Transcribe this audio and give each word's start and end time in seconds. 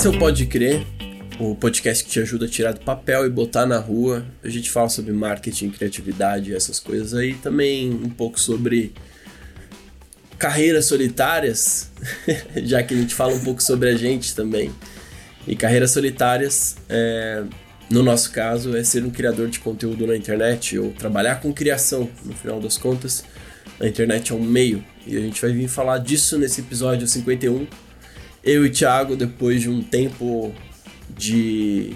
Esse 0.00 0.06
é 0.06 0.10
o 0.10 0.18
Pode 0.18 0.46
Crer, 0.46 0.86
o 1.38 1.54
podcast 1.54 2.02
que 2.02 2.08
te 2.08 2.20
ajuda 2.20 2.46
a 2.46 2.48
tirar 2.48 2.72
do 2.72 2.80
papel 2.80 3.26
e 3.26 3.28
botar 3.28 3.66
na 3.66 3.78
rua. 3.78 4.24
A 4.42 4.48
gente 4.48 4.70
fala 4.70 4.88
sobre 4.88 5.12
marketing, 5.12 5.68
criatividade, 5.68 6.54
essas 6.54 6.80
coisas 6.80 7.12
aí. 7.12 7.34
Também 7.34 7.90
um 7.92 8.08
pouco 8.08 8.40
sobre 8.40 8.94
carreiras 10.38 10.86
solitárias, 10.86 11.90
já 12.64 12.82
que 12.82 12.94
a 12.94 12.96
gente 12.96 13.14
fala 13.14 13.34
um 13.34 13.44
pouco 13.44 13.62
sobre 13.62 13.90
a 13.90 13.94
gente 13.94 14.34
também. 14.34 14.72
E 15.46 15.54
carreiras 15.54 15.90
solitárias, 15.90 16.78
é, 16.88 17.44
no 17.90 18.02
nosso 18.02 18.32
caso, 18.32 18.74
é 18.74 18.82
ser 18.82 19.04
um 19.04 19.10
criador 19.10 19.48
de 19.50 19.60
conteúdo 19.60 20.06
na 20.06 20.16
internet 20.16 20.78
ou 20.78 20.92
trabalhar 20.92 21.42
com 21.42 21.52
criação, 21.52 22.08
no 22.24 22.32
final 22.32 22.58
das 22.58 22.78
contas. 22.78 23.22
A 23.78 23.86
internet 23.86 24.32
é 24.32 24.34
um 24.34 24.42
meio 24.42 24.82
e 25.06 25.14
a 25.14 25.20
gente 25.20 25.42
vai 25.42 25.52
vir 25.52 25.68
falar 25.68 25.98
disso 25.98 26.38
nesse 26.38 26.62
episódio 26.62 27.06
51 27.06 27.89
eu 28.42 28.64
e 28.64 28.70
Thiago, 28.70 29.16
depois 29.16 29.60
de 29.60 29.68
um 29.68 29.82
tempo 29.82 30.52
de. 31.08 31.94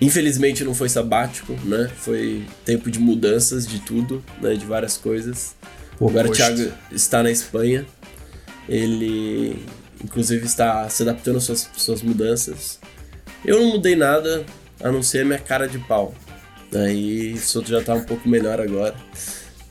Infelizmente 0.00 0.62
não 0.62 0.74
foi 0.74 0.88
sabático, 0.88 1.54
né? 1.64 1.90
Foi 1.96 2.44
tempo 2.64 2.90
de 2.90 2.98
mudanças 2.98 3.66
de 3.66 3.78
tudo, 3.80 4.22
né? 4.40 4.54
De 4.54 4.66
várias 4.66 4.96
coisas. 4.96 5.56
Pô, 5.98 6.08
Agora 6.08 6.28
o 6.28 6.32
Thiago 6.32 6.70
está 6.92 7.22
na 7.22 7.30
Espanha. 7.30 7.86
Ele, 8.68 9.64
inclusive, 10.04 10.44
está 10.44 10.88
se 10.90 11.02
adaptando 11.02 11.36
às 11.36 11.44
suas, 11.44 11.70
suas 11.76 12.02
mudanças. 12.02 12.78
Eu 13.44 13.60
não 13.60 13.72
mudei 13.72 13.96
nada, 13.96 14.44
a 14.82 14.90
não 14.90 15.02
ser 15.02 15.24
minha 15.24 15.38
cara 15.38 15.66
de 15.66 15.78
pau. 15.78 16.14
Aí 16.74 17.32
isso 17.32 17.62
já 17.64 17.82
tá 17.82 17.94
um 17.94 18.04
pouco 18.04 18.28
melhor 18.28 18.60
agora. 18.60 18.94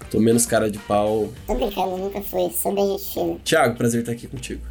Tô 0.10 0.20
menos 0.20 0.46
cara 0.46 0.72
de 0.72 0.80
pau. 0.80 1.32
Tô 1.46 1.54
brincando, 1.56 1.98
nunca 1.98 2.22
foi, 2.22 2.50
sou 2.52 2.74
bem 2.74 2.98
gente 2.98 3.40
Thiago, 3.44 3.78
prazer 3.78 4.00
estar 4.00 4.14
aqui 4.14 4.28
contigo. 4.28 4.62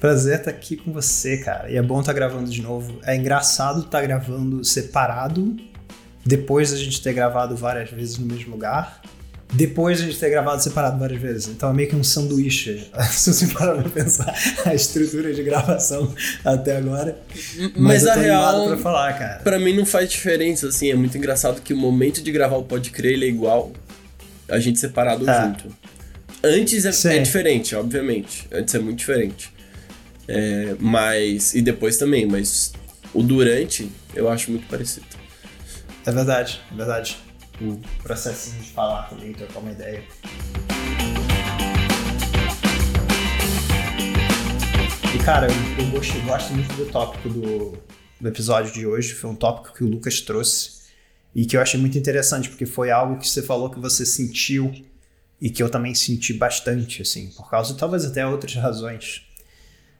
Prazer 0.00 0.38
estar 0.38 0.50
aqui 0.50 0.76
com 0.76 0.92
você, 0.92 1.38
cara. 1.38 1.70
E 1.70 1.76
é 1.76 1.82
bom 1.82 2.00
estar 2.00 2.12
gravando 2.12 2.48
de 2.48 2.62
novo. 2.62 3.00
É 3.04 3.16
engraçado 3.16 3.80
estar 3.80 4.00
gravando 4.02 4.64
separado, 4.64 5.56
depois 6.24 6.70
da 6.70 6.76
gente 6.76 7.02
ter 7.02 7.12
gravado 7.12 7.56
várias 7.56 7.90
vezes 7.90 8.18
no 8.18 8.26
mesmo 8.26 8.52
lugar, 8.52 9.02
depois 9.52 9.98
da 9.98 10.06
gente 10.06 10.18
ter 10.18 10.30
gravado 10.30 10.62
separado 10.62 10.98
várias 10.98 11.20
vezes. 11.20 11.48
Então 11.48 11.70
é 11.70 11.72
meio 11.72 11.88
que 11.88 11.96
um 11.96 12.04
sanduíche, 12.04 12.88
se 13.10 13.32
você 13.32 13.46
parar 13.48 13.74
pra 13.82 13.90
pensar 13.90 14.32
a 14.64 14.74
estrutura 14.74 15.32
de 15.32 15.42
gravação 15.42 16.14
até 16.44 16.76
agora. 16.76 17.18
Mas, 17.74 18.04
Mas 18.04 18.06
a 18.06 18.14
real, 18.14 18.68
pra 18.68 18.76
falar, 18.76 19.18
cara. 19.18 19.40
Pra 19.40 19.58
mim 19.58 19.74
não 19.74 19.86
faz 19.86 20.08
diferença, 20.10 20.68
assim. 20.68 20.90
É 20.90 20.94
muito 20.94 21.16
engraçado 21.18 21.60
que 21.60 21.72
o 21.72 21.76
momento 21.76 22.22
de 22.22 22.30
gravar 22.30 22.56
o 22.56 22.62
Pode 22.62 22.90
Crer 22.90 23.14
ele 23.14 23.24
é 23.24 23.28
igual 23.28 23.72
a 24.48 24.60
gente 24.60 24.78
separado 24.78 25.28
é. 25.28 25.42
junto. 25.42 25.76
Antes 26.44 26.84
é, 26.84 27.16
é 27.16 27.18
diferente, 27.18 27.74
obviamente. 27.74 28.46
Antes 28.52 28.74
é 28.74 28.78
muito 28.78 28.98
diferente. 28.98 29.57
É, 30.28 30.76
mas. 30.78 31.54
E 31.54 31.62
depois 31.62 31.96
também, 31.96 32.26
mas 32.26 32.74
o 33.14 33.22
durante 33.22 33.90
eu 34.14 34.28
acho 34.28 34.50
muito 34.50 34.68
parecido. 34.68 35.06
É 36.04 36.12
verdade, 36.12 36.60
é 36.70 36.74
verdade. 36.74 37.18
O 37.60 37.80
processinho 38.02 38.62
de 38.62 38.70
falar 38.70 39.08
também, 39.08 39.32
trocar 39.32 39.60
uma 39.60 39.72
ideia. 39.72 40.04
E 45.14 45.18
cara, 45.24 45.48
eu, 45.48 45.84
eu 45.84 45.90
gosto, 45.90 46.20
gosto 46.20 46.52
muito 46.52 46.74
do 46.74 46.86
tópico 46.86 47.28
do, 47.30 47.78
do 48.20 48.28
episódio 48.28 48.72
de 48.72 48.86
hoje. 48.86 49.14
Foi 49.14 49.30
um 49.30 49.34
tópico 49.34 49.74
que 49.74 49.82
o 49.82 49.86
Lucas 49.86 50.20
trouxe 50.20 50.78
e 51.34 51.46
que 51.46 51.56
eu 51.56 51.62
achei 51.62 51.80
muito 51.80 51.96
interessante, 51.96 52.50
porque 52.50 52.66
foi 52.66 52.90
algo 52.90 53.18
que 53.18 53.28
você 53.28 53.42
falou 53.42 53.70
que 53.70 53.80
você 53.80 54.04
sentiu 54.04 54.72
e 55.40 55.48
que 55.48 55.62
eu 55.62 55.70
também 55.70 55.94
senti 55.94 56.32
bastante, 56.34 57.02
assim, 57.02 57.28
por 57.30 57.48
causa 57.48 57.74
talvez 57.74 58.04
até 58.04 58.26
outras 58.26 58.54
razões. 58.54 59.27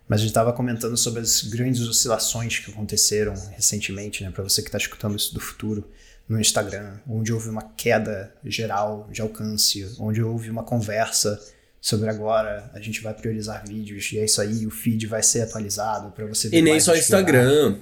Mas 0.08 0.20
a 0.20 0.22
gente 0.22 0.30
estava 0.30 0.52
comentando 0.52 0.96
sobre 0.96 1.20
as 1.20 1.42
grandes 1.42 1.82
oscilações 1.82 2.58
que 2.58 2.70
aconteceram 2.70 3.34
recentemente, 3.50 4.24
né? 4.24 4.30
Para 4.30 4.42
você 4.42 4.62
que 4.62 4.68
está 4.68 4.78
escutando 4.78 5.16
isso 5.16 5.34
do 5.34 5.40
futuro 5.40 5.84
no 6.28 6.40
Instagram, 6.40 6.94
onde 7.08 7.32
houve 7.32 7.48
uma 7.48 7.62
queda 7.76 8.32
geral 8.44 9.08
de 9.12 9.20
alcance, 9.20 9.94
onde 9.98 10.22
houve 10.22 10.50
uma 10.50 10.62
conversa 10.62 11.38
sobre 11.80 12.08
agora 12.08 12.70
a 12.74 12.80
gente 12.80 13.00
vai 13.00 13.14
priorizar 13.14 13.64
vídeos 13.66 14.10
e 14.12 14.18
é 14.18 14.24
isso 14.24 14.40
aí, 14.40 14.66
o 14.66 14.70
feed 14.70 15.06
vai 15.06 15.22
ser 15.22 15.42
atualizado 15.42 16.10
para 16.10 16.26
você 16.26 16.48
ver 16.48 16.58
E 16.58 16.62
nem 16.62 16.80
só 16.80 16.94
Instagram. 16.94 17.76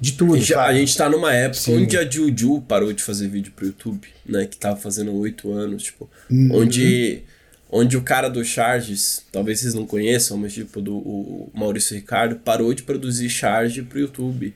De 0.00 0.12
tudo. 0.12 0.38
Já, 0.38 0.64
a 0.64 0.72
gente 0.72 0.96
tá 0.96 1.10
numa 1.10 1.32
época 1.34 1.60
Sim. 1.60 1.82
onde 1.82 1.96
a 1.96 2.10
Juju 2.10 2.62
parou 2.62 2.90
de 2.90 3.02
fazer 3.02 3.28
vídeo 3.28 3.52
pro 3.54 3.66
YouTube, 3.66 4.08
né? 4.24 4.46
Que 4.46 4.56
tava 4.56 4.76
fazendo 4.76 5.14
oito 5.14 5.52
anos, 5.52 5.82
tipo. 5.82 6.08
Uhum. 6.30 6.48
Onde 6.54 7.22
onde 7.70 7.96
o 7.96 8.02
cara 8.02 8.28
do 8.28 8.44
Charges, 8.44 9.22
talvez 9.30 9.60
vocês 9.60 9.74
não 9.74 9.86
conheçam, 9.86 10.36
mas 10.36 10.52
tipo 10.52 10.80
do 10.80 10.96
o 10.96 11.50
Maurício 11.54 11.94
Ricardo, 11.94 12.36
parou 12.36 12.74
de 12.74 12.82
produzir 12.82 13.28
charge 13.28 13.82
pro 13.82 14.00
YouTube. 14.00 14.54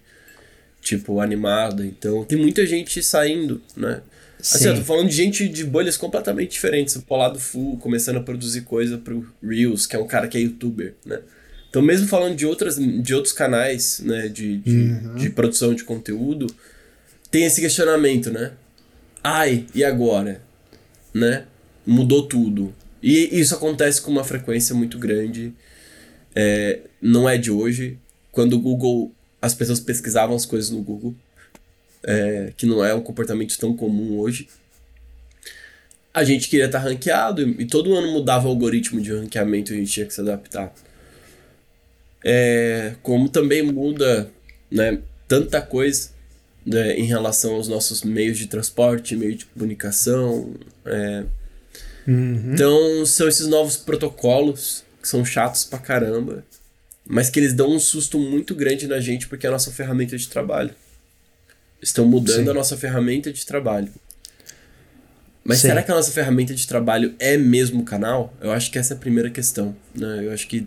Tipo, 0.81 1.21
animado. 1.21 1.83
Então, 1.83 2.25
tem 2.25 2.37
muita 2.37 2.67
gente 2.67 3.03
saindo, 3.03 3.63
né? 3.75 4.03
Assim, 4.39 4.59
Sim. 4.59 4.69
eu 4.69 4.75
tô 4.77 4.83
falando 4.83 5.09
de 5.09 5.17
gente 5.17 5.49
de 5.49 5.65
bolhas 5.65 5.97
completamente 5.97 6.51
diferentes. 6.51 6.95
O 6.97 7.03
Polado 7.03 7.39
Full 7.39 7.79
começando 7.79 8.17
a 8.19 8.21
produzir 8.21 8.63
coisa 8.63 8.99
pro 8.99 9.27
Reels, 9.43 9.87
que 9.87 9.97
é 9.97 9.99
um 9.99 10.07
cara 10.07 10.29
que 10.29 10.37
é 10.37 10.43
youtuber, 10.43 10.95
né? 11.07 11.21
Então, 11.71 11.81
mesmo 11.81 12.07
falando 12.07 12.37
de, 12.37 12.45
outras, 12.45 12.77
de 12.77 13.15
outros 13.15 13.33
canais, 13.33 14.01
né, 14.01 14.29
de, 14.29 14.59
de, 14.59 14.77
uhum. 14.77 15.15
de 15.17 15.31
produção 15.31 15.75
de 15.75 15.83
conteúdo, 15.83 16.47
tem 17.31 17.47
esse 17.47 17.61
questionamento, 17.61 18.31
né? 18.31 18.53
Ai, 19.25 19.67
e 19.75 19.83
agora? 19.83 20.43
Né? 21.13 21.47
Mudou 21.85 22.29
tudo. 22.29 22.73
E 23.07 23.39
isso 23.39 23.55
acontece 23.55 24.01
com 24.01 24.11
uma 24.11 24.25
frequência 24.25 24.75
muito 24.75 24.99
grande. 24.99 25.53
É, 26.35 26.81
não 27.03 27.29
é 27.29 27.37
de 27.37 27.51
hoje. 27.51 27.99
Quando 28.33 28.55
o 28.55 28.59
Google. 28.59 29.13
As 29.43 29.53
pessoas 29.53 29.79
pesquisavam 29.79 30.35
as 30.35 30.47
coisas 30.47 30.71
no 30.71 30.81
Google, 30.81 31.15
é, 32.03 32.51
que 32.57 32.65
não 32.65 32.83
é 32.83 32.95
um 32.95 33.03
comportamento 33.03 33.59
tão 33.59 33.77
comum 33.77 34.19
hoje. 34.19 34.49
A 36.15 36.25
gente 36.25 36.49
queria 36.49 36.65
estar 36.65 36.79
ranqueado 36.79 37.43
e, 37.43 37.67
todo 37.67 37.95
ano 37.95 38.11
mudava 38.11 38.47
o 38.47 38.49
algoritmo 38.49 39.03
de 39.03 39.13
ranqueamento 39.13 39.71
e 39.71 39.77
a 39.77 39.79
gente 39.81 39.93
tinha 39.93 40.07
que 40.07 40.15
se 40.15 40.23
adaptar. 40.23 40.73
É, 42.25 42.95
como 43.03 43.29
também 43.29 43.63
muda 43.63 44.31
né, 44.71 45.03
tanta 45.29 45.61
coisa 45.61 46.09
né, 46.65 46.99
em 46.99 47.05
relação 47.05 47.57
aos 47.57 47.69
nossos 47.69 48.03
meios 48.03 48.39
de 48.39 48.47
transporte, 48.47 49.15
meio 49.15 49.35
de 49.35 49.45
comunicação. 49.45 50.55
É, 50.87 51.25
Uhum. 52.07 52.53
Então, 52.55 53.07
são 53.07 53.29
esses 53.29 53.47
novos 53.47 53.77
protocolos 53.77 54.85
que 55.01 55.09
são 55.09 55.25
chatos 55.25 55.65
pra 55.65 55.79
caramba, 55.79 56.45
mas 57.07 57.29
que 57.29 57.39
eles 57.39 57.53
dão 57.53 57.71
um 57.71 57.79
susto 57.79 58.19
muito 58.19 58.55
grande 58.55 58.87
na 58.87 59.01
gente 59.01 59.27
porque 59.29 59.47
é 59.47 59.49
a 59.49 59.53
nossa 59.53 59.71
ferramenta 59.71 60.17
de 60.17 60.29
trabalho. 60.29 60.71
Estão 61.81 62.07
mudando 62.07 62.45
Sim. 62.45 62.51
a 62.51 62.55
nossa 62.55 62.77
ferramenta 62.77 63.33
de 63.33 63.45
trabalho. 63.45 63.93
Mas 65.45 65.59
Sim. 65.59 65.69
será 65.69 65.83
que 65.83 65.91
a 65.91 65.95
nossa 65.95 66.11
ferramenta 66.11 66.55
de 66.55 66.67
trabalho 66.67 67.15
é 67.19 67.37
mesmo 67.37 67.83
o 67.83 67.85
canal? 67.85 68.35
Eu 68.41 68.51
acho 68.51 68.71
que 68.71 68.79
essa 68.79 68.95
é 68.95 68.97
a 68.97 69.01
primeira 69.01 69.29
questão. 69.29 69.77
Né? 69.95 70.23
Eu 70.25 70.33
acho 70.33 70.49
que 70.49 70.67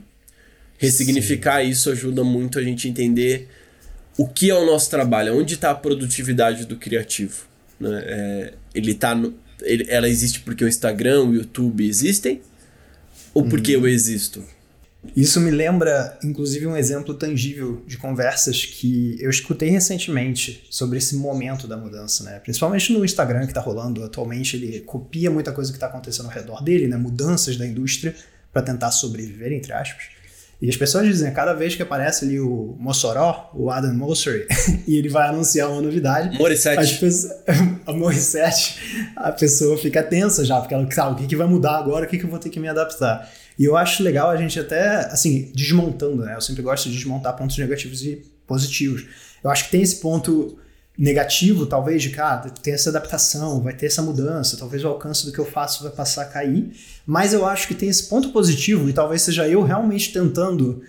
ressignificar 0.78 1.64
Sim. 1.64 1.70
isso 1.70 1.90
ajuda 1.90 2.24
muito 2.24 2.60
a 2.60 2.64
gente 2.64 2.88
entender 2.88 3.50
o 4.16 4.28
que 4.28 4.52
é 4.52 4.54
o 4.54 4.66
nosso 4.66 4.90
trabalho, 4.90 5.36
onde 5.36 5.56
está 5.56 5.72
a 5.72 5.76
produtividade 5.76 6.66
do 6.66 6.76
criativo. 6.76 7.46
Né? 7.80 8.04
É, 8.06 8.54
ele 8.76 8.92
está 8.92 9.16
no, 9.16 9.34
ele, 9.62 9.86
ela 9.90 10.08
existe 10.08 10.42
porque 10.42 10.64
o 10.64 10.68
Instagram, 10.68 11.24
o 11.24 11.34
YouTube 11.34 11.88
existem? 11.88 12.42
Ou 13.34 13.48
porque 13.48 13.76
hum. 13.76 13.82
eu 13.82 13.88
existo? 13.88 14.44
Isso 15.16 15.40
me 15.40 15.52
lembra, 15.52 16.18
inclusive, 16.24 16.68
um 16.68 16.76
exemplo 16.76 17.14
tangível 17.14 17.82
de 17.86 17.98
conversas 17.98 18.66
que 18.66 19.16
eu 19.20 19.30
escutei 19.30 19.70
recentemente 19.70 20.66
sobre 20.70 20.98
esse 20.98 21.16
momento 21.16 21.68
da 21.68 21.78
mudança, 21.78 22.24
né? 22.24 22.40
Principalmente 22.40 22.92
no 22.92 23.06
Instagram 23.06 23.42
que 23.42 23.52
está 23.52 23.62
rolando 23.62 24.04
atualmente, 24.04 24.58
ele 24.58 24.82
copia 24.82 25.32
muita 25.32 25.52
coisa 25.52 25.72
que 25.72 25.78
está 25.78 25.88
acontecendo 25.88 26.26
ao 26.26 26.32
redor 26.32 26.64
dele, 26.64 26.88
né? 26.88 26.98
Mudanças 26.98 27.58
da 27.58 27.66
indústria 27.66 28.16
para 28.52 28.62
tentar 28.62 28.92
sobreviver, 28.92 29.54
entre 29.54 29.72
aspas. 29.72 30.17
E 30.60 30.68
as 30.68 30.76
pessoas 30.76 31.06
dizem, 31.06 31.32
cada 31.32 31.54
vez 31.54 31.76
que 31.76 31.84
aparece 31.84 32.26
ali 32.26 32.40
o 32.40 32.76
Mossoró, 32.80 33.52
o 33.54 33.70
Adam 33.70 33.94
Mosseri, 33.94 34.48
e 34.88 34.96
ele 34.96 35.08
vai 35.08 35.28
anunciar 35.28 35.70
uma 35.70 35.82
novidade. 35.82 36.36
Morissette. 36.38 36.80
As 36.80 36.94
pessoas, 36.94 37.32
a 37.86 37.94
Morissette, 37.94 39.14
a 39.16 39.32
pessoa 39.32 39.78
fica 39.78 40.02
tensa 40.02 40.44
já, 40.44 40.60
porque 40.60 40.74
ela 40.74 40.90
sabe 40.92 41.12
o 41.12 41.16
que, 41.16 41.28
que 41.28 41.36
vai 41.36 41.48
mudar 41.48 41.78
agora, 41.78 42.06
o 42.06 42.10
que, 42.10 42.18
que 42.18 42.26
eu 42.26 42.30
vou 42.30 42.40
ter 42.40 42.50
que 42.50 42.60
me 42.60 42.68
adaptar. 42.68 43.32
E 43.58 43.66
eu 43.66 43.78
acho 43.78 44.02
legal 44.02 44.30
a 44.30 44.38
gente 44.38 44.60
até, 44.60 45.06
assim, 45.12 45.52
desmontando, 45.54 46.24
né? 46.24 46.36
Eu 46.36 46.42
sempre 46.42 46.64
gosto 46.64 46.90
de 46.90 46.96
desmontar 46.96 47.36
pontos 47.36 47.58
negativos 47.58 48.04
e 48.04 48.24
positivos. 48.48 49.06
Eu 49.44 49.52
acho 49.52 49.66
que 49.66 49.72
tem 49.72 49.82
esse 49.82 49.98
ponto 49.98 50.58
negativo, 50.98 51.66
talvez, 51.66 52.02
de 52.02 52.10
cara, 52.10 52.50
tem 52.50 52.74
essa 52.74 52.90
adaptação, 52.90 53.62
vai 53.62 53.74
ter 53.74 53.86
essa 53.86 54.02
mudança, 54.02 54.58
talvez 54.58 54.84
o 54.84 54.88
alcance 54.88 55.26
do 55.26 55.32
que 55.32 55.38
eu 55.38 55.46
faço 55.46 55.84
vai 55.84 55.92
passar 55.92 56.24
a 56.24 56.26
cair, 56.26 56.72
mas 57.06 57.34
eu 57.34 57.46
acho 57.46 57.68
que 57.68 57.76
tem 57.76 57.88
esse 57.88 58.04
ponto 58.04 58.30
positivo, 58.30 58.90
e 58.90 58.94
talvez 58.94 59.22
seja 59.22 59.48
eu 59.48 59.62
realmente 59.62 60.12
tentando. 60.12 60.82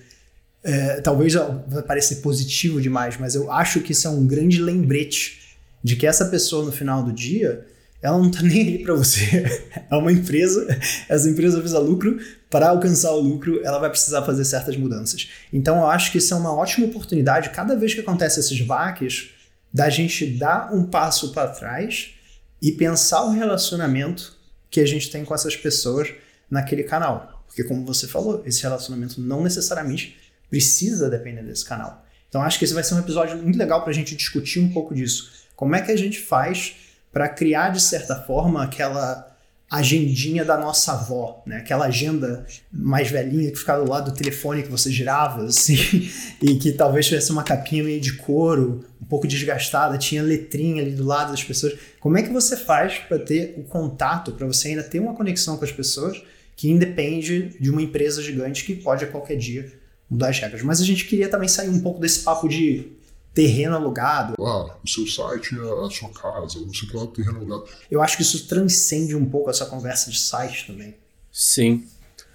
É, 0.65 1.01
talvez 1.01 1.35
vai 1.35 1.83
parecer 1.87 2.17
positivo 2.17 2.81
demais, 2.81 3.17
mas 3.17 3.35
eu 3.35 3.51
acho 3.53 3.81
que 3.81 3.93
isso 3.93 4.09
é 4.09 4.11
um 4.11 4.27
grande 4.27 4.61
lembrete 4.61 5.57
de 5.85 5.95
que 5.95 6.07
essa 6.07 6.25
pessoa 6.27 6.65
no 6.65 6.73
final 6.73 7.03
do 7.03 7.13
dia 7.13 7.65
ela 8.03 8.19
não 8.19 8.31
tá 8.31 8.43
nem 8.43 8.61
aí 8.61 8.79
para 8.79 8.95
você. 8.95 9.45
É 9.91 9.97
uma 9.97 10.13
empresa, 10.13 10.67
essa 11.09 11.29
empresa 11.29 11.61
visa 11.61 11.79
lucro, 11.79 12.19
para 12.51 12.69
alcançar 12.71 13.13
o 13.13 13.21
lucro, 13.21 13.61
ela 13.65 13.79
vai 13.79 13.91
precisar 13.91 14.23
fazer 14.23 14.45
certas 14.45 14.77
mudanças. 14.77 15.29
Então 15.53 15.79
eu 15.79 15.87
acho 15.87 16.11
que 16.11 16.19
isso 16.19 16.35
é 16.35 16.37
uma 16.37 16.55
ótima 16.55 16.87
oportunidade, 16.87 17.51
cada 17.51 17.77
vez 17.77 17.95
que 17.95 18.01
acontece 18.01 18.41
esses 18.41 18.59
vaques, 18.61 19.31
da 19.73 19.91
gente 19.91 20.27
dar 20.39 20.73
um 20.73 20.85
passo 20.85 21.33
para 21.33 21.49
trás 21.49 22.15
e 22.61 22.73
pensar 22.73 23.25
o 23.25 23.31
relacionamento 23.31 24.37
que 24.71 24.81
a 24.81 24.87
gente 24.87 25.11
tem 25.11 25.25
com 25.25 25.35
essas 25.35 25.57
pessoas 25.57 26.13
naquele 26.51 26.83
canal. 26.83 27.45
Porque 27.47 27.65
como 27.65 27.85
você 27.85 28.07
falou, 28.07 28.43
esse 28.45 28.63
relacionamento 28.63 29.21
não 29.21 29.43
necessariamente 29.43 30.17
precisa 30.51 31.11
depender 31.11 31.43
desse 31.43 31.65
canal. 31.65 32.05
Então 32.29 32.43
acho 32.43 32.59
que 32.59 32.65
esse 32.65 32.75
vai 32.75 32.85
ser 32.85 32.95
um 32.95 33.01
episódio 33.01 33.37
muito 33.37 33.59
legal 33.59 33.83
para 33.83 33.91
a 33.91 33.95
gente 33.95 34.15
discutir 34.15 34.61
um 34.61 34.73
pouco 34.73 34.95
disso. 34.95 35.31
Como 35.57 35.75
é 35.75 35.83
que 35.83 35.91
a 35.91 35.97
gente 35.97 36.21
faz 36.21 36.77
para 37.13 37.29
criar, 37.29 37.71
de 37.71 37.81
certa 37.81 38.15
forma, 38.15 38.63
aquela 38.63 39.37
agendinha 39.71 40.45
da 40.45 40.57
nossa 40.57 40.93
avó, 40.93 41.43
né? 41.47 41.59
Aquela 41.59 41.87
agenda 41.87 42.47
mais 42.73 43.11
velhinha 43.11 43.51
que 43.51 43.59
ficava 43.59 43.85
do 43.85 43.91
lado 43.91 44.11
do 44.11 44.17
telefone 44.17 44.63
que 44.63 44.71
você 44.71 44.91
girava, 44.91 45.45
assim, 45.45 45.77
e 46.41 46.55
que 46.57 46.73
talvez 46.73 47.07
tivesse 47.07 47.31
uma 47.31 47.43
capinha 47.43 47.85
meio 47.85 48.01
de 48.01 48.15
couro, 48.15 48.85
um 49.01 49.05
pouco 49.05 49.29
desgastada, 49.29 49.99
tinha 49.99 50.23
letrinha 50.23 50.83
ali 50.83 50.93
do 50.93 51.05
lado 51.05 51.33
das 51.33 51.45
pessoas. 51.45 51.75
Como 52.01 52.17
é 52.17 52.23
que 52.23 52.33
você 52.33 52.57
faz 52.57 52.99
para 52.99 53.19
ter 53.19 53.55
o 53.59 53.63
contato, 53.65 54.33
para 54.33 54.47
você 54.47 54.69
ainda 54.69 54.83
ter 54.83 55.01
uma 55.01 55.15
conexão 55.15 55.59
com 55.59 55.65
as 55.65 55.73
pessoas 55.73 56.23
que 56.57 56.71
independe 56.71 57.55
de 57.61 57.71
uma 57.71 57.83
empresa 57.83 58.23
gigante 58.23 58.65
que 58.65 58.75
pode 58.75 59.05
a 59.05 59.09
qualquer 59.09 59.37
dia 59.37 59.71
mudar 60.09 60.31
as 60.31 60.39
regras? 60.39 60.63
Mas 60.63 60.81
a 60.81 60.85
gente 60.85 61.05
queria 61.05 61.29
também 61.29 61.49
sair 61.49 61.69
um 61.69 61.81
pouco 61.81 62.01
desse 62.01 62.21
papo 62.21 62.49
de 62.49 62.98
terreno 63.39 63.77
alugado. 63.77 64.35
Ah, 64.43 64.75
o 64.85 64.89
seu 64.89 65.07
site 65.07 65.55
é 65.55 65.87
a 65.87 65.89
sua 65.89 66.09
casa, 66.09 66.59
você 66.59 66.87
quer 66.87 67.07
terreno 67.07 67.37
alugado. 67.37 67.67
Eu 67.89 68.03
acho 68.03 68.17
que 68.17 68.23
isso 68.25 68.49
transcende 68.49 69.15
um 69.15 69.25
pouco 69.25 69.49
essa 69.49 69.65
conversa 69.65 70.11
de 70.11 70.19
site 70.19 70.67
também. 70.67 70.97
Sim. 71.31 71.87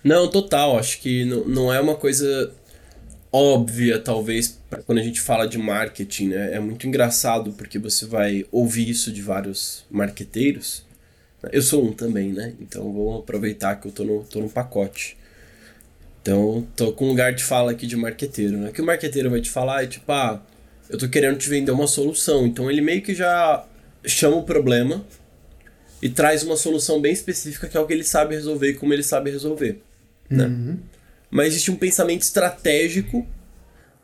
Não, 0.02 0.30
total. 0.30 0.80
Acho 0.80 1.02
que 1.02 1.26
não, 1.26 1.44
não 1.44 1.74
é 1.74 1.82
uma 1.82 1.96
coisa 1.96 2.54
óbvia, 3.30 4.00
talvez, 4.00 4.58
quando 4.86 5.00
a 5.00 5.04
gente 5.04 5.20
fala 5.20 5.46
de 5.46 5.58
marketing, 5.58 6.30
né? 6.30 6.54
É 6.54 6.60
muito 6.62 6.88
engraçado 6.88 7.52
porque 7.52 7.78
você 7.78 8.06
vai 8.06 8.46
ouvir 8.50 8.90
isso 8.90 9.12
de 9.12 9.22
vários 9.22 9.84
marqueteiros. 9.92 10.86
Eu 11.52 11.62
sou 11.62 11.86
um 11.86 11.92
também, 11.92 12.32
né? 12.32 12.54
Então 12.62 12.94
vou 12.94 13.20
aproveitar 13.20 13.76
que 13.76 13.90
eu 13.90 13.92
tô 13.92 14.06
no, 14.06 14.24
tô 14.24 14.40
no 14.40 14.50
pacote. 14.50 15.18
Então, 16.22 16.66
tô 16.78 16.94
com 16.94 17.04
um 17.04 17.10
lugar 17.10 17.34
de 17.34 17.44
fala 17.44 17.72
aqui 17.72 17.86
de 17.86 17.98
marqueteiro, 17.98 18.56
né? 18.56 18.72
Que 18.72 18.82
o 18.82 18.86
marqueteiro 18.86 19.30
vai 19.30 19.42
te 19.42 19.50
falar 19.50 19.84
é 19.84 19.88
tipo, 19.88 20.10
ah, 20.10 20.42
eu 20.90 20.98
tô 20.98 21.08
querendo 21.08 21.38
te 21.38 21.50
vender 21.50 21.72
uma 21.72 21.88
solução. 21.88 22.46
Então 22.46 22.70
ele 22.70 22.82
meio 22.82 23.02
que 23.02 23.14
já 23.16 23.66
chama 24.06 24.38
o 24.38 24.44
problema 24.44 25.06
e 26.02 26.10
traz 26.10 26.44
uma 26.44 26.58
solução 26.58 27.00
bem 27.00 27.14
específica 27.14 27.68
que 27.68 27.78
é 27.78 27.80
o 27.80 27.86
que 27.88 27.94
ele 27.94 28.04
sabe 28.04 28.36
resolver 28.36 28.72
e 28.72 28.74
como 28.74 28.94
ele 28.94 29.04
sabe 29.04 29.32
resolver. 29.32 29.82
Né? 30.30 30.46
Uhum. 30.46 30.80
Mas 31.30 31.48
existe 31.48 31.72
um 31.72 31.76
pensamento 31.76 32.22
estratégico 32.22 33.26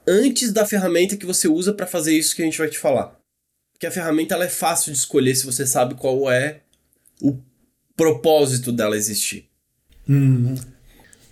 antes 0.07 0.51
da 0.51 0.65
ferramenta 0.65 1.17
que 1.17 1.25
você 1.25 1.47
usa 1.47 1.73
para 1.73 1.85
fazer 1.85 2.17
isso 2.17 2.35
que 2.35 2.41
a 2.41 2.45
gente 2.45 2.57
vai 2.57 2.69
te 2.69 2.79
falar. 2.79 3.19
Porque 3.73 3.85
a 3.85 3.91
ferramenta 3.91 4.33
ela 4.33 4.45
é 4.45 4.49
fácil 4.49 4.91
de 4.91 4.97
escolher 4.97 5.35
se 5.35 5.45
você 5.45 5.65
sabe 5.65 5.95
qual 5.95 6.29
é 6.31 6.61
o 7.21 7.37
propósito 7.95 8.71
dela 8.71 8.97
existir. 8.97 9.47
Uhum. 10.07 10.55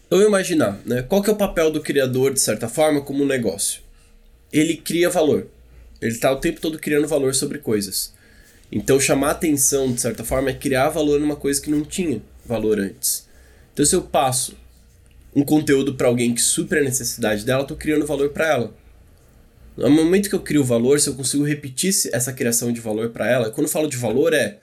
Então 0.06 0.22
imaginar, 0.22 0.80
né? 0.86 1.02
Qual 1.02 1.22
que 1.22 1.30
é 1.30 1.34
o 1.34 1.38
papel 1.38 1.72
do 1.72 1.82
criador, 1.82 2.34
de 2.34 2.40
certa 2.40 2.70
forma, 2.70 3.02
como 3.02 3.24
um 3.24 3.28
negócio? 3.28 3.82
Ele 4.52 4.78
cria 4.78 5.10
valor. 5.10 5.48
Ele 6.02 6.12
está 6.12 6.32
o 6.32 6.38
tempo 6.38 6.62
todo 6.62 6.80
criando 6.80 7.08
valor 7.08 7.34
sobre 7.34 7.58
coisas. 7.58 8.14
Então, 8.72 9.00
chamar 9.00 9.32
atenção, 9.32 9.92
de 9.92 10.02
certa 10.02 10.24
forma, 10.24 10.50
é 10.50 10.54
criar 10.54 10.90
valor 10.90 11.20
numa 11.20 11.36
coisa 11.36 11.62
que 11.62 11.70
não 11.70 11.84
tinha 11.84 12.22
valor 12.46 12.80
antes. 12.80 13.28
Então, 13.74 13.86
se 13.86 13.96
eu 13.96 14.02
passo 14.02 14.56
um 15.36 15.44
conteúdo 15.44 15.96
para 15.96 16.08
alguém 16.08 16.34
que 16.34 16.42
supre 16.42 16.80
a 16.80 16.84
necessidade 16.84 17.46
dela, 17.46 17.64
eu 17.64 17.68
tô 17.68 17.76
criando 17.76 18.06
valor 18.06 18.30
para 18.30 18.48
ela. 18.48 18.74
No 19.78 19.92
momento 19.92 20.30
que 20.30 20.36
eu 20.36 20.40
crio 20.40 20.64
valor, 20.64 21.00
se 21.00 21.08
eu 21.08 21.14
consigo 21.14 21.44
repetir 21.44 21.94
essa 22.12 22.34
criação 22.34 22.74
de 22.74 22.82
valor 22.82 23.10
para 23.10 23.30
ela, 23.30 23.52
quando 23.52 23.68
eu 23.68 23.72
falo 23.72 23.88
de 23.88 23.96
valor 23.96 24.34
é, 24.34 24.58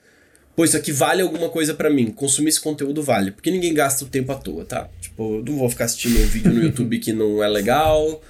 pô, 0.57 0.65
isso 0.65 0.77
aqui 0.77 0.91
vale 0.91 1.23
alguma 1.23 1.49
coisa 1.49 1.73
para 1.73 1.89
mim, 1.89 2.11
consumir 2.11 2.49
esse 2.49 2.61
conteúdo 2.61 3.01
vale, 3.03 3.31
porque 3.31 3.53
ninguém 3.53 3.73
gasta 3.73 4.05
o 4.05 4.09
tempo 4.09 4.33
à 4.33 4.35
toa, 4.35 4.65
tá? 4.65 4.89
Tipo, 5.01 5.37
eu 5.37 5.45
não 5.45 5.57
vou 5.57 5.71
ficar 5.71 5.85
assistindo 5.85 6.19
um 6.19 6.27
vídeo 6.27 6.53
no 6.53 6.61
YouTube 6.65 6.99
que 6.99 7.13
não 7.13 7.43
é 7.43 7.49
legal, 7.49 8.21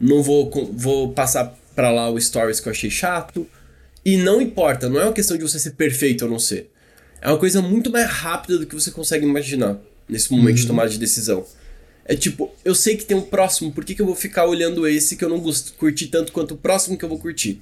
não 0.00 0.22
vou, 0.22 0.50
vou 0.72 1.12
passar 1.12 1.56
para 1.74 1.90
lá 1.90 2.10
o 2.10 2.20
stories 2.20 2.60
que 2.60 2.68
eu 2.68 2.72
achei 2.72 2.90
chato. 2.90 3.46
E 4.04 4.16
não 4.16 4.40
importa, 4.40 4.88
não 4.88 5.00
é 5.00 5.04
uma 5.04 5.12
questão 5.12 5.36
de 5.36 5.42
você 5.42 5.58
ser 5.58 5.72
perfeito 5.72 6.24
ou 6.24 6.30
não 6.30 6.38
ser. 6.38 6.70
É 7.20 7.28
uma 7.28 7.38
coisa 7.38 7.60
muito 7.60 7.90
mais 7.90 8.08
rápida 8.08 8.58
do 8.58 8.66
que 8.66 8.74
você 8.74 8.90
consegue 8.90 9.26
imaginar 9.26 9.78
nesse 10.08 10.30
momento 10.30 10.56
uhum. 10.56 10.62
de 10.62 10.66
tomada 10.66 10.88
de 10.88 10.98
decisão. 10.98 11.44
É 12.04 12.16
tipo, 12.16 12.50
eu 12.64 12.74
sei 12.74 12.96
que 12.96 13.04
tem 13.04 13.16
um 13.16 13.22
próximo, 13.22 13.70
por 13.70 13.84
que, 13.84 13.94
que 13.94 14.00
eu 14.00 14.06
vou 14.06 14.14
ficar 14.14 14.46
olhando 14.46 14.86
esse 14.88 15.16
que 15.16 15.24
eu 15.24 15.28
não 15.28 15.40
gosto, 15.40 15.74
curti 15.74 16.06
tanto 16.06 16.32
quanto 16.32 16.54
o 16.54 16.56
próximo 16.56 16.96
que 16.96 17.04
eu 17.04 17.08
vou 17.08 17.18
curtir? 17.18 17.60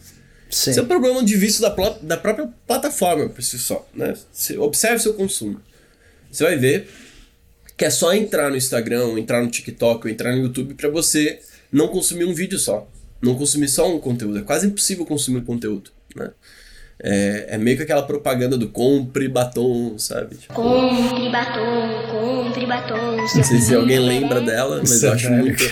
Sim. 0.49 0.71
Isso 0.71 0.79
é 0.79 0.83
um 0.83 0.87
problema 0.87 1.25
de 1.25 1.37
vista 1.37 1.69
da, 1.69 1.75
da 2.00 2.17
própria 2.17 2.49
plataforma 2.67 3.29
por 3.29 3.43
si 3.43 3.59
só. 3.59 3.87
Né? 3.93 4.15
Você 4.33 4.56
observe 4.56 5.00
seu 5.00 5.15
consumo. 5.15 5.61
Você 6.31 6.44
vai 6.44 6.56
ver 6.56 6.88
que 7.77 7.85
é 7.85 7.91
só 7.91 8.15
entrar 8.15 8.50
no 8.50 8.56
Instagram, 8.56 9.19
entrar 9.19 9.43
no 9.43 9.50
TikTok 9.50 10.06
ou 10.06 10.11
entrar 10.11 10.35
no 10.35 10.43
YouTube 10.43 10.75
para 10.75 10.88
você 10.88 11.41
não 11.70 11.88
consumir 11.88 12.24
um 12.24 12.34
vídeo 12.34 12.58
só. 12.58 12.88
Não 13.20 13.34
consumir 13.34 13.68
só 13.68 13.92
um 13.94 13.98
conteúdo. 13.98 14.38
É 14.38 14.42
quase 14.42 14.66
impossível 14.66 15.04
consumir 15.06 15.42
conteúdo, 15.42 15.90
né? 16.14 16.30
É, 16.98 17.46
é 17.50 17.58
meio 17.58 17.76
que 17.76 17.82
aquela 17.82 18.02
propaganda 18.02 18.56
do 18.56 18.68
compre 18.68 19.28
batom, 19.28 19.98
sabe? 19.98 20.36
Tipo, 20.36 20.54
compre 20.54 21.30
batom, 21.30 22.06
compre 22.10 22.66
batom. 22.66 23.16
Não 23.16 23.44
sei 23.44 23.60
se 23.60 23.74
alguém 23.74 23.98
lembra 23.98 24.40
dela, 24.40 24.78
mas 24.78 25.02
eu 25.02 25.12
acho, 25.12 25.30
muito, 25.30 25.62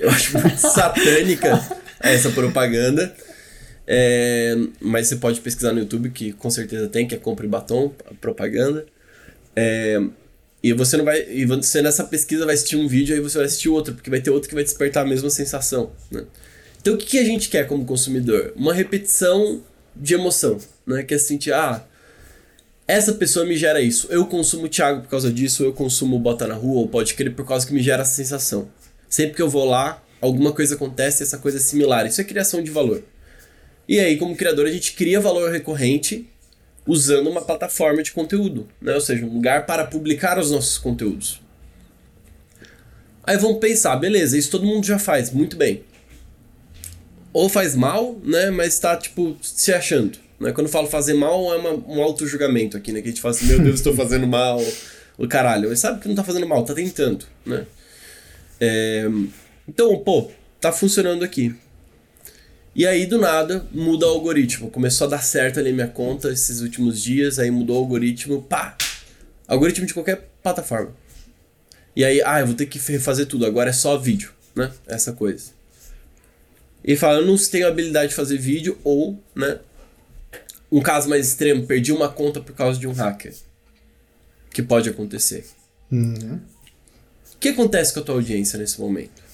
eu 0.00 0.10
acho 0.10 0.38
muito 0.38 0.56
satânica 0.56 1.64
essa 2.00 2.30
propaganda. 2.30 3.14
É, 3.86 4.56
mas 4.80 5.06
você 5.06 5.16
pode 5.16 5.40
pesquisar 5.40 5.72
no 5.72 5.78
YouTube, 5.78 6.10
que 6.10 6.32
com 6.32 6.50
certeza 6.50 6.88
tem, 6.88 7.06
que 7.06 7.14
é 7.14 7.18
compre 7.18 7.46
batom, 7.46 7.92
propaganda. 8.20 8.84
É, 9.54 10.00
e 10.68 10.72
você 10.72 10.96
não 10.96 11.04
vai. 11.04 11.24
E 11.30 11.44
você 11.44 11.80
nessa 11.80 12.04
pesquisa 12.04 12.44
vai 12.44 12.54
assistir 12.54 12.76
um 12.76 12.88
vídeo, 12.88 13.14
aí 13.14 13.20
você 13.20 13.38
vai 13.38 13.46
assistir 13.46 13.68
outro, 13.68 13.94
porque 13.94 14.10
vai 14.10 14.20
ter 14.20 14.30
outro 14.30 14.48
que 14.48 14.54
vai 14.54 14.64
despertar 14.64 15.04
a 15.04 15.08
mesma 15.08 15.30
sensação. 15.30 15.92
Né? 16.10 16.24
Então 16.80 16.94
o 16.94 16.96
que, 16.96 17.06
que 17.06 17.18
a 17.18 17.24
gente 17.24 17.48
quer 17.48 17.66
como 17.66 17.84
consumidor? 17.84 18.52
Uma 18.56 18.74
repetição 18.74 19.62
de 19.94 20.14
emoção. 20.14 20.58
Né? 20.86 21.02
Que 21.02 21.14
é 21.14 21.18
sentir, 21.18 21.52
ah, 21.52 21.84
essa 22.86 23.12
pessoa 23.12 23.44
me 23.44 23.56
gera 23.56 23.80
isso. 23.80 24.08
Eu 24.10 24.26
consumo 24.26 24.66
o 24.66 24.68
Thiago 24.68 25.02
por 25.02 25.08
causa 25.08 25.32
disso, 25.32 25.64
eu 25.64 25.72
consumo 25.72 26.18
Bota 26.18 26.46
na 26.46 26.54
Rua, 26.54 26.80
ou 26.80 26.88
pode 26.88 27.14
crer 27.14 27.34
por 27.34 27.46
causa 27.46 27.66
que 27.66 27.72
me 27.72 27.82
gera 27.82 28.02
essa 28.02 28.14
sensação. 28.14 28.68
Sempre 29.08 29.36
que 29.36 29.42
eu 29.42 29.48
vou 29.48 29.64
lá, 29.64 30.02
alguma 30.20 30.52
coisa 30.52 30.74
acontece 30.74 31.22
e 31.22 31.24
essa 31.24 31.38
coisa 31.38 31.58
é 31.58 31.60
similar. 31.60 32.06
Isso 32.06 32.20
é 32.20 32.24
criação 32.24 32.62
de 32.62 32.70
valor. 32.70 33.02
E 33.88 34.00
aí, 34.00 34.16
como 34.16 34.36
criador, 34.36 34.66
a 34.66 34.70
gente 34.70 34.92
cria 34.94 35.20
valor 35.20 35.50
recorrente 35.50 36.28
usando 36.86 37.28
uma 37.28 37.42
plataforma 37.42 38.02
de 38.02 38.12
conteúdo, 38.12 38.68
né? 38.80 38.94
ou 38.94 39.00
seja, 39.00 39.24
um 39.24 39.34
lugar 39.34 39.66
para 39.66 39.84
publicar 39.84 40.38
os 40.38 40.50
nossos 40.50 40.78
conteúdos. 40.78 41.40
Aí 43.24 43.36
vamos 43.36 43.58
pensar, 43.58 43.96
beleza, 43.96 44.38
isso 44.38 44.50
todo 44.50 44.64
mundo 44.64 44.86
já 44.86 44.98
faz, 44.98 45.30
muito 45.30 45.56
bem. 45.56 45.82
Ou 47.32 47.48
faz 47.48 47.74
mal, 47.74 48.18
né, 48.22 48.50
mas 48.50 48.74
está 48.74 48.96
tipo 48.96 49.36
se 49.42 49.72
achando. 49.72 50.18
Né? 50.38 50.52
Quando 50.52 50.66
eu 50.66 50.72
falo 50.72 50.86
fazer 50.86 51.14
mal, 51.14 51.52
é 51.52 51.56
uma, 51.56 51.70
um 51.72 52.02
auto-julgamento 52.02 52.76
aqui, 52.76 52.92
né? 52.92 53.00
Que 53.00 53.08
a 53.08 53.10
gente 53.10 53.20
fala 53.20 53.34
assim, 53.34 53.46
meu 53.46 53.58
Deus, 53.58 53.76
estou 53.76 53.94
fazendo 53.94 54.26
mal, 54.26 54.62
o 55.18 55.26
caralho. 55.26 55.68
Mas 55.68 55.80
sabe 55.80 56.00
que 56.00 56.06
não 56.06 56.14
está 56.14 56.24
fazendo 56.24 56.46
mal, 56.46 56.62
está 56.62 56.74
tentando, 56.74 57.26
né? 57.44 57.66
É... 58.60 59.06
Então, 59.68 59.98
pô, 59.98 60.30
tá 60.60 60.72
funcionando 60.72 61.24
aqui. 61.24 61.54
E 62.76 62.86
aí, 62.86 63.06
do 63.06 63.16
nada, 63.16 63.66
muda 63.72 64.04
o 64.06 64.10
algoritmo. 64.10 64.70
Começou 64.70 65.06
a 65.06 65.10
dar 65.10 65.22
certo 65.22 65.58
ali 65.58 65.72
minha 65.72 65.88
conta 65.88 66.30
esses 66.30 66.60
últimos 66.60 67.00
dias, 67.00 67.38
aí 67.38 67.50
mudou 67.50 67.76
o 67.76 67.78
algoritmo, 67.78 68.42
pá! 68.42 68.76
Algoritmo 69.48 69.86
de 69.86 69.94
qualquer 69.94 70.28
plataforma. 70.42 70.94
E 71.96 72.04
aí, 72.04 72.20
ah, 72.22 72.40
eu 72.40 72.48
vou 72.48 72.54
ter 72.54 72.66
que 72.66 72.78
refazer 72.78 73.24
tudo, 73.24 73.46
agora 73.46 73.70
é 73.70 73.72
só 73.72 73.96
vídeo, 73.96 74.30
né? 74.54 74.70
Essa 74.86 75.14
coisa. 75.14 75.52
E 76.84 76.94
fala, 76.96 77.20
eu 77.20 77.26
não 77.26 77.38
tenho 77.38 77.66
habilidade 77.66 78.10
de 78.10 78.14
fazer 78.14 78.36
vídeo, 78.36 78.78
ou, 78.84 79.18
né? 79.34 79.58
Um 80.70 80.82
caso 80.82 81.08
mais 81.08 81.28
extremo, 81.28 81.66
perdi 81.66 81.92
uma 81.92 82.10
conta 82.10 82.42
por 82.42 82.54
causa 82.54 82.78
de 82.78 82.86
um 82.86 82.92
hacker. 82.92 83.34
Que 84.50 84.62
pode 84.62 84.90
acontecer. 84.90 85.46
Uhum. 85.90 86.38
O 87.34 87.38
que 87.40 87.48
acontece 87.48 87.94
com 87.94 88.00
a 88.00 88.02
tua 88.02 88.16
audiência 88.16 88.58
nesse 88.58 88.78
momento? 88.78 89.25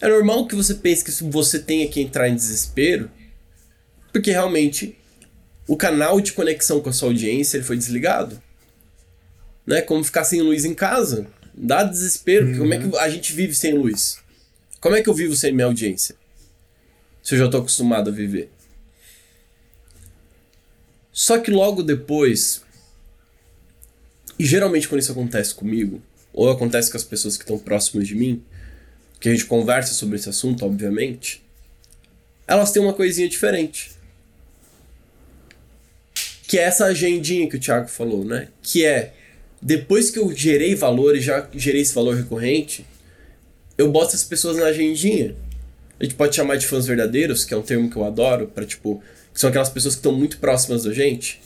É 0.00 0.08
normal 0.08 0.46
que 0.46 0.54
você 0.54 0.74
pense 0.74 1.04
que 1.04 1.24
você 1.24 1.58
tenha 1.58 1.86
que 1.88 2.00
entrar 2.00 2.28
em 2.28 2.34
desespero, 2.34 3.10
porque 4.12 4.30
realmente 4.30 4.96
o 5.68 5.76
canal 5.76 6.20
de 6.20 6.32
conexão 6.32 6.80
com 6.80 6.88
a 6.88 6.92
sua 6.92 7.08
audiência 7.08 7.58
ele 7.58 7.64
foi 7.64 7.76
desligado. 7.76 8.42
Né? 9.66 9.82
Como 9.82 10.02
ficar 10.02 10.24
sem 10.24 10.40
luz 10.40 10.64
em 10.64 10.74
casa. 10.74 11.26
Dá 11.54 11.84
desespero, 11.84 12.46
uhum. 12.46 12.58
como 12.58 12.74
é 12.74 12.78
que 12.78 12.86
uhum. 12.86 12.98
a 12.98 13.08
gente 13.10 13.32
vive 13.32 13.54
sem 13.54 13.74
luz? 13.74 14.18
Como 14.80 14.96
é 14.96 15.02
que 15.02 15.08
eu 15.08 15.14
vivo 15.14 15.36
sem 15.36 15.52
minha 15.52 15.66
audiência? 15.66 16.16
Se 17.22 17.34
eu 17.34 17.38
já 17.38 17.44
estou 17.44 17.60
acostumado 17.60 18.08
a 18.08 18.12
viver. 18.12 18.50
Só 21.12 21.38
que 21.38 21.50
logo 21.50 21.82
depois, 21.82 22.62
e 24.38 24.46
geralmente 24.46 24.88
quando 24.88 25.02
isso 25.02 25.12
acontece 25.12 25.54
comigo, 25.54 26.00
ou 26.32 26.48
acontece 26.48 26.90
com 26.90 26.96
as 26.96 27.04
pessoas 27.04 27.36
que 27.36 27.42
estão 27.42 27.58
próximas 27.58 28.08
de 28.08 28.14
mim, 28.14 28.42
que 29.20 29.28
a 29.28 29.32
gente 29.32 29.44
conversa 29.44 29.92
sobre 29.92 30.16
esse 30.16 30.28
assunto, 30.28 30.64
obviamente, 30.64 31.42
elas 32.46 32.72
têm 32.72 32.82
uma 32.82 32.94
coisinha 32.94 33.28
diferente. 33.28 33.92
Que 36.48 36.58
é 36.58 36.62
essa 36.62 36.86
agendinha 36.86 37.48
que 37.48 37.56
o 37.56 37.60
Thiago 37.60 37.86
falou, 37.86 38.24
né? 38.24 38.48
Que 38.62 38.84
é, 38.84 39.12
depois 39.62 40.10
que 40.10 40.18
eu 40.18 40.34
gerei 40.34 40.74
valor 40.74 41.14
e 41.14 41.20
já 41.20 41.46
gerei 41.52 41.82
esse 41.82 41.94
valor 41.94 42.16
recorrente, 42.16 42.84
eu 43.76 43.90
boto 43.92 44.16
as 44.16 44.24
pessoas 44.24 44.56
na 44.56 44.66
agendinha. 44.66 45.36
A 46.00 46.04
gente 46.04 46.14
pode 46.14 46.34
chamar 46.34 46.56
de 46.56 46.66
fãs 46.66 46.86
verdadeiros, 46.86 47.44
que 47.44 47.52
é 47.52 47.56
um 47.56 47.62
termo 47.62 47.90
que 47.90 47.96
eu 47.96 48.04
adoro, 48.04 48.48
para 48.48 48.64
tipo, 48.64 49.02
que 49.34 49.38
são 49.38 49.50
aquelas 49.50 49.68
pessoas 49.68 49.94
que 49.94 49.98
estão 49.98 50.12
muito 50.12 50.38
próximas 50.38 50.84
da 50.84 50.92
gente. 50.94 51.40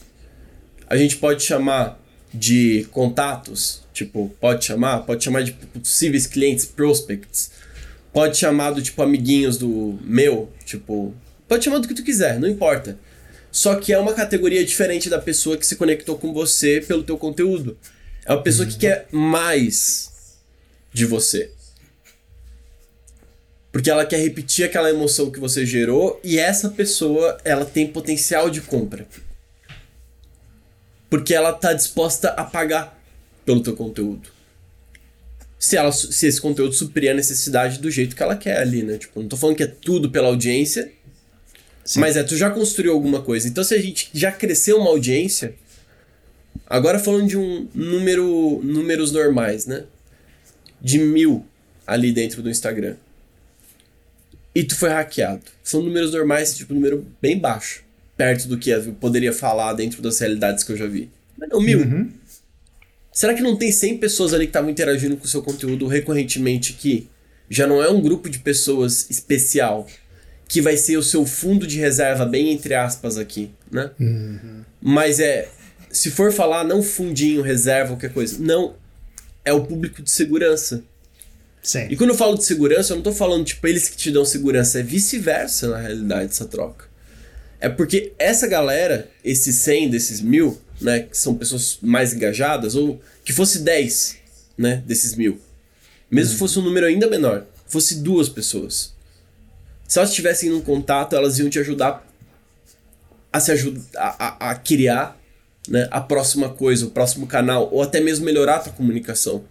A 0.87 0.97
gente 0.97 1.17
pode 1.17 1.43
chamar 1.43 2.01
de 2.35 2.87
contatos, 2.91 3.83
tipo, 3.93 4.35
pode 4.41 4.65
chamar, 4.65 5.01
pode 5.01 5.23
chamar 5.23 5.43
de 5.43 5.53
possíveis 5.53 6.27
clientes, 6.27 6.65
prospects. 6.65 7.53
Pode 8.13 8.37
chamar 8.37 8.73
do 8.73 8.83
tipo 8.83 9.03
amiguinhos 9.03 9.57
do 9.57 9.99
meu, 10.03 10.51
tipo, 10.65 11.15
pode 11.49 11.65
chamar 11.65 11.79
do 11.79 11.89
que 11.89 11.95
tu 11.95 12.05
quiser, 12.05 12.39
não 12.39 12.49
importa. 12.49 12.99
Só 13.51 13.77
que 13.77 13.93
é 13.93 13.99
uma 13.99 14.13
categoria 14.13 14.65
diferente 14.65 15.09
da 15.09 15.21
pessoa 15.21 15.57
que 15.57 15.67
se 15.67 15.77
conectou 15.77 16.19
com 16.19 16.33
você 16.33 16.81
pelo 16.81 17.05
teu 17.05 17.17
conteúdo. 17.17 17.79
É 18.27 18.33
uma 18.33 18.43
pessoa 18.43 18.67
que 18.67 18.77
quer 18.77 19.07
mais 19.13 20.11
de 20.93 21.07
você. 21.07 21.51
Porque 23.71 23.91
ela 23.91 24.07
quer 24.07 24.19
repetir 24.19 24.65
aquela 24.65 24.91
emoção 24.91 25.31
que 25.31 25.41
você 25.41 25.67
gerou 25.67 26.21
e 26.23 26.39
essa 26.39 26.69
pessoa, 26.69 27.39
ela 27.45 27.65
tem 27.65 27.87
potencial 27.87 28.49
de 28.49 28.61
compra. 28.61 29.07
Porque 31.09 31.35
ela 31.35 31.53
tá 31.53 31.73
disposta 31.73 32.29
a 32.31 32.45
pagar 32.45 33.01
pelo 33.45 33.63
teu 33.63 33.75
conteúdo. 33.77 34.29
Se, 35.59 35.77
ela, 35.77 35.93
se 35.93 36.27
esse 36.27 36.41
conteúdo 36.41 36.75
suprir 36.75 37.11
a 37.11 37.15
necessidade 37.15 37.79
do 37.79 37.91
jeito 37.91 38.15
que 38.15 38.23
ela 38.23 38.37
quer 38.37 38.59
ali, 38.59 38.83
né? 38.83 38.99
Tipo, 38.99 39.21
não 39.21 39.29
tô 39.29 39.37
falando 39.37 39.57
que 39.57 39.63
é 39.63 39.67
tudo 39.67 40.11
pela 40.11 40.29
audiência, 40.29 40.91
Sim. 41.85 42.01
mas 42.01 42.17
é, 42.17 42.23
tu 42.23 42.37
já 42.37 42.51
construiu 42.51 42.93
alguma 42.93 43.23
coisa. 43.23 43.49
Então, 43.49 43.65
se 43.65 43.75
a 43.75 43.81
gente 43.81 44.11
já 44.13 44.31
cresceu 44.31 44.79
uma 44.79 44.91
audiência, 44.91 45.55
agora 46.67 46.99
falando 46.99 47.29
de 47.29 47.39
um 47.39 47.69
número, 47.75 48.61
números 48.63 49.13
normais, 49.13 49.67
né? 49.67 49.85
De 50.81 50.99
mil 50.99 51.47
ali 51.87 52.13
dentro 52.13 52.43
do 52.43 52.51
Instagram 52.51 52.97
e 54.55 54.63
tu 54.63 54.77
foi 54.77 54.91
hackeado. 54.91 55.43
São 55.63 55.83
números 55.83 56.13
normais, 56.13 56.57
tipo, 56.57 56.73
um 56.73 56.77
número 56.77 57.07
bem 57.21 57.39
baixo. 57.39 57.84
Perto 58.17 58.49
do 58.49 58.59
que 58.59 58.71
eu 58.71 58.93
poderia 58.95 59.33
falar 59.33 59.73
dentro 59.73 60.01
das 60.01 60.19
realidades 60.19 60.63
que 60.63 60.73
eu 60.73 60.77
já 60.77 60.87
vi. 60.87 61.11
Mas 61.37 61.49
não, 61.49 61.61
mil. 61.61 61.81
Uhum. 61.81 62.11
Será 63.13 63.35
que 63.35 63.43
não 63.43 63.57
tem 63.57 63.71
100 63.71 63.99
pessoas 63.99 64.35
ali 64.35 64.47
que 64.47 64.51
estavam 64.51 64.71
interagindo 64.71 65.17
com 65.17 65.25
o 65.25 65.29
seu 65.29 65.43
conteúdo 65.43 65.87
recorrentemente 65.87 66.73
que 66.73 67.09
já 67.49 67.67
não 67.67 67.83
é 67.83 67.89
um 67.89 68.01
grupo 68.01 68.29
de 68.29 68.39
pessoas 68.39 69.09
especial 69.11 69.87
que 70.49 70.61
vai 70.61 70.77
ser 70.77 70.97
o 70.97 71.03
seu 71.03 71.25
fundo 71.25 71.67
de 71.67 71.79
reserva, 71.79 72.27
bem 72.27 72.51
entre 72.51 72.75
aspas 72.75 73.17
aqui, 73.17 73.51
né? 73.71 73.91
Uhum. 73.99 74.63
Mas 74.81 75.19
é, 75.19 75.49
se 75.91 76.11
for 76.11 76.33
falar 76.33 76.65
não 76.65 76.83
fundinho, 76.83 77.43
reserva, 77.43 77.91
qualquer 77.91 78.13
coisa, 78.13 78.37
não, 78.39 78.75
é 79.45 79.53
o 79.53 79.65
público 79.65 80.03
de 80.03 80.11
segurança. 80.11 80.83
Sim. 81.63 81.87
E 81.89 81.97
quando 81.97 82.11
eu 82.11 82.17
falo 82.17 82.37
de 82.37 82.45
segurança, 82.45 82.93
eu 82.93 82.97
não 82.97 83.03
tô 83.03 83.13
falando, 83.13 83.45
tipo, 83.45 83.67
eles 83.67 83.89
que 83.89 83.97
te 83.97 84.11
dão 84.11 84.25
segurança, 84.25 84.81
é 84.81 84.83
vice-versa 84.83 85.69
na 85.69 85.79
realidade 85.79 86.27
essa 86.27 86.45
troca. 86.45 86.87
É 87.65 87.69
porque 87.71 88.13
essa 88.19 88.47
galera, 88.47 89.09
esses 89.25 89.55
100 89.57 89.89
desses 89.89 90.21
mil, 90.21 90.61
né, 90.79 91.01
que 91.01 91.17
são 91.17 91.35
pessoas 91.35 91.79
mais 91.81 92.13
engajadas, 92.13 92.75
ou 92.75 93.01
que 93.25 93.33
fosse 93.33 93.61
10, 93.61 94.19
né, 94.59 94.83
desses 94.87 95.15
mil, 95.15 95.41
mesmo 96.11 96.35
que 96.35 96.39
fosse 96.39 96.59
um 96.59 96.63
número 96.63 96.85
ainda 96.85 97.09
menor, 97.09 97.47
fosse 97.67 98.03
duas 98.03 98.29
pessoas. 98.29 98.93
Se 99.89 99.99
elas 99.99 100.11
estivessem 100.11 100.51
num 100.51 100.61
contato, 100.61 101.17
elas 101.17 101.39
iam 101.39 101.49
te 101.49 101.59
ajudar 101.59 102.07
a 103.33 103.41
se 103.41 103.51
ajudar 103.51 103.81
a, 103.97 104.27
a, 104.27 104.51
a 104.51 104.55
criar 104.57 105.19
né, 105.67 105.89
a 105.91 106.03
próxima 106.03 106.51
coisa, 106.51 106.85
o 106.85 106.91
próximo 106.91 107.27
canal, 107.27 107.71
ou 107.73 107.81
até 107.81 107.99
mesmo 107.99 108.27
melhorar 108.27 108.57
a 108.57 108.61
tua 108.61 108.75
comunicação. 108.75 109.43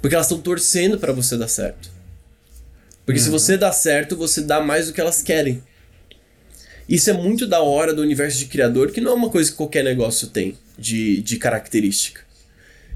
Porque 0.00 0.14
elas 0.14 0.26
estão 0.26 0.40
torcendo 0.40 0.98
para 0.98 1.12
você 1.12 1.36
dar 1.36 1.48
certo. 1.48 1.90
Porque 3.04 3.20
uhum. 3.20 3.26
se 3.26 3.30
você 3.30 3.58
dá 3.58 3.72
certo, 3.72 4.16
você 4.16 4.40
dá 4.40 4.58
mais 4.58 4.86
do 4.86 4.94
que 4.94 5.02
elas 5.02 5.20
querem. 5.20 5.62
Isso 6.88 7.10
é 7.10 7.12
muito 7.12 7.46
da 7.46 7.60
hora 7.60 7.92
do 7.92 8.02
universo 8.02 8.38
de 8.38 8.46
criador, 8.46 8.92
que 8.92 9.00
não 9.00 9.12
é 9.12 9.14
uma 9.14 9.30
coisa 9.30 9.50
que 9.50 9.56
qualquer 9.56 9.82
negócio 9.82 10.28
tem 10.28 10.56
de, 10.78 11.20
de 11.22 11.36
característica. 11.36 12.20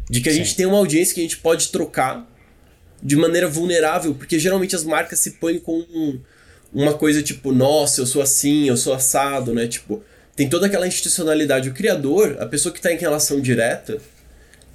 De 0.09 0.21
que 0.21 0.29
a 0.29 0.33
Sim. 0.33 0.39
gente 0.39 0.57
tem 0.57 0.67
uma 0.67 0.79
audiência 0.79 1.15
que 1.15 1.21
a 1.21 1.25
gente 1.25 1.39
pode 1.39 1.69
trocar 1.69 2.29
de 3.03 3.17
maneira 3.17 3.49
vulnerável, 3.49 4.15
porque 4.15 4.39
geralmente 4.39 4.77
as 4.77 4.85
marcas 4.85 5.19
se 5.19 5.33
põem 5.33 5.59
com 5.59 5.79
um, 5.79 6.21
uma 6.73 6.95
coisa 6.95 7.23
tipo, 7.23 7.53
nossa, 7.53 8.01
eu 8.01 8.07
sou 8.07 8.23
assim, 8.23 8.69
eu 8.69 8.77
sou 8.77 8.93
assado, 8.93 9.53
né? 9.55 9.67
Tipo, 9.67 10.03
tem 10.37 10.49
toda 10.49 10.67
aquela 10.67 10.87
institucionalidade. 10.87 11.69
O 11.69 11.75
criador, 11.75 12.37
a 12.39 12.47
pessoa 12.47 12.73
que 12.73 12.79
está 12.79 12.93
em 12.93 12.99
relação 12.99 13.41
direta, 13.41 13.99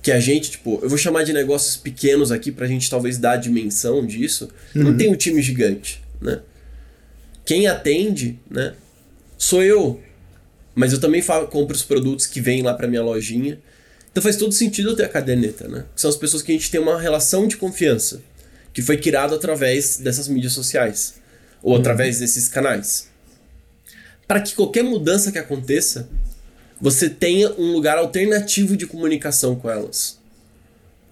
que 0.01 0.11
a 0.11 0.19
gente, 0.19 0.51
tipo, 0.51 0.79
eu 0.83 0.89
vou 0.89 0.97
chamar 0.97 1.23
de 1.23 1.33
negócios 1.33 1.77
pequenos 1.77 2.31
aqui 2.31 2.51
pra 2.51 2.67
gente 2.67 2.89
talvez 2.89 3.17
dar 3.17 3.31
a 3.31 3.37
dimensão 3.37 4.05
disso, 4.05 4.49
uhum. 4.75 4.83
não 4.83 4.97
tem 4.97 5.09
um 5.09 5.15
time 5.15 5.41
gigante, 5.41 6.01
né? 6.21 6.41
Quem 7.45 7.67
atende, 7.67 8.39
né, 8.49 8.73
sou 9.37 9.63
eu. 9.63 10.01
Mas 10.73 10.91
eu 10.91 10.99
também 10.99 11.21
falo, 11.21 11.47
compro 11.47 11.75
os 11.75 11.83
produtos 11.83 12.25
que 12.25 12.41
vêm 12.41 12.61
lá 12.61 12.73
pra 12.73 12.87
minha 12.87 13.01
lojinha. 13.01 13.59
Então 14.11 14.21
faz 14.21 14.35
todo 14.35 14.53
sentido 14.53 14.89
eu 14.89 14.95
ter 14.95 15.05
a 15.05 15.09
caderneta, 15.09 15.67
né? 15.67 15.85
Que 15.93 16.01
são 16.01 16.09
as 16.09 16.17
pessoas 16.17 16.41
que 16.41 16.51
a 16.51 16.55
gente 16.55 16.71
tem 16.71 16.79
uma 16.79 16.99
relação 16.99 17.47
de 17.47 17.57
confiança, 17.57 18.21
que 18.73 18.81
foi 18.81 18.97
criado 18.97 19.35
através 19.35 19.97
dessas 19.97 20.27
mídias 20.27 20.53
sociais, 20.53 21.15
ou 21.61 21.73
uhum. 21.73 21.79
através 21.79 22.19
desses 22.19 22.47
canais. 22.47 23.09
Para 24.27 24.41
que 24.41 24.55
qualquer 24.55 24.83
mudança 24.83 25.31
que 25.31 25.37
aconteça, 25.37 26.09
você 26.79 27.09
tenha 27.09 27.51
um 27.53 27.71
lugar 27.71 27.97
alternativo 27.97 28.75
de 28.75 28.87
comunicação 28.87 29.55
com 29.55 29.69
elas. 29.69 30.19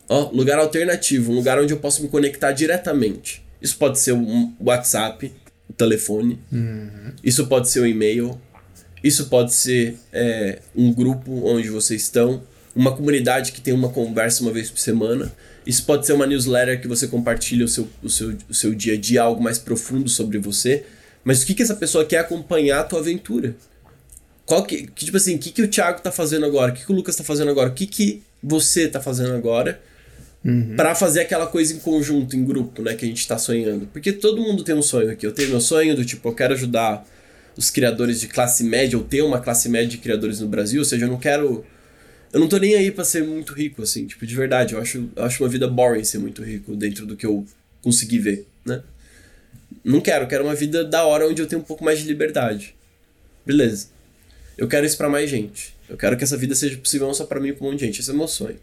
Ó, 0.10 0.30
lugar 0.32 0.60
alternativo, 0.60 1.32
um 1.32 1.36
lugar 1.36 1.60
onde 1.60 1.74
eu 1.74 1.80
posso 1.80 2.02
me 2.02 2.10
conectar 2.10 2.52
diretamente. 2.52 3.44
Isso 3.62 3.78
pode 3.78 4.00
ser 4.00 4.12
o 4.12 4.54
WhatsApp, 4.60 5.32
telefone, 5.78 6.40
uhum. 6.52 7.12
isso 7.24 7.48
pode 7.48 7.70
ser 7.70 7.80
o 7.80 7.88
e-mail, 7.88 8.40
isso 9.04 9.26
pode 9.26 9.54
ser 9.54 9.98
é, 10.12 10.60
um 10.76 10.94
grupo 10.94 11.46
onde 11.46 11.70
vocês 11.70 12.04
estão, 12.04 12.42
uma 12.76 12.96
comunidade 12.96 13.52
que 13.52 13.62
tem 13.62 13.74
uma 13.74 13.90
conversa 13.90 14.42
uma 14.42 14.52
vez 14.52 14.70
por 14.70 14.80
semana. 14.80 15.32
Isso 15.66 15.86
pode 15.86 16.06
ser 16.06 16.14
uma 16.14 16.26
newsletter 16.26 16.82
que 16.82 16.88
você 16.88 17.08
compartilha 17.08 17.66
o 17.66 17.68
seu, 17.68 17.88
o 18.02 18.10
seu, 18.10 18.36
o 18.50 18.54
seu 18.54 18.74
dia 18.74 18.94
a 18.94 18.98
dia, 18.98 19.22
algo 19.22 19.42
mais 19.42 19.58
profundo 19.58 20.10
sobre 20.10 20.38
você. 20.38 20.84
Mas 21.24 21.42
o 21.42 21.46
que, 21.46 21.54
que 21.54 21.64
essa 21.64 21.76
pessoa 21.76 22.04
quer 22.04 22.20
acompanhar 22.20 22.80
a 22.80 22.84
tua 22.84 23.00
aventura? 23.00 23.56
Qual 24.46 24.64
que, 24.66 24.88
que 24.88 25.06
tipo 25.06 25.16
assim, 25.16 25.36
o 25.36 25.40
que, 25.40 25.52
que 25.52 25.62
o 25.62 25.68
Thiago 25.68 26.02
tá 26.02 26.12
fazendo 26.12 26.46
agora? 26.46 26.72
O 26.72 26.76
que, 26.76 26.86
que 26.86 26.92
o 26.92 26.96
Lucas 26.96 27.16
tá 27.16 27.24
fazendo 27.24 27.50
agora? 27.50 27.70
O 27.70 27.74
que, 27.74 27.88
que 27.88 28.24
você 28.42 28.88
tá 28.88 29.00
fazendo 29.00 29.34
agora? 29.34 29.82
Uhum. 30.46 30.76
para 30.76 30.94
fazer 30.94 31.22
aquela 31.22 31.48
coisa 31.48 31.74
em 31.74 31.80
conjunto, 31.80 32.36
em 32.36 32.44
grupo, 32.44 32.82
né, 32.82 32.96
que 32.96 33.06
a 33.06 33.08
gente 33.08 33.26
tá 33.26 33.38
sonhando. 33.38 33.88
Porque 33.88 34.12
todo 34.12 34.42
mundo 34.42 34.62
tem 34.64 34.76
um 34.76 34.82
sonho 34.82 35.10
aqui. 35.10 35.26
Eu 35.26 35.32
tenho 35.32 35.50
meu 35.50 35.62
sonho 35.62 35.96
do 35.96 36.04
tipo, 36.04 36.28
eu 36.28 36.36
quero 36.36 36.54
ajudar 36.54 37.08
os 37.56 37.70
criadores 37.70 38.20
de 38.20 38.28
classe 38.28 38.64
média, 38.64 38.98
ou 38.98 39.04
ter 39.04 39.22
uma 39.22 39.40
classe 39.40 39.70
média 39.70 39.88
de 39.88 39.98
criadores 39.98 40.40
no 40.40 40.48
Brasil, 40.48 40.80
ou 40.80 40.86
seja, 40.86 41.06
eu 41.06 41.10
não 41.10 41.18
quero. 41.20 41.66
Eu 42.32 42.40
não 42.40 42.50
tô 42.50 42.58
nem 42.58 42.76
aí 42.76 42.92
pra 42.92 43.06
ser 43.06 43.24
muito 43.24 43.54
rico, 43.54 43.84
assim, 43.84 44.08
tipo, 44.08 44.26
de 44.26 44.36
verdade. 44.36 44.74
Eu 44.74 44.82
acho, 44.82 45.10
eu 45.16 45.24
acho 45.24 45.44
uma 45.44 45.50
vida 45.50 45.68
boring 45.68 46.04
ser 46.04 46.18
muito 46.18 46.44
rico 46.44 46.76
dentro 46.76 47.06
do 47.06 47.16
que 47.16 47.26
eu 47.26 47.46
consegui 47.82 48.18
ver, 48.18 48.48
né? 48.66 48.82
Não 49.84 50.02
quero, 50.02 50.28
quero 50.28 50.44
uma 50.44 50.56
vida 50.56 50.84
da 50.84 51.06
hora 51.06 51.28
onde 51.28 51.42
eu 51.42 51.48
tenho 51.48 51.62
um 51.62 51.66
pouco 51.66 51.84
mais 51.84 52.00
de 52.00 52.08
liberdade. 52.08 52.76
Beleza. 53.46 53.88
Eu 54.58 54.68
quero 54.68 54.86
isso 54.86 54.98
para 54.98 55.10
mais 55.10 55.30
gente. 55.30 55.76
Eu 55.90 55.98
quero 55.98 56.18
que 56.18 56.24
essa 56.24 56.38
vida 56.38 56.56
seja 56.56 56.78
possível 56.78 57.08
não 57.08 57.14
só 57.14 57.26
para 57.26 57.40
mim, 57.40 57.54
como 57.54 57.70
um 57.70 57.72
monte 57.72 57.82
de 57.82 57.86
gente. 57.86 58.02
Esse 58.02 58.10
é 58.10 58.14
meu 58.14 58.28
sonho. 58.28 58.58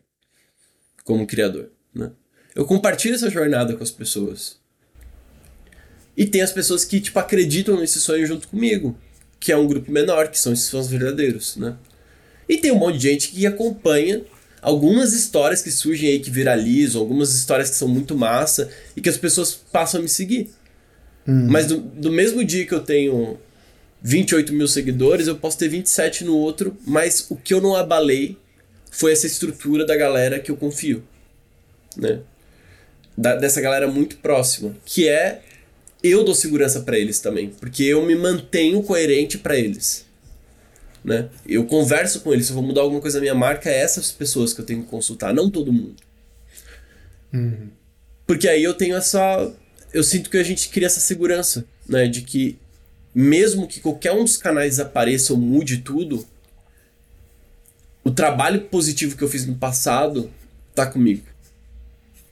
Como 1.05 1.27
criador, 1.27 1.71
né? 1.95 2.11
Eu 2.55 2.65
compartilho 2.65 3.15
essa 3.15 3.31
jornada 3.31 3.75
com 3.75 3.83
as 3.83 3.91
pessoas. 3.91 4.59
E 6.17 6.27
tem 6.27 6.43
as 6.43 6.53
pessoas 6.53 6.85
que, 6.85 7.01
tipo, 7.01 7.19
acreditam 7.19 7.79
nesse 7.79 8.01
sonho 8.01 8.27
junto 8.27 8.49
comigo. 8.49 8.97
Que 9.39 9.53
é 9.53 9.57
um 9.57 9.67
grupo 9.67 9.91
menor, 9.91 10.29
que 10.29 10.39
são 10.39 10.53
esses 10.53 10.69
fãs 10.69 10.89
verdadeiros, 10.89 11.57
né? 11.57 11.77
E 12.49 12.59
tem 12.59 12.73
um 12.73 12.79
monte 12.79 12.99
de 12.99 13.09
gente 13.09 13.29
que 13.29 13.47
acompanha 13.47 14.23
algumas 14.61 15.13
histórias 15.13 15.63
que 15.63 15.71
surgem 15.71 16.11
aí, 16.11 16.19
que 16.19 16.31
viralizam, 16.31 17.01
algumas 17.01 17.35
histórias 17.35 17.71
que 17.71 17.77
são 17.77 17.89
muito 17.89 18.15
massa 18.15 18.69
e 18.97 19.01
que 19.01 19.09
as 19.09 19.17
pessoas 19.17 19.55
passam 19.55 20.01
a 20.01 20.03
me 20.03 20.09
seguir. 20.09 20.51
Hum. 21.27 21.47
Mas 21.49 21.67
do, 21.67 21.79
do 21.79 22.11
mesmo 22.13 22.45
dia 22.45 22.67
que 22.67 22.75
eu 22.75 22.81
tenho 22.81 23.39
28 24.03 24.53
mil 24.53 24.67
seguidores, 24.67 25.27
eu 25.27 25.37
posso 25.37 25.59
ter 25.59 25.69
27 25.69 26.25
no 26.25 26.37
outro, 26.37 26.77
mas 26.87 27.27
o 27.31 27.37
que 27.37 27.55
eu 27.55 27.61
não 27.61 27.77
abalei 27.77 28.37
foi 28.91 29.13
essa 29.13 29.27
estrutura 29.27 29.87
da 29.87 29.97
galera 29.97 30.39
que 30.41 30.51
eu 30.51 30.57
confio, 30.57 31.03
né? 31.97 32.21
Da, 33.17 33.37
dessa 33.37 33.61
galera 33.61 33.87
muito 33.89 34.17
próxima, 34.19 34.77
que 34.85 35.09
é 35.09 35.43
eu 36.03 36.25
dou 36.25 36.35
segurança 36.35 36.81
para 36.81 36.99
eles 36.99 37.21
também, 37.21 37.51
porque 37.51 37.85
eu 37.85 38.05
me 38.05 38.15
mantenho 38.15 38.83
coerente 38.83 39.37
para 39.39 39.57
eles. 39.59 40.07
né? 41.05 41.29
Eu 41.47 41.67
converso 41.67 42.21
com 42.21 42.33
eles, 42.33 42.47
se 42.47 42.53
eu 42.53 42.57
vou 42.57 42.65
mudar 42.65 42.83
alguma 42.83 43.01
coisa 43.01 43.19
na 43.19 43.23
minha 43.23 43.35
marca, 43.35 43.71
é 43.71 43.79
essas 43.79 44.11
pessoas 44.13 44.53
que 44.53 44.61
eu 44.61 44.65
tenho 44.67 44.83
que 44.83 44.89
consultar, 44.89 45.33
não 45.35 45.51
todo 45.51 45.73
mundo. 45.73 45.97
Porque 48.27 48.49
aí 48.49 48.63
eu 48.63 48.75
tenho 48.75 48.97
essa. 48.97 49.53
Eu 49.93 50.03
sinto 50.05 50.31
que 50.31 50.37
a 50.37 50.43
gente 50.43 50.69
cria 50.69 50.87
essa 50.87 51.01
segurança, 51.01 51.65
né? 51.89 52.07
De 52.07 52.23
que 52.23 52.59
mesmo 53.15 53.67
que 53.67 53.81
qualquer 53.81 54.13
um 54.13 54.23
dos 54.25 54.37
canais 54.37 54.79
apareça 54.79 55.33
ou 55.33 55.39
mude 55.39 55.79
tudo, 55.79 56.25
o 58.05 58.11
trabalho 58.11 58.63
positivo 58.63 59.17
que 59.17 59.23
eu 59.23 59.29
fiz 59.29 59.47
no 59.47 59.55
passado 59.55 60.31
tá 60.75 60.87
comigo. 60.87 61.23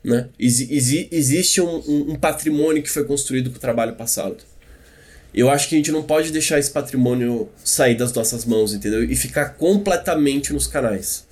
Né? 0.03 0.29
Exi 0.39 0.69
exi 0.73 1.09
existe 1.11 1.61
um, 1.61 1.83
um, 1.87 2.13
um 2.13 2.15
patrimônio 2.17 2.83
que 2.83 2.91
foi 2.91 3.05
construído 3.05 3.51
com 3.51 3.57
o 3.57 3.61
trabalho 3.61 3.95
passado. 3.95 4.37
Eu 5.35 5.51
acho 5.51 5.69
que 5.69 5.75
a 5.75 5.79
gente 5.79 5.93
não 5.93 6.03
pode 6.03 6.33
deixar 6.33 6.59
esse 6.59 6.71
patrimônio 6.71 7.49
sair 7.63 7.95
das 7.95 8.13
nossas 8.13 8.45
mãos, 8.45 8.73
entendeu? 8.73 9.05
E 9.05 9.15
ficar 9.15 9.51
completamente 9.51 10.53
nos 10.53 10.67
canais. 10.67 11.27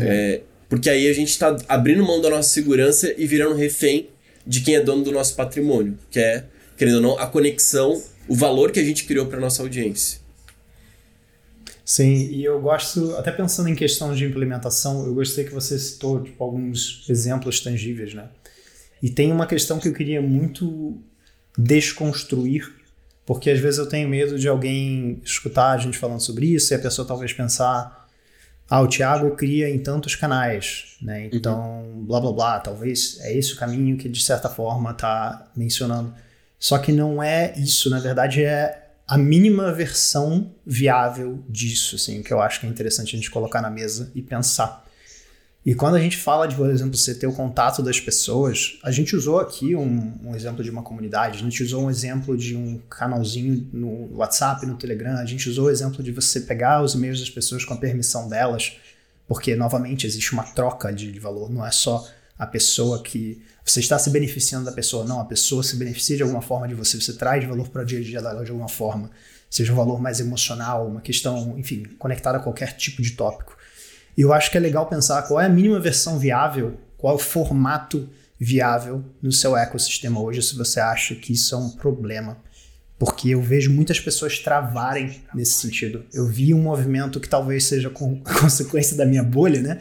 É, 0.00 0.40
porque 0.68 0.88
aí 0.88 1.08
a 1.08 1.12
gente 1.12 1.36
tá 1.38 1.56
abrindo 1.68 2.04
mão 2.04 2.20
da 2.20 2.30
nossa 2.30 2.48
segurança 2.48 3.12
e 3.18 3.26
virando 3.26 3.54
refém 3.54 4.08
de 4.46 4.60
quem 4.60 4.76
é 4.76 4.80
dono 4.80 5.02
do 5.04 5.12
nosso 5.12 5.34
patrimônio, 5.34 5.98
que 6.10 6.18
é, 6.18 6.44
querendo 6.76 6.96
ou 6.96 7.02
não, 7.02 7.18
a 7.18 7.26
conexão, 7.26 8.02
o 8.28 8.34
valor 8.34 8.70
que 8.70 8.80
a 8.80 8.84
gente 8.84 9.04
criou 9.04 9.26
para 9.26 9.38
nossa 9.40 9.62
audiência. 9.62 10.21
Sim, 11.84 12.28
e 12.30 12.44
eu 12.44 12.60
gosto, 12.60 13.16
até 13.16 13.32
pensando 13.32 13.68
em 13.68 13.74
questão 13.74 14.14
de 14.14 14.24
implementação, 14.24 15.04
eu 15.04 15.14
gostei 15.14 15.44
que 15.44 15.52
você 15.52 15.78
citou 15.78 16.22
tipo, 16.22 16.42
alguns 16.42 17.04
exemplos 17.08 17.60
tangíveis, 17.60 18.14
né? 18.14 18.28
E 19.02 19.10
tem 19.10 19.32
uma 19.32 19.46
questão 19.46 19.80
que 19.80 19.88
eu 19.88 19.92
queria 19.92 20.22
muito 20.22 21.02
desconstruir, 21.58 22.72
porque 23.26 23.50
às 23.50 23.58
vezes 23.58 23.78
eu 23.78 23.88
tenho 23.88 24.08
medo 24.08 24.38
de 24.38 24.46
alguém 24.48 25.20
escutar 25.24 25.72
a 25.72 25.78
gente 25.78 25.98
falando 25.98 26.20
sobre 26.20 26.46
isso 26.46 26.72
e 26.72 26.76
a 26.76 26.78
pessoa 26.78 27.06
talvez 27.06 27.32
pensar, 27.32 28.08
ah, 28.70 28.80
o 28.80 28.86
Thiago 28.86 29.34
cria 29.34 29.68
em 29.68 29.78
tantos 29.78 30.14
canais, 30.14 30.96
né? 31.02 31.28
Então, 31.32 32.04
blá 32.06 32.20
blá 32.20 32.32
blá, 32.32 32.60
talvez 32.60 33.18
é 33.20 33.36
esse 33.36 33.54
o 33.54 33.56
caminho 33.56 33.96
que 33.96 34.08
de 34.08 34.22
certa 34.22 34.48
forma 34.48 34.92
está 34.92 35.50
mencionando. 35.56 36.14
Só 36.58 36.78
que 36.78 36.92
não 36.92 37.20
é 37.20 37.54
isso, 37.58 37.90
na 37.90 37.98
verdade 37.98 38.44
é 38.44 38.81
a 39.06 39.18
mínima 39.18 39.72
versão 39.72 40.54
viável 40.64 41.44
disso, 41.48 41.96
assim, 41.96 42.22
que 42.22 42.32
eu 42.32 42.40
acho 42.40 42.60
que 42.60 42.66
é 42.66 42.68
interessante 42.68 43.14
a 43.14 43.18
gente 43.18 43.30
colocar 43.30 43.60
na 43.60 43.70
mesa 43.70 44.10
e 44.14 44.22
pensar. 44.22 44.84
E 45.64 45.76
quando 45.76 45.94
a 45.94 46.00
gente 46.00 46.16
fala 46.16 46.48
de, 46.48 46.56
por 46.56 46.68
exemplo, 46.68 46.96
você 46.96 47.14
ter 47.14 47.28
o 47.28 47.32
contato 47.32 47.82
das 47.82 48.00
pessoas, 48.00 48.78
a 48.82 48.90
gente 48.90 49.14
usou 49.14 49.38
aqui 49.38 49.76
um, 49.76 50.18
um 50.24 50.34
exemplo 50.34 50.64
de 50.64 50.70
uma 50.70 50.82
comunidade, 50.82 51.38
a 51.38 51.40
gente 51.40 51.62
usou 51.62 51.84
um 51.84 51.90
exemplo 51.90 52.36
de 52.36 52.56
um 52.56 52.80
canalzinho 52.90 53.68
no 53.72 54.16
WhatsApp, 54.16 54.66
no 54.66 54.76
Telegram, 54.76 55.18
a 55.18 55.24
gente 55.24 55.48
usou 55.48 55.66
o 55.66 55.70
exemplo 55.70 56.02
de 56.02 56.10
você 56.10 56.40
pegar 56.40 56.82
os 56.82 56.94
e-mails 56.94 57.20
das 57.20 57.30
pessoas 57.30 57.64
com 57.64 57.74
a 57.74 57.76
permissão 57.76 58.28
delas, 58.28 58.76
porque, 59.28 59.54
novamente, 59.54 60.04
existe 60.04 60.32
uma 60.32 60.42
troca 60.42 60.92
de, 60.92 61.12
de 61.12 61.20
valor, 61.20 61.48
não 61.48 61.64
é 61.64 61.70
só 61.70 62.08
a 62.38 62.46
pessoa 62.46 63.02
que 63.02 63.42
você 63.64 63.80
está 63.80 63.98
se 63.98 64.10
beneficiando 64.10 64.64
da 64.64 64.72
pessoa, 64.72 65.04
não, 65.04 65.20
a 65.20 65.24
pessoa 65.24 65.62
se 65.62 65.76
beneficia 65.76 66.16
de 66.16 66.22
alguma 66.22 66.42
forma 66.42 66.66
de 66.66 66.74
você, 66.74 67.00
você 67.00 67.12
traz 67.12 67.44
valor 67.44 67.68
para 67.68 67.82
o 67.82 67.84
dia 67.84 68.00
a 68.00 68.02
dia 68.02 68.22
dela 68.22 68.44
de 68.44 68.50
alguma 68.50 68.68
forma, 68.68 69.10
seja 69.48 69.72
um 69.72 69.76
valor 69.76 70.00
mais 70.00 70.18
emocional, 70.18 70.88
uma 70.88 71.00
questão, 71.00 71.58
enfim, 71.58 71.84
conectada 71.98 72.38
a 72.38 72.40
qualquer 72.40 72.76
tipo 72.76 73.02
de 73.02 73.12
tópico. 73.12 73.56
E 74.16 74.20
eu 74.20 74.32
acho 74.32 74.50
que 74.50 74.56
é 74.56 74.60
legal 74.60 74.86
pensar 74.86 75.22
qual 75.22 75.40
é 75.40 75.46
a 75.46 75.48
mínima 75.48 75.78
versão 75.80 76.18
viável, 76.18 76.78
qual 76.98 77.14
é 77.14 77.16
o 77.16 77.18
formato 77.18 78.08
viável 78.38 79.04
no 79.22 79.30
seu 79.30 79.56
ecossistema 79.56 80.20
hoje, 80.20 80.42
se 80.42 80.56
você 80.56 80.80
acha 80.80 81.14
que 81.14 81.32
isso 81.32 81.54
é 81.54 81.58
um 81.58 81.70
problema. 81.70 82.36
Porque 82.98 83.30
eu 83.30 83.40
vejo 83.40 83.72
muitas 83.72 83.98
pessoas 84.00 84.38
travarem 84.38 85.22
nesse 85.34 85.54
sentido. 85.54 86.04
Eu 86.12 86.26
vi 86.26 86.52
um 86.52 86.62
movimento 86.62 87.20
que 87.20 87.28
talvez 87.28 87.64
seja 87.64 87.90
consequência 88.40 88.96
da 88.96 89.06
minha 89.06 89.22
bolha, 89.22 89.60
né? 89.60 89.80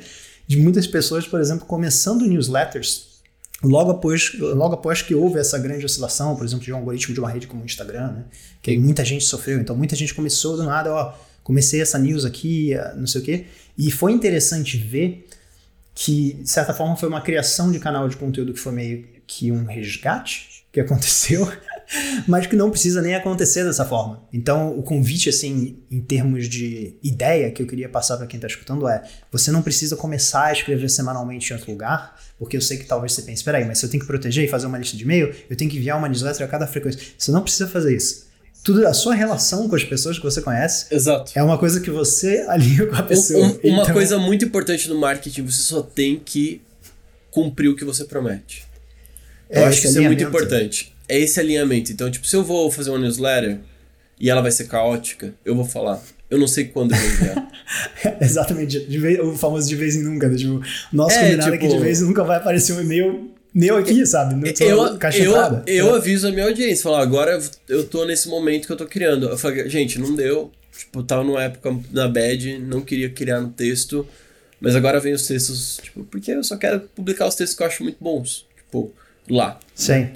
De 0.52 0.60
muitas 0.60 0.86
pessoas, 0.86 1.26
por 1.26 1.40
exemplo, 1.40 1.66
começando 1.66 2.28
newsletters 2.28 3.22
logo 3.64 3.90
após, 3.90 4.38
logo 4.38 4.74
após 4.74 5.02
que 5.02 5.16
houve 5.16 5.40
essa 5.40 5.58
grande 5.58 5.86
oscilação, 5.86 6.36
por 6.36 6.46
exemplo, 6.46 6.66
de 6.66 6.74
um 6.74 6.76
algoritmo 6.76 7.14
de 7.14 7.22
uma 7.22 7.30
rede 7.30 7.48
como 7.48 7.62
o 7.62 7.66
Instagram, 7.66 8.12
né? 8.12 8.26
Que 8.62 8.72
aí 8.72 8.78
muita 8.78 9.06
gente 9.06 9.24
sofreu. 9.24 9.62
Então 9.62 9.78
muita 9.78 9.96
gente 9.96 10.14
começou 10.14 10.58
do 10.58 10.64
nada, 10.64 10.94
ó, 10.94 11.14
comecei 11.42 11.82
essa 11.82 11.98
news 11.98 12.26
aqui, 12.26 12.72
não 12.98 13.08
sei 13.08 13.22
o 13.22 13.24
quê. 13.24 13.46
E 13.78 13.90
foi 13.90 14.12
interessante 14.12 14.76
ver 14.76 15.26
que, 15.96 16.34
de 16.34 16.50
certa 16.50 16.74
forma, 16.74 16.98
foi 16.98 17.08
uma 17.08 17.22
criação 17.22 17.72
de 17.72 17.80
canal 17.80 18.10
de 18.10 18.18
conteúdo 18.18 18.52
que 18.52 18.60
foi 18.60 18.74
meio 18.74 19.08
que 19.26 19.54
um 19.54 19.64
resgate 19.64 20.66
que 20.70 20.82
aconteceu, 20.82 21.50
mas 22.28 22.48
que 22.48 22.56
não 22.56 22.70
precisa 22.72 23.02
nem 23.02 23.16
acontecer 23.16 23.64
dessa 23.64 23.86
forma. 23.86 24.24
Então, 24.32 24.78
o 24.78 24.84
convite, 24.84 25.30
assim, 25.30 25.78
em 25.90 26.00
termos 26.02 26.48
de 26.48 26.96
ideia 27.04 27.52
que 27.52 27.62
eu 27.62 27.68
queria 27.68 27.90
passar 27.90 28.18
para 28.18 28.28
quem 28.28 28.38
está 28.38 28.48
escutando 28.48 28.88
é: 28.88 29.04
você 29.32 29.52
não 29.52 29.62
precisa 29.62 29.96
começar 29.96 30.46
a 30.46 30.52
escrever 30.54 30.90
semanalmente 30.90 31.52
em 31.52 31.56
outro 31.56 31.72
lugar, 31.72 32.16
porque 32.40 32.56
eu 32.58 32.62
sei 32.62 32.78
que 32.78 32.86
talvez 32.86 33.14
você 33.14 33.22
pense, 33.24 33.44
peraí, 33.44 33.66
mas 33.66 33.80
se 33.80 33.86
eu 33.86 33.90
tenho 33.90 34.02
que 34.02 34.08
proteger 34.08 34.44
e 34.46 34.48
fazer 34.48 34.68
uma 34.68 34.78
lista 34.78 34.96
de 34.98 35.04
e-mail, 35.04 35.34
eu 35.50 35.56
tenho 35.56 35.70
que 35.70 35.78
enviar 35.78 35.98
uma 35.98 36.08
newsletter 36.08 36.46
a 36.46 36.50
cada 36.50 36.66
frequência. 36.68 37.00
Você 37.18 37.32
não 37.32 37.42
precisa 37.44 37.68
fazer 37.68 37.96
isso 37.96 38.30
tudo 38.64 38.86
a 38.88 38.94
sua 38.94 39.16
relação 39.16 39.68
com 39.68 39.76
as 39.76 39.84
pessoas 39.84 40.20
que 40.20 40.24
você 40.24 40.40
conhece 40.40 40.86
Exato. 40.92 41.32
é 41.34 41.42
uma 41.42 41.58
coisa 41.58 41.80
que 41.82 41.90
você 41.90 42.46
alinha 42.48 42.86
com 42.86 42.96
a 42.96 43.02
pessoa. 43.02 43.40
Um- 43.44 43.60
uma 43.74 43.82
Então, 43.82 43.94
coisa 43.94 44.20
muito 44.20 44.46
importante 44.46 44.88
no 44.88 45.00
marketing, 45.00 45.42
você 45.48 45.62
só 45.64 45.82
tem 45.82 46.22
que 46.24 46.62
cumprir 47.32 47.70
o 47.70 47.76
que 47.76 47.84
você 47.84 48.06
promete. 48.06 48.64
Eu 49.50 49.64
É, 49.64 49.66
acho 49.66 49.82
que 49.82 49.88
isso 49.88 49.98
é 49.98 50.02
muito 50.02 50.24
importante. 50.24 50.91
É 51.12 51.20
esse 51.20 51.40
alinhamento. 51.40 51.92
Então, 51.92 52.10
tipo, 52.10 52.26
se 52.26 52.36
eu 52.36 52.44
vou 52.44 52.72
fazer 52.72 52.90
uma 52.90 53.00
newsletter 53.00 53.60
e 54.20 54.30
ela 54.30 54.42
vai 54.42 54.52
ser 54.52 54.68
caótica, 54.68 55.34
eu 55.44 55.56
vou 55.56 55.66
falar. 55.66 56.02
Eu 56.30 56.40
não 56.40 56.48
sei 56.48 56.66
quando 56.66 56.94
eu 56.94 56.98
vou 56.98 57.10
enviar. 57.10 57.52
Exatamente, 58.22 58.80
de 58.86 58.98
vez, 58.98 59.20
o 59.20 59.36
famoso 59.36 59.68
de 59.68 59.76
vez 59.76 59.96
em 59.96 60.04
nunca. 60.04 60.28
né? 60.30 60.36
Tipo, 60.38 60.62
nosso 60.94 61.16
É, 61.18 61.24
combinado 61.32 61.54
é 61.54 61.58
que 61.58 61.66
tipo- 61.68 61.78
de 61.78 61.84
vez 61.84 62.02
em 62.02 62.06
nunca 62.06 62.24
vai 62.24 62.38
aparecer 62.38 62.74
um 62.74 62.82
e-mail 62.82 63.32
meu 63.54 63.76
aqui, 63.78 64.06
sabe? 64.06 64.36
Não 64.36 64.54
tô 64.54 64.64
eu, 64.64 64.78
eu, 64.78 64.94
entrada. 64.96 65.64
eu 65.68 65.94
aviso 65.96 66.28
a 66.28 66.32
minha 66.32 66.46
audiência, 66.46 66.84
falar, 66.84 67.02
agora 67.02 67.32
eu- 67.34 67.78
eu 67.78 67.84
tô 67.86 68.06
nesse 68.06 68.30
momento 68.30 68.66
que 68.66 68.72
eu 68.72 68.78
tô 68.78 68.86
criando. 68.86 69.28
Eu 69.28 69.38
falei, 69.38 69.68
gente, 69.70 70.00
não 70.00 70.16
deu. 70.16 70.52
Tipo, 70.78 71.04
tava 71.04 71.24
numa 71.24 71.44
época 71.44 71.78
na 71.92 72.08
bad, 72.08 72.58
não 72.60 72.80
queria 72.82 73.10
criar 73.10 73.42
no 73.42 73.50
texto, 73.50 74.08
mas 74.62 74.74
agora 74.76 75.00
vem 75.02 75.12
os 75.14 75.28
textos, 75.28 75.80
tipo, 75.84 76.04
porque 76.06 76.32
eu 76.32 76.44
só 76.44 76.56
quero 76.56 76.80
publicar 76.96 77.28
os 77.28 77.36
textos 77.36 77.58
que 77.58 77.62
eu 77.64 77.68
acho 77.68 77.84
muito 77.84 77.98
bons. 78.02 78.46
Tipo, 78.56 78.92
lá. 79.30 79.60
Sim. 79.76 80.08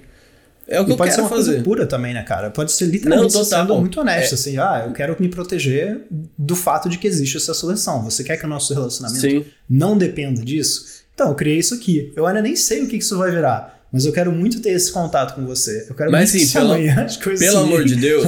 É 0.67 0.79
o 0.81 0.85
que 0.85 0.91
E 0.91 0.93
eu 0.93 0.97
pode 0.97 1.11
ser 1.11 1.17
quero 1.17 1.27
uma 1.27 1.29
fazer. 1.35 1.51
coisa 1.51 1.63
pura 1.63 1.85
também, 1.85 2.13
né, 2.13 2.23
cara? 2.23 2.49
Pode 2.49 2.71
ser 2.71 2.85
literalmente 2.85 3.33
Não, 3.33 3.43
total. 3.43 3.61
sendo 3.61 3.79
muito 3.79 3.99
honesto, 3.99 4.31
É. 4.31 4.35
assim, 4.35 4.57
ah, 4.57 4.83
eu 4.87 4.93
quero 4.93 5.15
me 5.19 5.29
proteger 5.29 6.01
do 6.37 6.55
fato 6.55 6.89
de 6.89 6.97
que 6.97 7.07
existe 7.07 7.37
essa 7.37 7.53
seleção. 7.53 8.03
Você 8.03 8.23
quer 8.23 8.37
que 8.37 8.45
o 8.45 8.49
nosso 8.49 8.73
relacionamento 8.73 9.21
Sim. 9.21 9.45
não 9.69 9.97
dependa 9.97 10.41
disso? 10.43 11.03
Então, 11.13 11.29
eu 11.29 11.35
criei 11.35 11.59
isso 11.59 11.73
aqui. 11.75 12.11
Eu 12.15 12.25
ainda 12.25 12.41
nem 12.41 12.55
sei 12.55 12.81
o 12.83 12.87
que 12.87 12.97
isso 12.97 13.17
vai 13.17 13.31
virar, 13.31 13.85
mas 13.93 14.05
eu 14.05 14.11
quero 14.11 14.31
muito 14.31 14.59
ter 14.59 14.71
esse 14.71 14.91
contato 14.91 15.35
com 15.35 15.45
você. 15.45 15.85
Eu 15.89 15.95
quero 15.95 16.11
Mas, 16.11 16.33
muito 16.33 16.51
que 16.51 16.57
amanhã 16.57 17.03
as 17.05 17.15
coisas 17.15 17.45
Pelo 17.45 17.59
amor 17.59 17.85
de. 17.85 17.95
Deus, 18.01 18.25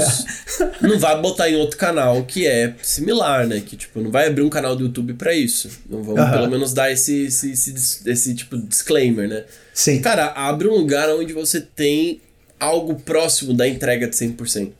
não 0.81 0.97
vai 0.99 1.19
botar 1.21 1.49
em 1.49 1.55
outro 1.57 1.75
canal 1.77 2.23
que 2.23 2.45
é 2.47 2.75
similar, 2.81 3.45
né? 3.47 3.61
Que, 3.65 3.75
tipo, 3.75 3.99
não 3.99 4.09
vai 4.11 4.27
abrir 4.27 4.43
um 4.43 4.49
canal 4.49 4.75
do 4.75 4.83
YouTube 4.83 5.15
pra 5.15 5.33
isso. 5.33 5.69
Não 5.89 6.01
vamos 6.03 6.21
Aham. 6.21 6.31
pelo 6.33 6.49
menos 6.49 6.71
dar 6.73 6.89
esse, 6.91 7.25
esse, 7.25 7.51
esse, 7.51 8.09
esse 8.09 8.33
tipo 8.35 8.55
de 8.57 8.63
disclaimer, 8.67 9.27
né? 9.27 9.43
Sim. 9.73 9.99
Cara, 10.01 10.27
abre 10.27 10.67
um 10.69 10.75
lugar 10.75 11.09
onde 11.09 11.33
você 11.33 11.59
tem 11.59 12.21
algo 12.59 12.95
próximo 12.95 13.53
da 13.53 13.67
entrega 13.67 14.07
de 14.07 14.15
100%. 14.15 14.71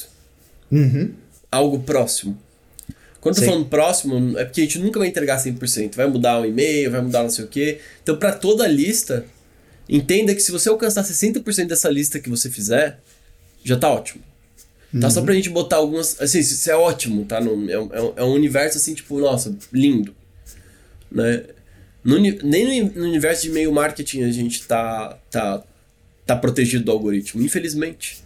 Uhum. 0.72 1.13
Algo 1.52 1.80
próximo. 1.80 2.38
Quando 3.22 3.36
eu 3.38 3.42
tô 3.42 3.46
falando 3.52 3.66
próximo, 3.70 4.38
é 4.38 4.46
porque 4.46 4.62
a 4.62 4.63
gente 4.63 4.80
nunca 4.80 5.00
vai 5.00 5.08
entregar 5.08 5.38
100%. 5.44 5.96
Vai 5.96 6.08
mudar 6.08 6.40
o 6.42 6.46
e-mail, 6.46 6.92
vai 6.92 7.02
mudar 7.02 7.24
não 7.24 7.30
sei 7.30 7.46
o 7.46 7.48
quê. 7.48 7.80
Então, 8.04 8.18
pra 8.18 8.32
toda 8.32 8.63
a 8.63 8.68
lista, 8.68 9.26
entenda 9.90 10.34
que 10.36 10.42
se 10.42 10.52
você 10.52 10.70
alcançar 10.70 11.04
60% 11.04 11.68
dessa 11.68 11.90
lista 11.90 12.20
que 12.20 12.30
você 12.30 12.50
fizer, 12.50 13.00
já 13.63 13.76
tá 13.78 13.90
ótimo. 13.92 14.24
Tá 15.02 15.10
só 15.10 15.22
pra 15.22 15.34
gente 15.34 15.50
botar 15.50 15.76
algumas. 15.78 16.20
Assim, 16.22 16.40
isso 16.40 16.72
é 16.72 16.76
ótimo, 16.76 17.26
tá? 17.26 17.42
No, 17.42 17.70
é, 17.70 17.78
um- 17.80 17.90
é 17.94 18.02
um- 18.02 18.13
é 18.18 18.24
um 18.24 18.32
universo 18.32 18.78
assim, 18.78 18.94
tipo, 18.94 19.20
nossa, 19.20 19.54
lindo. 19.74 20.16
Né? 21.12 21.44
No 22.04 22.18
nem 22.20 22.84
no, 22.84 22.92
no 23.02 23.04
universo 23.08 23.42
de 23.44 23.50
e-mail 23.50 23.72
marketing 23.72 24.24
a 24.24 24.32
gente 24.32 24.63
tá, 24.63 25.18
tá, 25.30 25.62
tá 26.28 26.36
protegido 26.36 26.84
do 26.86 26.92
algoritmo, 26.92 27.42
infelizmente. 27.42 28.24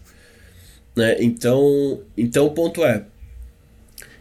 Né? 0.95 1.15
Então, 1.21 2.01
então 2.17 2.47
o 2.47 2.51
ponto 2.51 2.83
é. 2.83 3.05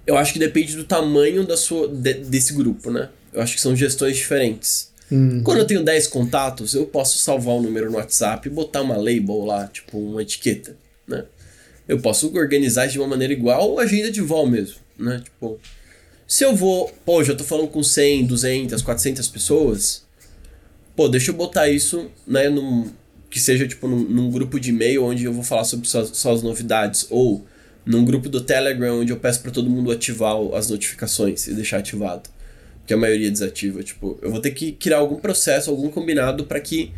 Eu 0.06 0.16
acho 0.16 0.32
que 0.32 0.38
depende 0.38 0.76
do 0.76 0.84
tamanho 0.84 1.46
da 1.46 1.56
sua, 1.56 1.88
de- 1.88 2.14
desse 2.14 2.52
grupo, 2.54 2.90
né? 2.90 3.08
Eu 3.32 3.40
acho 3.42 3.54
que 3.54 3.60
são 3.60 3.74
gestões 3.76 4.16
diferentes. 4.16 4.90
Quando 5.42 5.58
eu 5.58 5.66
tenho 5.66 5.82
10 5.84 6.06
contatos, 6.06 6.74
eu 6.74 6.86
posso 6.86 7.18
salvar 7.18 7.56
o 7.56 7.62
número 7.62 7.90
no 7.90 7.96
WhatsApp 7.96 8.46
e 8.46 8.50
botar 8.50 8.82
uma 8.82 8.96
label 8.96 9.44
lá, 9.44 9.66
tipo 9.66 9.98
uma 9.98 10.22
etiqueta, 10.22 10.76
né? 11.06 11.24
Eu 11.88 11.98
posso 12.00 12.32
organizar 12.36 12.86
de 12.86 12.98
uma 12.98 13.08
maneira 13.08 13.32
igual 13.32 13.78
a 13.78 13.82
agenda 13.82 14.10
de 14.10 14.20
vol 14.20 14.46
mesmo, 14.46 14.76
né? 14.96 15.20
Tipo, 15.24 15.58
se 16.26 16.44
eu 16.44 16.54
vou, 16.54 16.92
pô, 17.04 17.24
já 17.24 17.34
tô 17.34 17.42
falando 17.42 17.66
com 17.68 17.82
100, 17.82 18.26
200, 18.26 18.82
400 18.82 19.26
pessoas, 19.28 20.04
pô, 20.94 21.08
deixa 21.08 21.32
eu 21.32 21.34
botar 21.34 21.68
isso, 21.68 22.08
né, 22.24 22.48
num, 22.48 22.88
que 23.30 23.38
seja 23.38 23.66
tipo 23.66 23.86
num, 23.86 24.00
num 24.00 24.30
grupo 24.30 24.58
de 24.58 24.70
e-mail 24.70 25.04
onde 25.04 25.24
eu 25.24 25.32
vou 25.32 25.44
falar 25.44 25.64
sobre 25.64 25.88
só, 25.88 26.04
só 26.04 26.34
as 26.34 26.42
novidades 26.42 27.06
ou 27.08 27.46
num 27.86 28.04
grupo 28.04 28.28
do 28.28 28.40
Telegram 28.40 29.00
onde 29.00 29.12
eu 29.12 29.16
peço 29.16 29.40
para 29.40 29.50
todo 29.50 29.70
mundo 29.70 29.90
ativar 29.90 30.36
as 30.54 30.68
notificações 30.68 31.46
e 31.46 31.54
deixar 31.54 31.78
ativado. 31.78 32.28
Que 32.86 32.92
a 32.92 32.96
maioria 32.96 33.30
desativa. 33.30 33.82
Tipo, 33.82 34.18
eu 34.20 34.30
vou 34.30 34.40
ter 34.40 34.50
que 34.50 34.72
criar 34.72 34.98
algum 34.98 35.16
processo, 35.16 35.70
algum 35.70 35.88
combinado 35.88 36.44
para 36.44 36.60
que 36.60 36.92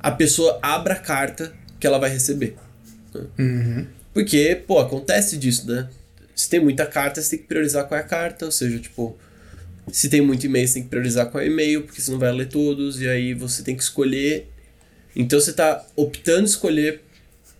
a 0.00 0.10
pessoa 0.10 0.58
abra 0.60 0.94
a 0.94 0.98
carta 0.98 1.52
que 1.78 1.86
ela 1.86 1.98
vai 1.98 2.10
receber. 2.10 2.56
Né? 3.14 3.26
Uhum. 3.38 3.86
Porque, 4.12 4.60
pô, 4.66 4.80
acontece 4.80 5.36
disso, 5.36 5.70
né? 5.70 5.88
Se 6.34 6.48
tem 6.48 6.60
muita 6.60 6.86
carta, 6.86 7.22
você 7.22 7.30
tem 7.30 7.38
que 7.40 7.46
priorizar 7.46 7.86
qual 7.86 7.98
é 7.98 8.02
a 8.02 8.06
carta, 8.06 8.46
ou 8.46 8.52
seja, 8.52 8.78
tipo, 8.78 9.16
se 9.92 10.08
tem 10.08 10.20
muito 10.20 10.44
e-mail, 10.46 10.66
você 10.66 10.74
tem 10.74 10.82
que 10.82 10.88
priorizar 10.88 11.26
qual 11.26 11.42
é 11.42 11.46
o 11.46 11.50
e-mail, 11.50 11.82
porque 11.82 12.00
você 12.00 12.10
não 12.10 12.18
vai 12.18 12.32
ler 12.32 12.48
todos, 12.48 13.00
e 13.00 13.08
aí 13.08 13.34
você 13.34 13.62
tem 13.62 13.76
que 13.76 13.82
escolher. 13.82 14.48
Então 15.14 15.40
você 15.40 15.52
tá 15.52 15.84
optando 15.96 16.46
escolher 16.46 17.00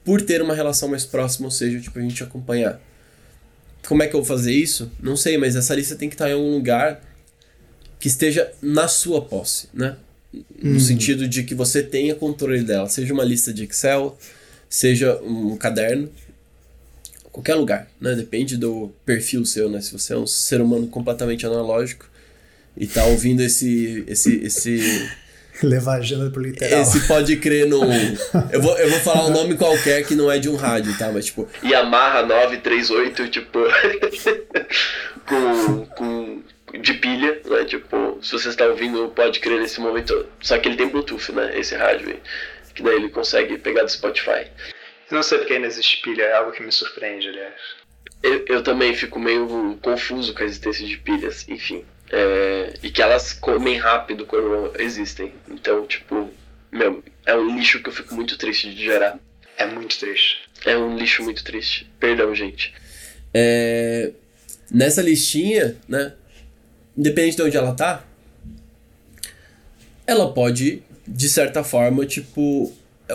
por 0.04 0.22
ter 0.22 0.40
uma 0.40 0.54
relação 0.54 0.88
mais 0.88 1.04
próxima, 1.04 1.46
ou 1.46 1.50
seja, 1.50 1.80
tipo, 1.80 1.98
a 1.98 2.02
gente 2.02 2.22
acompanhar. 2.22 2.80
Como 3.86 4.02
é 4.02 4.06
que 4.06 4.14
eu 4.14 4.22
vou 4.22 4.36
fazer 4.36 4.52
isso? 4.52 4.90
Não 5.00 5.16
sei, 5.16 5.36
mas 5.38 5.56
essa 5.56 5.74
lista 5.74 5.96
tem 5.96 6.08
que 6.08 6.14
estar 6.14 6.28
em 6.28 6.34
algum 6.34 6.52
lugar 6.54 7.02
que 7.98 8.08
esteja 8.08 8.50
na 8.62 8.86
sua 8.86 9.22
posse, 9.22 9.68
né? 9.72 9.96
No 10.62 10.72
Uhum. 10.72 10.80
sentido 10.80 11.26
de 11.26 11.42
que 11.42 11.54
você 11.54 11.82
tenha 11.82 12.14
controle 12.14 12.62
dela, 12.62 12.88
seja 12.88 13.12
uma 13.14 13.24
lista 13.24 13.52
de 13.52 13.64
Excel, 13.64 14.16
seja 14.68 15.18
um 15.22 15.56
caderno, 15.56 16.10
qualquer 17.32 17.54
lugar, 17.54 17.88
né? 18.00 18.14
Depende 18.14 18.56
do 18.56 18.92
perfil 19.06 19.44
seu, 19.46 19.70
né? 19.70 19.80
Se 19.80 19.92
você 19.92 20.12
é 20.12 20.16
um 20.18 20.26
ser 20.26 20.60
humano 20.60 20.86
completamente 20.86 21.46
analógico 21.46 22.08
e 22.76 22.86
tá 22.86 23.04
ouvindo 23.06 23.42
esse 23.42 24.04
esse 24.06 24.34
esse 24.36 25.08
Levar 25.66 25.94
a 25.94 25.98
agenda 25.98 26.30
pro 26.30 26.42
literal. 26.42 26.80
esse 26.80 27.06
pode 27.06 27.36
crer 27.36 27.66
no 27.66 27.82
eu 28.52 28.60
vou 28.60 28.78
eu 28.78 28.90
vou 28.90 29.00
falar 29.00 29.26
um 29.26 29.30
nome 29.30 29.56
qualquer 29.56 30.04
que 30.04 30.14
não 30.14 30.30
é 30.30 30.38
de 30.38 30.48
um 30.48 30.56
rádio, 30.56 30.96
tá? 30.96 31.10
Mas 31.12 31.26
tipo 31.26 31.48
Yamaha 31.64 32.22
938, 32.22 33.28
tipo 33.28 33.58
com 35.26 35.86
com 35.96 36.42
de 36.80 36.94
pilha, 36.94 37.40
né? 37.46 37.64
Tipo, 37.64 38.18
se 38.22 38.32
você 38.32 38.48
está 38.48 38.66
ouvindo, 38.66 39.08
pode 39.08 39.40
crer 39.40 39.60
nesse 39.60 39.80
momento. 39.80 40.26
Só 40.40 40.58
que 40.58 40.68
ele 40.68 40.76
tem 40.76 40.88
Bluetooth, 40.88 41.32
né? 41.32 41.58
Esse 41.58 41.74
rádio 41.74 42.10
aí. 42.10 42.20
Que 42.74 42.82
daí 42.82 42.96
ele 42.96 43.08
consegue 43.08 43.58
pegar 43.58 43.82
do 43.82 43.90
Spotify. 43.90 44.46
Não 45.10 45.22
sei 45.22 45.38
porque 45.38 45.54
ainda 45.54 45.66
existe 45.66 46.02
pilha, 46.02 46.22
é 46.22 46.34
algo 46.34 46.52
que 46.52 46.62
me 46.62 46.70
surpreende, 46.70 47.28
aliás. 47.28 47.54
Eu, 48.22 48.44
eu 48.46 48.62
também 48.62 48.94
fico 48.94 49.18
meio 49.18 49.78
confuso 49.80 50.34
com 50.34 50.42
a 50.42 50.46
existência 50.46 50.86
de 50.86 50.98
pilhas, 50.98 51.48
enfim. 51.48 51.84
É, 52.10 52.74
e 52.82 52.90
que 52.90 53.02
elas 53.02 53.32
comem 53.32 53.76
rápido 53.76 54.24
quando 54.24 54.72
existem. 54.80 55.32
Então, 55.50 55.86
tipo, 55.86 56.30
meu, 56.72 57.02
é 57.26 57.34
um 57.34 57.56
lixo 57.56 57.82
que 57.82 57.88
eu 57.88 57.92
fico 57.92 58.14
muito 58.14 58.38
triste 58.38 58.74
de 58.74 58.84
gerar. 58.84 59.18
É 59.56 59.66
muito 59.66 59.98
triste. 59.98 60.38
É 60.64 60.76
um 60.76 60.96
lixo 60.96 61.22
muito 61.22 61.44
triste. 61.44 61.90
Perdão, 61.98 62.34
gente. 62.34 62.72
É, 63.34 64.12
nessa 64.70 65.02
listinha, 65.02 65.76
né? 65.88 66.14
Independente 66.96 67.36
de 67.36 67.42
onde 67.42 67.56
ela 67.56 67.74
tá, 67.74 68.04
ela 70.06 70.32
pode, 70.32 70.82
de 71.06 71.28
certa 71.28 71.62
forma, 71.62 72.06
tipo. 72.06 72.72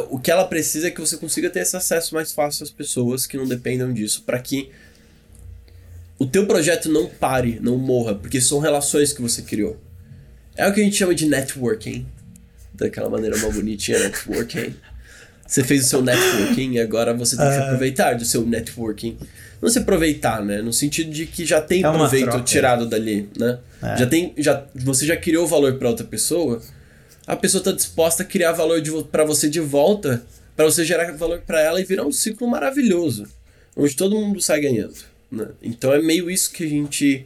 O 0.10 0.20
que 0.20 0.32
ela 0.32 0.46
precisa 0.46 0.88
é 0.88 0.92
que 0.92 1.00
você 1.00 1.18
consiga 1.18 1.52
ter 1.52 1.60
esse 1.60 1.76
acesso 1.76 2.16
mais 2.16 2.32
fácil 2.32 2.64
às 2.64 2.72
pessoas 2.72 3.28
que 3.28 3.38
não 3.38 3.48
dependam 3.48 3.94
disso, 3.94 4.24
para 4.24 4.40
que 4.40 4.72
o 6.24 6.28
teu 6.28 6.46
projeto 6.48 6.90
não 6.90 7.08
pare, 7.08 7.60
não 7.62 7.78
morra, 7.78 8.16
porque 8.16 8.40
são 8.40 8.60
relações 8.60 9.12
que 9.12 9.22
você 9.22 9.42
criou. 9.42 9.78
É 10.56 10.66
o 10.68 10.74
que 10.74 10.80
a 10.80 10.84
gente 10.84 10.96
chama 10.96 11.14
de 11.14 11.26
networking. 11.28 12.06
Daquela 12.74 13.10
maneira 13.10 13.38
mal 13.38 13.52
bonitinha, 13.52 14.00
networking. 14.00 14.74
Você 15.46 15.64
fez 15.64 15.86
o 15.86 15.90
seu 15.90 16.02
networking 16.02 16.74
e 16.74 16.80
agora 16.80 17.14
você 17.14 17.36
tem 17.36 17.46
que 17.46 17.54
se 17.54 17.60
aproveitar 17.60 18.14
do 18.16 18.24
seu 18.24 18.46
networking. 18.46 19.18
Não 19.62 19.70
se 19.70 19.80
aproveitar, 19.80 20.44
né? 20.44 20.62
No 20.62 20.72
sentido 20.72 21.12
de 21.12 21.26
que 21.26 21.46
já 21.46 21.60
tem 21.62 21.84
É 21.84 21.92
proveito 21.92 22.30
troca. 22.30 22.44
tirado 22.44 22.86
dali, 22.88 23.30
né? 23.38 23.60
É. 23.82 23.98
Já 23.98 24.06
tem, 24.08 24.34
já, 24.38 24.66
você 24.74 25.06
já 25.06 25.18
criou 25.18 25.46
valor 25.46 25.74
para 25.76 25.90
outra 25.90 26.06
pessoa. 26.06 26.62
A 27.28 27.36
pessoa 27.36 27.60
está 27.60 27.72
disposta 27.74 28.24
a 28.24 28.26
criar 28.26 28.54
valor 28.54 28.82
para 29.12 29.26
você 29.26 29.50
de 29.50 29.60
volta, 29.60 30.24
para 30.56 30.66
você 30.66 30.86
gerar 30.86 31.12
valor 31.18 31.42
para 31.46 31.60
ela 31.62 31.82
e 31.82 31.84
virar 31.84 32.06
um 32.06 32.12
ciclo 32.12 32.48
maravilhoso, 32.48 33.26
onde 33.76 33.94
todo 33.96 34.16
mundo 34.16 34.42
sai 34.42 34.62
ganhando. 34.62 34.96
Né? 35.34 35.48
Então 35.62 35.92
é 35.92 36.02
meio 36.02 36.30
isso 36.30 36.52
que 36.52 36.64
a 36.64 36.68
gente 36.68 37.26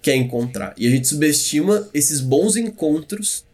quer 0.00 0.14
encontrar. 0.14 0.74
E 0.76 0.86
a 0.86 0.90
gente 0.90 1.08
subestima 1.08 1.88
esses 1.92 2.20
bons 2.20 2.56
encontros 2.56 3.44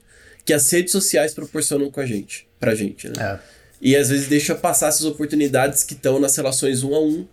que 0.44 0.52
as 0.52 0.70
redes 0.70 0.92
sociais 0.92 1.32
proporcionam 1.32 1.90
com 1.90 2.00
a 2.00 2.06
gente, 2.06 2.46
pra 2.60 2.74
gente, 2.74 3.08
né? 3.08 3.14
É. 3.18 3.40
E 3.80 3.96
às 3.96 4.08
vezes 4.08 4.28
deixa 4.28 4.54
passar 4.54 4.88
essas 4.88 5.04
oportunidades 5.04 5.82
que 5.82 5.94
estão 5.94 6.20
nas 6.20 6.36
relações 6.36 6.82
um 6.82 6.94
a 6.94 7.00
um 7.00 7.26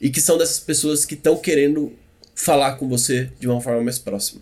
e 0.00 0.10
que 0.10 0.20
são 0.20 0.36
dessas 0.36 0.60
pessoas 0.60 1.04
que 1.04 1.14
estão 1.14 1.36
querendo 1.36 1.92
falar 2.34 2.76
com 2.76 2.88
você 2.88 3.30
de 3.40 3.48
uma 3.48 3.60
forma 3.60 3.82
mais 3.82 3.98
próxima. 3.98 4.40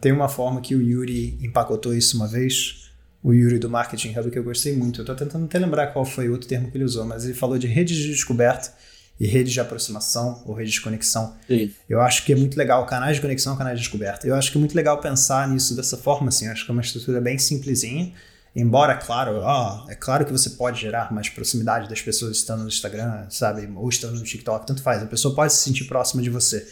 Tem 0.00 0.12
uma 0.12 0.28
forma 0.28 0.60
que 0.60 0.74
o 0.74 0.82
Yuri 0.82 1.38
empacotou 1.40 1.94
isso 1.94 2.16
uma 2.16 2.28
vez, 2.28 2.90
o 3.22 3.32
Yuri 3.32 3.58
do 3.58 3.70
Marketing 3.70 4.16
Hub, 4.16 4.30
que 4.30 4.38
eu 4.38 4.44
gostei 4.44 4.76
muito. 4.76 5.00
Eu 5.00 5.04
tô 5.04 5.14
tentando 5.14 5.46
até 5.46 5.58
lembrar 5.58 5.88
qual 5.88 6.04
foi 6.04 6.28
o 6.28 6.32
outro 6.32 6.46
termo 6.48 6.70
que 6.70 6.76
ele 6.76 6.84
usou, 6.84 7.04
mas 7.04 7.24
ele 7.24 7.34
falou 7.34 7.56
de 7.58 7.66
redes 7.66 7.96
de 7.96 8.08
descoberta 8.08 8.72
e 9.18 9.26
redes 9.26 9.52
de 9.52 9.60
aproximação 9.60 10.42
ou 10.44 10.54
redes 10.54 10.74
de 10.74 10.80
conexão. 10.80 11.34
Sim. 11.46 11.72
Eu 11.88 12.00
acho 12.00 12.24
que 12.24 12.32
é 12.32 12.36
muito 12.36 12.56
legal, 12.56 12.84
canais 12.86 13.16
de 13.16 13.22
conexão, 13.22 13.56
canais 13.56 13.78
de 13.78 13.84
descoberta. 13.84 14.26
Eu 14.26 14.34
acho 14.34 14.52
que 14.52 14.58
é 14.58 14.60
muito 14.60 14.74
legal 14.74 15.00
pensar 15.00 15.48
nisso 15.48 15.74
dessa 15.74 15.96
forma, 15.96 16.28
assim. 16.28 16.46
Eu 16.46 16.52
acho 16.52 16.64
que 16.64 16.70
é 16.70 16.72
uma 16.72 16.82
estrutura 16.82 17.20
bem 17.20 17.38
simplesinha. 17.38 18.12
Embora, 18.54 18.94
claro, 18.96 19.40
ó, 19.42 19.84
é 19.88 19.94
claro 19.94 20.24
que 20.24 20.32
você 20.32 20.50
pode 20.50 20.80
gerar 20.80 21.12
mais 21.12 21.28
proximidade 21.28 21.88
das 21.90 22.00
pessoas 22.00 22.38
estando 22.38 22.62
no 22.62 22.68
Instagram, 22.68 23.26
sabe? 23.28 23.70
Ou 23.76 23.88
estando 23.88 24.18
no 24.18 24.24
TikTok, 24.24 24.66
tanto 24.66 24.82
faz. 24.82 25.02
A 25.02 25.06
pessoa 25.06 25.34
pode 25.34 25.52
se 25.52 25.62
sentir 25.62 25.84
próxima 25.84 26.22
de 26.22 26.30
você. 26.30 26.66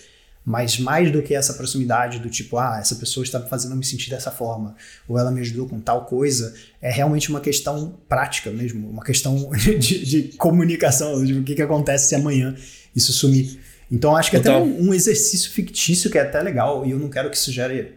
Mas 0.45 0.79
mais 0.79 1.11
do 1.11 1.23
que 1.23 1.35
essa 1.35 1.55
proximidade 1.55 2.19
do 2.19 2.29
tipo, 2.29 2.59
ah, 2.59 2.77
essa 2.79 2.97
pessoa 2.97 3.25
está 3.25 3.41
fazendo 3.41 3.73
eu 3.73 3.77
me 3.79 3.85
sentir 3.85 4.11
dessa 4.11 4.31
forma, 4.31 4.77
ou 5.09 5.19
ela 5.19 5.31
me 5.31 5.41
ajudou 5.41 5.67
com 5.67 5.81
tal 5.81 6.05
coisa, 6.05 6.55
é 6.83 6.91
realmente 6.91 7.31
uma 7.31 7.41
questão 7.41 7.99
prática 8.09 8.51
mesmo, 8.51 8.89
uma 8.91 9.03
questão 9.03 9.51
de, 9.79 10.05
de 10.05 10.23
comunicação, 10.37 11.25
de 11.25 11.33
o 11.33 11.43
que, 11.43 11.55
que 11.55 11.63
acontece 11.63 12.09
se 12.09 12.15
amanhã 12.15 12.55
isso 12.95 13.11
sumir. 13.13 13.59
Então 13.91 14.15
acho 14.15 14.31
que 14.31 14.37
é 14.37 14.39
até 14.41 14.55
um, 14.57 14.89
um 14.91 14.95
exercício 14.95 15.51
fictício 15.51 16.11
que 16.11 16.19
é 16.19 16.23
até 16.23 16.43
legal, 16.43 16.85
e 16.85 16.91
eu 16.91 16.99
não 16.99 17.09
quero 17.09 17.31
que 17.31 17.37
isso 17.37 17.51
gere 17.51 17.95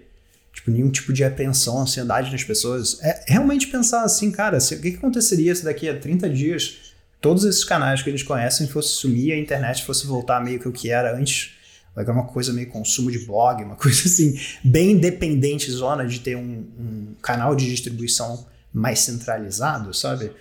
tipo, 0.54 0.72
nenhum 0.72 0.90
tipo 0.90 1.12
de 1.12 1.24
apreensão, 1.26 1.80
ansiedade 1.82 2.32
nas 2.32 2.44
pessoas. 2.46 2.98
É 3.04 3.26
realmente 3.28 3.68
pensar 3.68 4.04
assim, 4.04 4.32
cara, 4.32 4.60
se- 4.62 4.76
o 4.76 4.80
que, 4.82 4.92
que 4.92 4.98
aconteceria 4.98 5.54
se 5.54 5.64
daqui 5.66 5.88
a 5.90 5.98
30 5.98 6.30
dias 6.30 6.94
todos 7.20 7.44
esses 7.44 7.64
canais 7.66 8.02
que 8.02 8.10
eles 8.10 8.24
conhecem 8.24 8.68
fossem 8.68 8.92
sumir 8.92 9.28
e 9.28 9.32
a 9.34 9.38
internet 9.38 9.84
fosse 9.84 10.08
voltar 10.08 10.42
meio 10.44 10.60
que 10.60 10.68
o 10.68 10.72
que 10.72 10.90
era 10.90 11.14
antes? 11.18 11.57
É 12.06 12.12
uma 12.12 12.26
coisa 12.26 12.54
meio 12.54 12.68
consumo 12.68 13.12
de 13.12 13.20
blog, 13.20 13.64
uma 13.64 13.76
coisa 13.78 14.04
assim, 14.06 14.40
bem 14.64 14.92
independente, 14.92 15.72
zona 15.72 16.06
de 16.06 16.20
ter 16.20 16.38
um, 16.38 16.66
um 16.80 17.16
canal 17.22 17.56
de 17.56 17.66
distribuição 17.66 18.46
mais 18.74 19.00
centralizado, 19.00 19.94
sabe? 19.94 20.32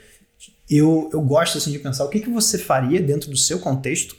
Eu, 0.68 1.08
eu 1.12 1.22
gosto 1.22 1.58
assim 1.58 1.70
de 1.70 1.78
pensar 1.78 2.04
o 2.04 2.08
que, 2.08 2.20
que 2.20 2.28
você 2.28 2.58
faria 2.58 3.00
dentro 3.00 3.30
do 3.30 3.36
seu 3.36 3.58
contexto 3.58 4.16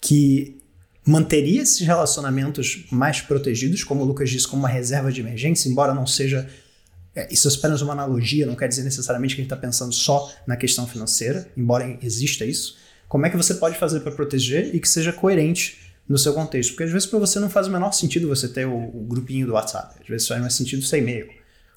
que 0.00 0.60
manteria 1.04 1.62
esses 1.62 1.80
relacionamentos 1.80 2.86
mais 2.90 3.20
protegidos, 3.20 3.84
como 3.84 4.02
o 4.02 4.04
Lucas 4.04 4.30
disse, 4.30 4.46
como 4.46 4.62
uma 4.62 4.68
reserva 4.68 5.12
de 5.12 5.20
emergência, 5.20 5.68
embora 5.68 5.92
não 5.92 6.06
seja. 6.06 6.48
é, 7.14 7.28
isso 7.32 7.48
é 7.48 7.52
apenas 7.52 7.82
uma 7.82 7.92
analogia, 7.92 8.46
não 8.46 8.54
quer 8.54 8.68
dizer 8.68 8.84
necessariamente 8.84 9.34
que 9.34 9.40
a 9.40 9.44
gente 9.44 9.52
está 9.52 9.60
pensando 9.60 9.92
só 9.92 10.32
na 10.46 10.56
questão 10.56 10.86
financeira, 10.86 11.50
embora 11.56 11.98
exista 12.00 12.44
isso. 12.44 12.78
Como 13.08 13.26
é 13.26 13.30
que 13.30 13.36
você 13.36 13.54
pode 13.54 13.76
fazer 13.76 14.00
para 14.00 14.12
proteger 14.12 14.74
e 14.74 14.78
que 14.78 14.88
seja 14.88 15.12
coerente 15.12 15.89
no 16.10 16.18
seu 16.18 16.34
contexto? 16.34 16.70
Porque 16.70 16.82
às 16.82 16.90
vezes 16.90 17.06
para 17.06 17.20
você 17.20 17.38
não 17.38 17.48
faz 17.48 17.68
o 17.68 17.70
menor 17.70 17.92
sentido 17.92 18.26
você 18.26 18.48
ter 18.48 18.66
o, 18.66 18.74
o 18.74 19.06
grupinho 19.08 19.46
do 19.46 19.52
WhatsApp, 19.52 19.94
às 20.02 20.08
vezes 20.08 20.26
faz 20.26 20.40
mais 20.40 20.54
sentido 20.54 20.82
ser 20.82 20.98
e-mail 20.98 21.30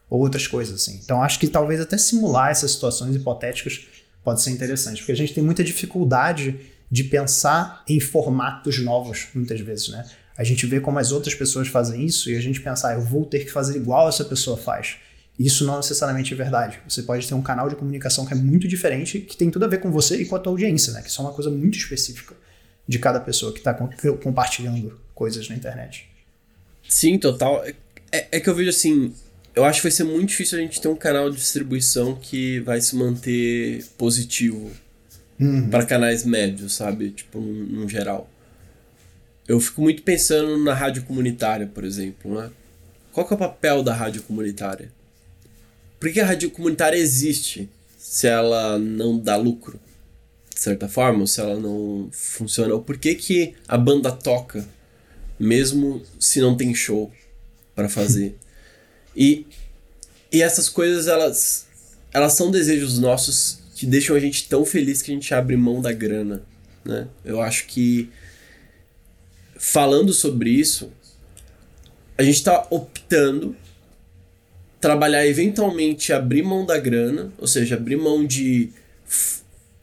ou 0.09 0.19
outras 0.19 0.47
coisas 0.47 0.73
assim. 0.73 0.99
Então 1.03 1.21
acho 1.21 1.39
que 1.39 1.47
talvez 1.47 1.79
até 1.79 1.99
simular 1.99 2.49
essas 2.49 2.71
situações 2.71 3.15
hipotéticas 3.15 3.81
pode 4.23 4.41
ser 4.41 4.49
interessante, 4.49 4.97
porque 4.97 5.11
a 5.11 5.15
gente 5.15 5.35
tem 5.35 5.43
muita 5.43 5.63
dificuldade 5.63 6.59
de 6.89 7.03
pensar 7.03 7.83
em 7.87 7.99
formatos 7.99 8.79
novos, 8.79 9.27
muitas 9.35 9.59
vezes, 9.59 9.89
né? 9.89 10.03
A 10.35 10.43
gente 10.43 10.65
vê 10.65 10.79
como 10.79 10.97
as 10.97 11.11
outras 11.11 11.35
pessoas 11.35 11.67
fazem 11.67 12.03
isso 12.03 12.31
e 12.31 12.35
a 12.35 12.41
gente 12.41 12.59
pensa, 12.59 12.87
ah, 12.87 12.93
eu 12.93 13.01
vou 13.01 13.25
ter 13.25 13.45
que 13.45 13.51
fazer 13.51 13.77
igual 13.77 14.09
essa 14.09 14.25
pessoa 14.25 14.57
faz. 14.57 14.95
Isso 15.37 15.63
não 15.63 15.77
necessariamente 15.77 16.33
é 16.33 16.37
verdade. 16.37 16.79
Você 16.87 17.03
pode 17.03 17.27
ter 17.27 17.35
um 17.35 17.41
canal 17.41 17.69
de 17.69 17.75
comunicação 17.75 18.25
que 18.25 18.33
é 18.33 18.35
muito 18.35 18.67
diferente, 18.67 19.19
que 19.19 19.37
tem 19.37 19.51
tudo 19.51 19.65
a 19.65 19.67
ver 19.67 19.79
com 19.79 19.91
você 19.91 20.17
e 20.17 20.25
com 20.25 20.35
a 20.35 20.39
tua 20.39 20.51
audiência, 20.51 20.91
né? 20.91 21.03
Que 21.03 21.09
isso 21.09 21.21
é 21.21 21.25
uma 21.25 21.33
coisa 21.33 21.51
muito 21.51 21.77
específica 21.77 22.35
de 22.87 22.99
cada 22.99 23.19
pessoa 23.19 23.51
que 23.51 23.59
está 23.59 23.73
compartilhando 23.73 24.99
coisas 25.13 25.47
na 25.49 25.55
internet. 25.55 26.09
Sim, 26.87 27.17
total. 27.17 27.63
É, 28.11 28.27
é 28.31 28.39
que 28.39 28.49
eu 28.49 28.55
vejo 28.55 28.69
assim. 28.69 29.13
Eu 29.55 29.63
acho 29.63 29.79
que 29.79 29.87
vai 29.87 29.91
ser 29.91 30.03
muito 30.03 30.29
difícil 30.29 30.57
a 30.57 30.61
gente 30.61 30.81
ter 30.81 30.87
um 30.87 30.95
canal 30.95 31.29
de 31.29 31.37
distribuição 31.37 32.15
que 32.15 32.59
vai 32.61 32.81
se 32.81 32.95
manter 32.95 33.85
positivo 33.97 34.71
para 35.69 35.85
canais 35.85 36.23
médios, 36.25 36.73
sabe? 36.73 37.11
Tipo, 37.11 37.39
no, 37.39 37.81
no 37.81 37.89
geral. 37.89 38.29
Eu 39.47 39.59
fico 39.59 39.81
muito 39.81 40.01
pensando 40.03 40.57
na 40.57 40.73
rádio 40.73 41.03
comunitária, 41.03 41.67
por 41.67 41.83
exemplo, 41.83 42.33
né? 42.39 42.49
Qual 43.11 43.27
que 43.27 43.33
é 43.33 43.35
o 43.35 43.39
papel 43.39 43.83
da 43.83 43.93
rádio 43.93 44.23
comunitária? 44.23 44.91
Por 45.99 46.11
que 46.11 46.19
a 46.19 46.25
rádio 46.25 46.49
comunitária 46.49 46.97
existe 46.97 47.69
se 47.97 48.27
ela 48.27 48.79
não 48.79 49.19
dá 49.19 49.35
lucro? 49.35 49.79
Certa 50.63 50.87
forma, 50.87 51.21
ou 51.21 51.27
se 51.27 51.41
ela 51.41 51.59
não 51.59 52.09
funciona, 52.11 52.73
ou 52.73 52.81
por 52.81 52.97
que, 52.97 53.15
que 53.15 53.53
a 53.67 53.77
banda 53.77 54.11
toca, 54.11 54.65
mesmo 55.39 56.01
se 56.19 56.39
não 56.39 56.55
tem 56.55 56.73
show 56.73 57.11
para 57.75 57.89
fazer. 57.89 58.35
e, 59.15 59.45
e 60.31 60.41
essas 60.41 60.69
coisas, 60.69 61.07
elas, 61.07 61.67
elas 62.13 62.33
são 62.33 62.49
desejos 62.49 62.97
nossos 62.97 63.59
que 63.75 63.85
deixam 63.85 64.15
a 64.15 64.19
gente 64.19 64.47
tão 64.47 64.65
feliz 64.65 65.01
que 65.01 65.11
a 65.11 65.13
gente 65.13 65.33
abre 65.33 65.57
mão 65.57 65.81
da 65.81 65.91
grana, 65.91 66.43
né? 66.85 67.07
Eu 67.25 67.41
acho 67.41 67.65
que 67.67 68.09
falando 69.57 70.13
sobre 70.13 70.49
isso, 70.49 70.91
a 72.17 72.23
gente 72.23 72.35
está 72.35 72.67
optando 72.69 73.55
trabalhar 74.79 75.25
eventualmente 75.25 76.13
abrir 76.13 76.43
mão 76.43 76.65
da 76.65 76.77
grana, 76.77 77.31
ou 77.37 77.47
seja, 77.47 77.75
abrir 77.75 77.95
mão 77.95 78.25
de 78.25 78.69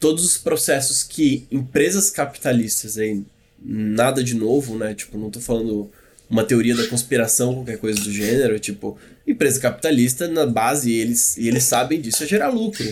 todos 0.01 0.25
os 0.25 0.35
processos 0.35 1.03
que 1.03 1.45
empresas 1.51 2.09
capitalistas 2.09 2.97
aí 2.97 3.23
nada 3.63 4.23
de 4.23 4.33
novo, 4.33 4.75
né? 4.75 4.95
Tipo, 4.95 5.15
não 5.15 5.29
tô 5.29 5.39
falando 5.39 5.91
uma 6.27 6.43
teoria 6.43 6.75
da 6.75 6.87
conspiração, 6.87 7.53
qualquer 7.53 7.77
coisa 7.77 8.01
do 8.01 8.11
gênero, 8.11 8.59
tipo, 8.59 8.97
empresa 9.27 9.59
capitalista 9.59 10.27
na 10.27 10.45
base, 10.47 10.91
eles 10.91 11.37
e 11.37 11.47
eles 11.47 11.63
sabem 11.63 12.01
disso 12.01 12.23
é 12.23 12.27
gerar 12.27 12.49
lucro. 12.49 12.91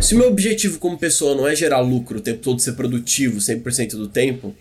Se 0.00 0.14
o 0.14 0.18
meu 0.18 0.28
objetivo 0.28 0.78
como 0.78 0.96
pessoa 0.96 1.34
não 1.34 1.46
é 1.46 1.54
gerar 1.54 1.80
lucro 1.80 2.18
o 2.18 2.22
tempo 2.22 2.40
todo, 2.40 2.62
ser 2.62 2.72
produtivo 2.72 3.38
100% 3.38 3.90
do 3.90 4.08
tempo, 4.08 4.56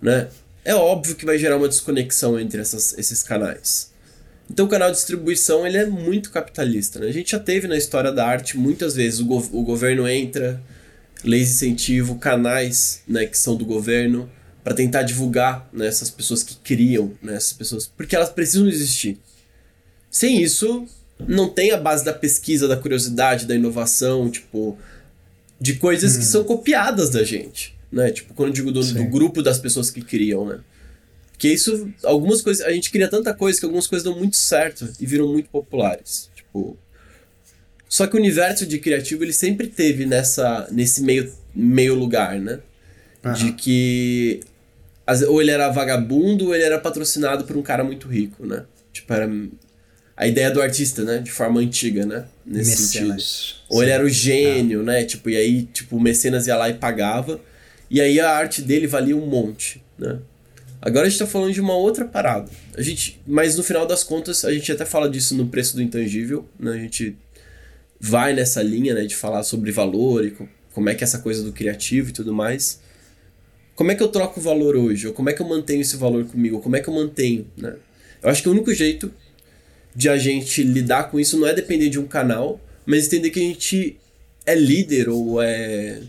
né? 0.00 0.28
É 0.64 0.74
óbvio 0.74 1.16
que 1.16 1.26
vai 1.26 1.38
gerar 1.38 1.56
uma 1.56 1.68
desconexão 1.68 2.38
entre 2.38 2.60
essas, 2.60 2.96
esses 2.96 3.22
canais. 3.22 3.90
Então 4.50 4.66
o 4.66 4.68
canal 4.68 4.90
de 4.90 4.96
distribuição 4.96 5.66
ele 5.66 5.76
é 5.76 5.86
muito 5.86 6.30
capitalista. 6.30 7.00
Né? 7.00 7.08
A 7.08 7.12
gente 7.12 7.32
já 7.32 7.38
teve 7.38 7.66
na 7.66 7.76
história 7.76 8.12
da 8.12 8.26
arte 8.26 8.56
muitas 8.56 8.94
vezes 8.94 9.20
o, 9.20 9.24
go 9.24 9.44
o 9.52 9.62
governo 9.62 10.08
entra, 10.08 10.62
leis 11.24 11.48
de 11.48 11.54
incentivo, 11.54 12.16
canais 12.16 13.02
né, 13.06 13.26
que 13.26 13.36
são 13.36 13.56
do 13.56 13.64
governo 13.64 14.30
para 14.62 14.74
tentar 14.74 15.02
divulgar 15.02 15.68
né, 15.72 15.86
essas 15.86 16.10
pessoas 16.10 16.42
que 16.42 16.56
criam 16.56 17.12
né, 17.22 17.36
essas 17.36 17.52
pessoas, 17.52 17.86
porque 17.86 18.16
elas 18.16 18.30
precisam 18.30 18.68
existir. 18.68 19.18
Sem 20.10 20.42
isso, 20.42 20.86
não 21.20 21.48
tem 21.48 21.70
a 21.72 21.76
base 21.76 22.04
da 22.04 22.12
pesquisa, 22.12 22.66
da 22.66 22.76
curiosidade, 22.76 23.46
da 23.46 23.54
inovação, 23.54 24.30
tipo, 24.30 24.76
de 25.60 25.74
coisas 25.74 26.16
hum. 26.16 26.18
que 26.18 26.24
são 26.24 26.44
copiadas 26.44 27.10
da 27.10 27.22
gente, 27.22 27.76
né? 27.90 28.10
Tipo, 28.10 28.34
quando 28.34 28.48
eu 28.48 28.54
digo 28.54 28.72
do, 28.72 28.82
do 28.82 29.04
grupo 29.04 29.42
das 29.42 29.58
pessoas 29.58 29.90
que 29.90 30.02
criam, 30.02 30.46
né? 30.46 30.60
Porque 31.36 31.48
isso, 31.48 31.92
algumas 32.02 32.40
coisas, 32.40 32.64
a 32.64 32.72
gente 32.72 32.90
cria 32.90 33.08
tanta 33.08 33.34
coisa 33.34 33.58
que 33.58 33.66
algumas 33.66 33.86
coisas 33.86 34.02
dão 34.02 34.18
muito 34.18 34.36
certo 34.36 34.88
e 34.98 35.04
viram 35.04 35.28
muito 35.28 35.50
populares. 35.50 36.30
Tipo. 36.34 36.78
Só 37.86 38.06
que 38.06 38.16
o 38.16 38.18
universo 38.18 38.66
de 38.66 38.78
criativo 38.78 39.22
ele 39.22 39.34
sempre 39.34 39.66
teve 39.66 40.06
nessa, 40.06 40.66
nesse 40.72 41.02
meio, 41.02 41.30
meio 41.54 41.94
lugar, 41.94 42.40
né? 42.40 42.60
Uhum. 43.22 43.32
De 43.34 43.52
que. 43.52 44.40
Ou 45.28 45.42
ele 45.42 45.50
era 45.50 45.68
vagabundo 45.68 46.46
ou 46.46 46.54
ele 46.54 46.64
era 46.64 46.78
patrocinado 46.78 47.44
por 47.44 47.54
um 47.54 47.62
cara 47.62 47.84
muito 47.84 48.08
rico, 48.08 48.46
né? 48.46 48.64
Tipo, 48.90 49.12
era 49.12 49.30
a 50.16 50.26
ideia 50.26 50.50
do 50.50 50.62
artista, 50.62 51.04
né? 51.04 51.18
De 51.18 51.30
forma 51.30 51.60
antiga, 51.60 52.06
né? 52.06 52.24
Nesse 52.46 52.70
mecenas. 52.70 53.24
sentido. 53.24 53.66
Ou 53.68 53.76
Sim. 53.76 53.82
ele 53.84 53.92
era 53.92 54.04
o 54.04 54.08
gênio, 54.08 54.82
né? 54.82 55.04
Tipo, 55.04 55.28
e 55.28 55.36
aí, 55.36 55.62
tipo, 55.64 55.96
o 55.98 56.00
mecenas 56.00 56.46
ia 56.46 56.56
lá 56.56 56.70
e 56.70 56.74
pagava. 56.74 57.38
E 57.90 58.00
aí 58.00 58.18
a 58.18 58.30
arte 58.30 58.62
dele 58.62 58.86
valia 58.86 59.14
um 59.14 59.26
monte, 59.26 59.84
né? 59.98 60.18
Agora 60.80 61.06
a 61.06 61.08
gente 61.08 61.18
tá 61.18 61.26
falando 61.26 61.52
de 61.52 61.60
uma 61.60 61.74
outra 61.74 62.04
parada. 62.04 62.50
A 62.76 62.82
gente, 62.82 63.20
mas 63.26 63.56
no 63.56 63.62
final 63.62 63.86
das 63.86 64.04
contas, 64.04 64.44
a 64.44 64.52
gente 64.52 64.70
até 64.70 64.84
fala 64.84 65.08
disso 65.08 65.34
no 65.34 65.46
preço 65.46 65.74
do 65.74 65.82
intangível, 65.82 66.48
né? 66.58 66.72
A 66.72 66.78
gente 66.78 67.16
vai 67.98 68.34
nessa 68.34 68.62
linha, 68.62 68.94
né, 68.94 69.04
de 69.04 69.16
falar 69.16 69.42
sobre 69.42 69.72
valor 69.72 70.24
e 70.24 70.36
como 70.72 70.88
é 70.88 70.94
que 70.94 71.02
é 71.02 71.06
essa 71.06 71.18
coisa 71.18 71.42
do 71.42 71.52
criativo 71.52 72.10
e 72.10 72.12
tudo 72.12 72.32
mais. 72.32 72.80
Como 73.74 73.90
é 73.90 73.94
que 73.94 74.02
eu 74.02 74.08
troco 74.08 74.38
o 74.38 74.42
valor 74.42 74.76
hoje? 74.76 75.06
Ou 75.06 75.12
como 75.12 75.30
é 75.30 75.32
que 75.32 75.40
eu 75.40 75.48
mantenho 75.48 75.80
esse 75.80 75.96
valor 75.96 76.24
comigo? 76.26 76.56
Ou 76.56 76.62
como 76.62 76.76
é 76.76 76.80
que 76.80 76.88
eu 76.88 76.94
mantenho, 76.94 77.46
né? 77.56 77.74
Eu 78.22 78.30
acho 78.30 78.42
que 78.42 78.48
o 78.48 78.52
único 78.52 78.72
jeito 78.72 79.12
de 79.94 80.08
a 80.08 80.18
gente 80.18 80.62
lidar 80.62 81.10
com 81.10 81.18
isso 81.18 81.38
não 81.38 81.46
é 81.46 81.54
depender 81.54 81.88
de 81.88 81.98
um 81.98 82.06
canal, 82.06 82.60
mas 82.84 83.06
entender 83.06 83.30
que 83.30 83.40
a 83.40 83.42
gente 83.42 83.98
é 84.44 84.54
líder 84.54 85.08
ou 85.08 85.42
é 85.42 86.00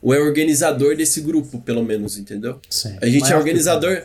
ou 0.00 0.12
é 0.12 0.18
organizador 0.18 0.96
desse 0.96 1.20
grupo, 1.20 1.60
pelo 1.60 1.84
menos, 1.84 2.18
entendeu? 2.18 2.60
Sim. 2.68 2.96
A 3.00 3.06
gente 3.06 3.32
é 3.32 3.36
organizador. 3.36 4.02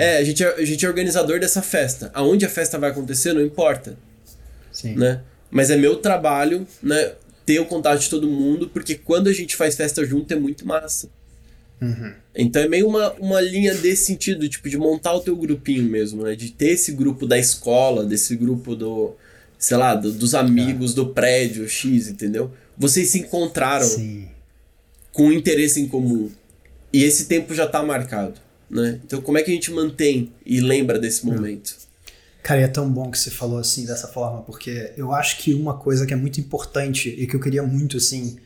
É, 0.00 0.18
a 0.18 0.24
gente 0.24 0.42
é, 0.42 0.54
a 0.54 0.64
gente 0.64 0.84
é 0.84 0.88
organizador 0.88 1.38
dessa 1.40 1.62
festa. 1.62 2.10
Aonde 2.14 2.44
a 2.44 2.48
festa 2.48 2.78
vai 2.78 2.90
acontecer 2.90 3.32
não 3.32 3.42
importa. 3.42 3.96
Sim. 4.72 4.94
Né? 4.94 5.20
Mas 5.50 5.70
é 5.70 5.76
meu 5.76 5.96
trabalho, 5.96 6.66
né, 6.82 7.12
ter 7.44 7.58
o 7.58 7.66
contato 7.66 8.00
de 8.00 8.08
todo 8.08 8.28
mundo, 8.28 8.68
porque 8.68 8.94
quando 8.94 9.28
a 9.28 9.32
gente 9.32 9.56
faz 9.56 9.74
festa 9.74 10.04
junto 10.04 10.32
é 10.32 10.36
muito 10.36 10.66
massa. 10.66 11.08
Uhum. 11.80 12.12
Então 12.34 12.62
é 12.62 12.68
meio 12.68 12.86
uma, 12.86 13.12
uma 13.14 13.40
linha 13.40 13.74
desse 13.74 14.04
sentido, 14.04 14.48
tipo, 14.48 14.68
de 14.68 14.76
montar 14.76 15.14
o 15.14 15.20
teu 15.20 15.34
grupinho 15.34 15.82
mesmo, 15.84 16.22
né? 16.22 16.36
De 16.36 16.50
ter 16.50 16.70
esse 16.70 16.92
grupo 16.92 17.26
da 17.26 17.38
escola, 17.38 18.04
desse 18.04 18.36
grupo 18.36 18.76
do, 18.76 19.16
sei 19.58 19.76
lá, 19.76 19.94
do, 19.94 20.12
dos 20.12 20.34
amigos 20.34 20.92
é. 20.92 20.94
do 20.94 21.08
prédio 21.08 21.68
X, 21.68 22.08
entendeu? 22.08 22.52
Vocês 22.76 23.08
se 23.08 23.18
encontraram. 23.18 23.86
Sim 23.86 24.28
com 25.12 25.26
um 25.26 25.32
interesse 25.32 25.80
em 25.80 25.88
comum. 25.88 26.30
E 26.92 27.04
esse 27.04 27.26
tempo 27.26 27.54
já 27.54 27.64
está 27.64 27.82
marcado, 27.82 28.40
né? 28.70 29.00
Então 29.04 29.20
como 29.20 29.36
é 29.38 29.42
que 29.42 29.50
a 29.50 29.54
gente 29.54 29.70
mantém 29.70 30.32
e 30.44 30.60
lembra 30.60 30.98
desse 30.98 31.26
momento? 31.26 31.76
Cara, 32.42 32.60
é 32.60 32.68
tão 32.68 32.90
bom 32.90 33.10
que 33.10 33.18
você 33.18 33.30
falou 33.30 33.58
assim 33.58 33.84
dessa 33.84 34.08
forma, 34.08 34.42
porque 34.42 34.92
eu 34.96 35.12
acho 35.12 35.38
que 35.38 35.52
uma 35.52 35.74
coisa 35.74 36.06
que 36.06 36.14
é 36.14 36.16
muito 36.16 36.40
importante 36.40 37.08
e 37.10 37.26
que 37.26 37.36
eu 37.36 37.40
queria 37.40 37.62
muito 37.62 37.98
assim, 37.98 38.38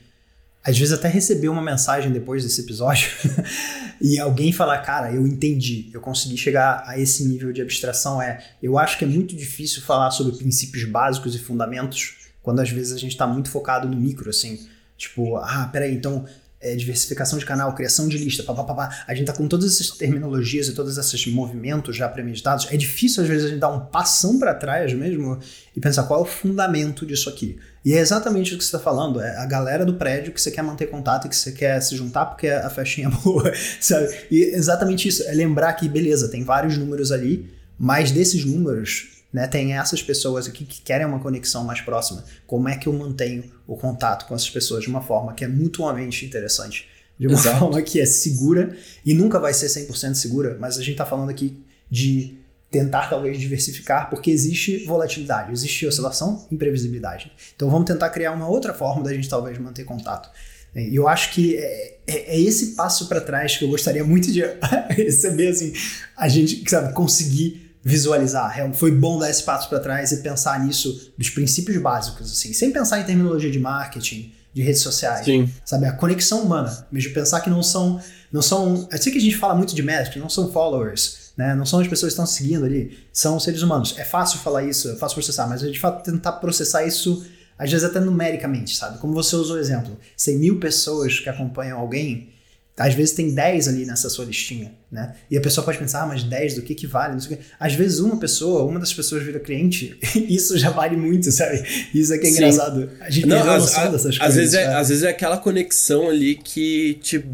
às 0.65 0.77
vezes 0.77 0.93
até 0.93 1.09
receber 1.09 1.49
uma 1.49 1.63
mensagem 1.63 2.11
depois 2.11 2.43
desse 2.43 2.61
episódio 2.61 3.09
e 4.03 4.19
alguém 4.19 4.53
falar, 4.53 4.79
cara, 4.79 5.13
eu 5.13 5.25
entendi, 5.27 5.91
eu 5.95 6.01
consegui 6.01 6.37
chegar 6.37 6.83
a 6.87 6.99
esse 6.99 7.25
nível 7.25 7.53
de 7.53 7.63
abstração 7.63 8.21
é, 8.21 8.45
eu 8.61 8.79
acho 8.79 8.99
que 8.99 9.05
é 9.05 9.09
muito 9.09 9.37
difícil 9.37 9.81
falar 9.83 10.11
sobre 10.11 10.37
princípios 10.37 10.85
básicos 10.85 11.35
e 11.37 11.39
fundamentos 11.39 12.25
quando 12.43 12.61
às 12.61 12.71
vezes 12.71 12.93
a 12.93 12.99
gente 12.99 13.13
está 13.13 13.27
muito 13.27 13.49
focado 13.49 13.89
no 13.89 13.97
micro, 13.97 14.29
assim, 14.29 14.69
tipo, 14.99 15.37
ah, 15.37 15.69
peraí, 15.73 15.95
então 15.95 16.27
é, 16.65 16.75
diversificação 16.75 17.39
de 17.39 17.45
canal, 17.45 17.75
criação 17.75 18.09
de 18.09 18.17
lista, 18.17 18.43
papapá. 18.43 19.05
A 19.07 19.15
gente 19.15 19.27
tá 19.27 19.33
com 19.35 19.47
todas 19.47 19.75
essas 19.75 19.91
terminologias 19.91 20.67
e 20.67 20.73
todos 20.73 20.97
esses 20.97 21.27
movimentos 21.27 21.95
já 21.95 22.09
premeditados. 22.09 22.67
É 22.71 22.77
difícil, 22.77 23.23
às 23.23 23.29
vezes, 23.29 23.45
a 23.45 23.49
gente 23.51 23.61
dar 23.61 23.69
um 23.69 23.81
passão 23.81 24.39
para 24.39 24.55
trás 24.55 24.93
mesmo 24.95 25.39
e 25.77 25.81
pensar 25.81 26.05
qual 26.05 26.21
é 26.21 26.23
o 26.23 26.27
fundamento 26.27 27.05
disso 27.05 27.29
aqui. 27.29 27.59
E 27.85 27.93
é 27.93 27.99
exatamente 27.99 28.55
o 28.55 28.59
que 28.59 28.65
você 28.65 28.69
está 28.69 28.79
falando. 28.79 29.21
É 29.21 29.37
a 29.37 29.45
galera 29.45 29.85
do 29.85 29.95
prédio 29.95 30.33
que 30.33 30.41
você 30.41 30.51
quer 30.51 30.63
manter 30.63 30.87
contato 30.87 31.27
e 31.27 31.29
que 31.29 31.37
você 31.37 31.53
quer 31.53 31.79
se 31.81 31.95
juntar 31.95 32.25
porque 32.27 32.49
a 32.49 32.71
festinha 32.71 33.09
é 33.09 33.11
boa, 33.23 33.53
sabe? 33.79 34.09
E 34.31 34.43
exatamente 34.55 35.07
isso. 35.07 35.23
É 35.25 35.35
lembrar 35.35 35.75
que, 35.75 35.87
beleza, 35.87 36.29
tem 36.29 36.43
vários 36.43 36.79
números 36.79 37.13
ali, 37.13 37.51
mas 37.79 38.11
desses 38.11 38.45
números 38.45 39.24
né? 39.35 39.49
Tem 39.49 39.77
essas 39.77 40.01
pessoas 40.01 40.47
aqui 40.47 40.65
que 40.65 40.81
querem 40.81 41.05
uma 41.05 41.19
conexão 41.19 41.65
mais 41.65 41.81
próxima. 41.81 42.25
Como 42.47 42.69
é 42.69 42.77
que 42.77 42.87
eu 42.87 42.93
mantenho 42.93 43.51
o 43.67 43.77
contato 43.77 44.29
com 44.29 44.35
essas 44.37 44.49
pessoas 44.49 44.85
de 44.85 44.89
uma 44.89 45.03
forma 45.03 45.35
que 45.35 45.45
é 45.45 45.49
mutuamente 45.49 46.25
interessante? 46.25 46.89
De 47.19 47.27
uma 47.27 47.37
Exato. 47.37 47.59
forma 47.59 47.83
que 47.83 48.01
é 48.01 48.07
segura 48.07 48.77
e 49.05 49.13
nunca 49.13 49.41
vai 49.41 49.53
ser 49.53 49.67
100% 49.67 50.15
segura, 50.15 50.57
mas 50.61 50.77
a 50.79 50.81
gente 50.81 50.93
está 50.93 51.05
falando 51.05 51.31
aqui 51.31 51.61
de 51.91 52.39
tentar 52.71 53.09
talvez 53.11 53.39
diversificar, 53.39 54.09
porque 54.09 54.31
existe 54.31 54.85
volatilidade, 54.85 55.53
existe 55.53 55.85
oscilação, 55.85 56.47
imprevisibilidade. 56.51 57.33
Então 57.57 57.69
vamos 57.69 57.87
tentar 57.87 58.11
criar 58.11 58.31
uma 58.33 58.49
outra 58.49 58.73
forma 58.73 59.03
da 59.03 59.13
gente 59.13 59.29
talvez 59.29 59.59
manter 59.59 59.85
contato. 59.85 60.31
E 60.77 60.95
eu 60.95 61.09
acho 61.09 61.33
que 61.33 61.57
é, 61.57 61.99
é, 62.07 62.37
é 62.37 62.41
esse 62.41 62.75
passo 62.75 63.09
para 63.09 63.21
trás 63.21 63.57
que 63.57 63.65
eu 63.65 63.69
gostaria 63.69 64.05
muito 64.05 64.31
de 64.31 64.43
receber, 64.91 65.49
assim, 65.49 65.73
a 66.17 66.29
gente, 66.29 66.69
sabe, 66.69 66.93
conseguir 66.93 67.64
visualizar. 67.85 68.57
Foi 68.75 68.91
bom 68.91 69.19
dar 69.19 69.31
esse 69.31 69.43
passo 69.43 69.69
para 69.69 69.79
trás 69.79 70.11
e 70.11 70.23
pensar 70.23 70.59
nisso 70.65 71.13
dos 71.19 71.29
princípios 71.29 71.77
básicos, 71.81 72.33
assim, 72.33 72.53
sem 72.53 72.71
pensar 72.73 73.01
em 73.01 73.05
terminologia 73.05 73.51
de 73.51 73.59
marketing, 73.59 74.33
de 74.55 74.63
redes 74.63 74.81
sociais. 74.81 75.27
Sim. 75.27 75.51
Sabe, 75.65 75.87
a 75.87 75.93
conexão 75.93 76.43
humana, 76.43 76.87
mesmo 76.91 77.13
pensar 77.13 77.41
que 77.41 77.51
não 77.51 77.63
são, 77.63 78.01
não 78.33 78.41
são, 78.41 78.89
eu 78.91 78.99
sei 78.99 79.13
que 79.13 79.19
a 79.19 79.21
gente 79.21 79.37
fala 79.37 79.55
muito 79.55 79.75
de 79.75 79.83
métrica, 79.83 80.19
não 80.19 80.31
são 80.31 80.51
followers, 80.51 81.33
né? 81.37 81.55
Não 81.55 81.67
são 81.67 81.81
as 81.81 81.89
pessoas 81.89 82.13
que 82.13 82.21
estão 82.21 82.27
seguindo 82.27 82.65
ali, 82.65 82.97
são 83.13 83.39
seres 83.39 83.61
humanos. 83.61 83.95
É 83.99 84.05
fácil 84.05 84.39
falar 84.39 84.63
isso, 84.63 84.91
é 84.91 84.97
fácil 84.97 85.17
processar, 85.17 85.47
mas 85.47 85.63
a 85.63 85.67
gente 85.67 85.81
fato 85.81 86.03
tentar 86.03 86.33
processar 86.33 86.87
isso 86.87 87.27
às 87.59 87.71
vezes 87.71 87.85
até 87.85 88.01
numericamente, 88.01 88.75
sabe? 88.75 88.99
Como 88.99 89.13
você 89.13 89.37
usou 89.37 89.57
o 89.57 89.61
exemplo, 89.61 89.97
100 90.17 90.39
mil 90.39 90.59
pessoas 90.59 91.21
que 91.21 91.29
acompanham 91.29 91.79
alguém, 91.79 92.31
às 92.77 92.93
vezes 92.93 93.15
tem 93.15 93.33
10 93.33 93.69
ali 93.69 93.87
nessa 93.87 94.11
sua 94.11 94.25
listinha, 94.25 94.73
né? 94.91 95.15
E 95.31 95.37
a 95.37 95.41
pessoa 95.41 95.65
pode 95.65 95.79
pensar, 95.79 96.03
ah, 96.03 96.07
mas 96.07 96.25
10 96.25 96.57
do 96.57 96.63
que 96.63 96.75
que 96.75 96.89
vale? 96.89 97.17
Às 97.59 97.75
vezes 97.75 98.01
uma 98.01 98.17
pessoa, 98.17 98.65
uma 98.65 98.81
das 98.81 98.93
pessoas 98.93 99.23
vira 99.23 99.39
cliente, 99.39 99.97
isso 100.29 100.59
já 100.59 100.71
vale 100.71 100.97
muito, 100.97 101.31
sabe? 101.31 101.63
Isso 101.95 102.13
é 102.13 102.19
que 102.19 102.27
é 102.27 102.31
Sim. 102.31 102.37
engraçado. 102.37 102.91
A 103.01 103.11
gente 103.11 103.27
Não, 103.27 103.41
a 103.41 103.59
noção 103.59 103.93
dessas 103.93 104.07
às 104.07 104.19
coisas. 104.19 104.35
Vezes 104.35 104.55
é, 104.55 104.75
às 104.75 104.89
vezes 104.89 105.05
é 105.05 105.09
aquela 105.09 105.39
conexão 105.39 106.09
ali 106.11 106.35
que 106.35 106.99
te 107.01 107.25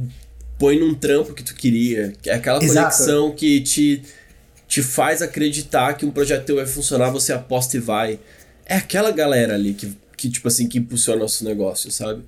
põe 0.59 0.79
num 0.79 0.95
trampo 0.95 1.33
que 1.33 1.43
tu 1.43 1.55
queria. 1.55 2.13
É 2.27 2.35
aquela 2.35 2.63
Exato. 2.63 2.99
conexão 2.99 3.35
que 3.35 3.63
te, 3.63 4.03
te 4.69 4.83
faz 4.83 5.23
acreditar 5.23 5.95
que 5.95 6.05
um 6.05 6.11
projeto 6.11 6.45
teu 6.45 6.57
vai 6.57 6.67
funcionar, 6.67 7.11
você 7.11 7.33
aposta 7.33 7.79
e 7.79 7.81
vai. 7.81 8.21
É 8.67 8.77
aquela 8.77 9.11
galera 9.11 9.55
ali 9.55 9.73
que, 9.73 9.97
que 10.19 10.29
tipo 10.29 10.47
assim, 10.47 10.69
que 10.69 10.79
impulsiona 10.79 11.17
o 11.17 11.23
nosso 11.23 11.45
negócio, 11.47 11.91
sabe? 11.91 12.23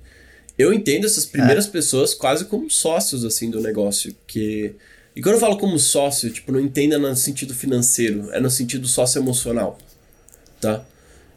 Eu 0.57 0.73
entendo 0.73 1.05
essas 1.05 1.25
primeiras 1.25 1.67
é. 1.67 1.69
pessoas 1.69 2.13
quase 2.13 2.45
como 2.45 2.69
sócios, 2.69 3.25
assim, 3.25 3.49
do 3.49 3.61
negócio, 3.61 4.15
que... 4.27 4.75
E 5.15 5.21
quando 5.21 5.35
eu 5.35 5.39
falo 5.39 5.57
como 5.57 5.77
sócio, 5.77 6.29
tipo, 6.31 6.51
não 6.51 6.59
entenda 6.59 6.97
no 6.97 7.15
sentido 7.15 7.53
financeiro, 7.53 8.31
é 8.31 8.39
no 8.39 8.49
sentido 8.49 8.87
socioemocional, 8.87 9.77
tá? 10.59 10.83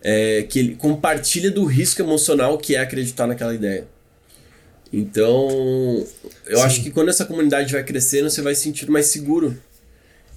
É, 0.02 0.42
que 0.44 0.58
ele 0.58 0.76
compartilha 0.76 1.50
do 1.50 1.64
risco 1.64 2.00
emocional 2.00 2.56
que 2.56 2.74
é 2.74 2.78
acreditar 2.78 3.26
naquela 3.26 3.54
ideia. 3.54 3.86
Então, 4.92 6.06
eu 6.46 6.58
Sim. 6.58 6.64
acho 6.64 6.82
que 6.82 6.90
quando 6.90 7.08
essa 7.08 7.26
comunidade 7.26 7.72
vai 7.72 7.84
crescendo, 7.84 8.30
você 8.30 8.40
vai 8.40 8.54
se 8.54 8.62
sentir 8.62 8.88
mais 8.90 9.06
seguro. 9.06 9.58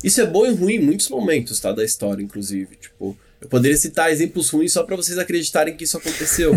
Isso 0.03 0.19
é 0.19 0.25
bom 0.25 0.45
e 0.45 0.53
ruim 0.53 0.75
em 0.75 0.81
muitos 0.81 1.07
momentos, 1.09 1.59
tá? 1.59 1.71
Da 1.71 1.83
história, 1.83 2.23
inclusive. 2.23 2.75
Tipo, 2.75 3.17
eu 3.39 3.47
poderia 3.47 3.77
citar 3.77 4.11
exemplos 4.11 4.49
ruins 4.49 4.73
só 4.73 4.83
para 4.83 4.95
vocês 4.95 5.17
acreditarem 5.17 5.77
que 5.77 5.83
isso 5.83 5.97
aconteceu, 5.97 6.53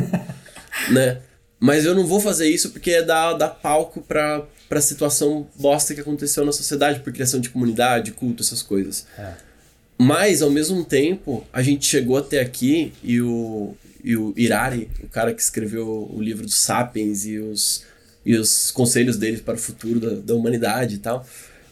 né? 0.91 1.21
Mas 1.63 1.85
eu 1.85 1.95
não 1.95 2.05
vou 2.05 2.19
fazer 2.19 2.49
isso 2.49 2.71
porque 2.71 2.91
é 2.91 3.05
dar, 3.05 3.35
dar 3.35 3.49
palco 3.49 4.03
pra, 4.03 4.45
pra 4.69 4.81
situação 4.81 5.47
bosta 5.55 5.95
que 5.95 6.01
aconteceu 6.01 6.45
na 6.45 6.51
sociedade, 6.51 6.99
por 6.99 7.13
criação 7.13 7.39
de 7.39 7.51
comunidade, 7.51 8.11
culto, 8.11 8.43
essas 8.43 8.63
coisas. 8.63 9.07
É. 9.17 9.35
Mas, 9.97 10.43
ao 10.43 10.51
mesmo 10.51 10.85
tempo, 10.85 11.47
a 11.53 11.63
gente 11.63 11.87
chegou 11.87 12.17
até 12.17 12.41
aqui 12.41 12.93
e 13.01 13.21
o, 13.21 13.77
e 14.03 14.17
o 14.17 14.35
Irari, 14.37 14.91
o 15.05 15.07
cara 15.07 15.33
que 15.33 15.41
escreveu 15.41 16.11
o 16.13 16.21
livro 16.21 16.45
dos 16.45 16.57
Sapiens 16.57 17.25
e 17.27 17.39
os, 17.39 17.85
e 18.27 18.35
os 18.35 18.73
conselhos 18.73 19.17
dele 19.17 19.37
para 19.37 19.55
o 19.55 19.59
futuro 19.59 20.01
da, 20.01 20.15
da 20.17 20.35
humanidade 20.35 20.97
e 20.97 20.99
tal. 20.99 21.25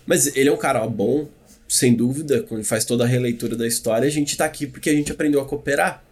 Mas 0.06 0.36
ele 0.36 0.50
é 0.50 0.52
um 0.52 0.56
cara 0.56 0.86
bom, 0.86 1.26
sem 1.66 1.96
dúvida, 1.96 2.44
quando 2.44 2.62
faz 2.62 2.84
toda 2.84 3.02
a 3.02 3.08
releitura 3.08 3.56
da 3.56 3.66
história, 3.66 4.06
a 4.06 4.12
gente 4.12 4.28
está 4.28 4.44
aqui 4.44 4.68
porque 4.68 4.88
a 4.88 4.94
gente 4.94 5.10
aprendeu 5.10 5.40
a 5.40 5.44
cooperar. 5.44 6.04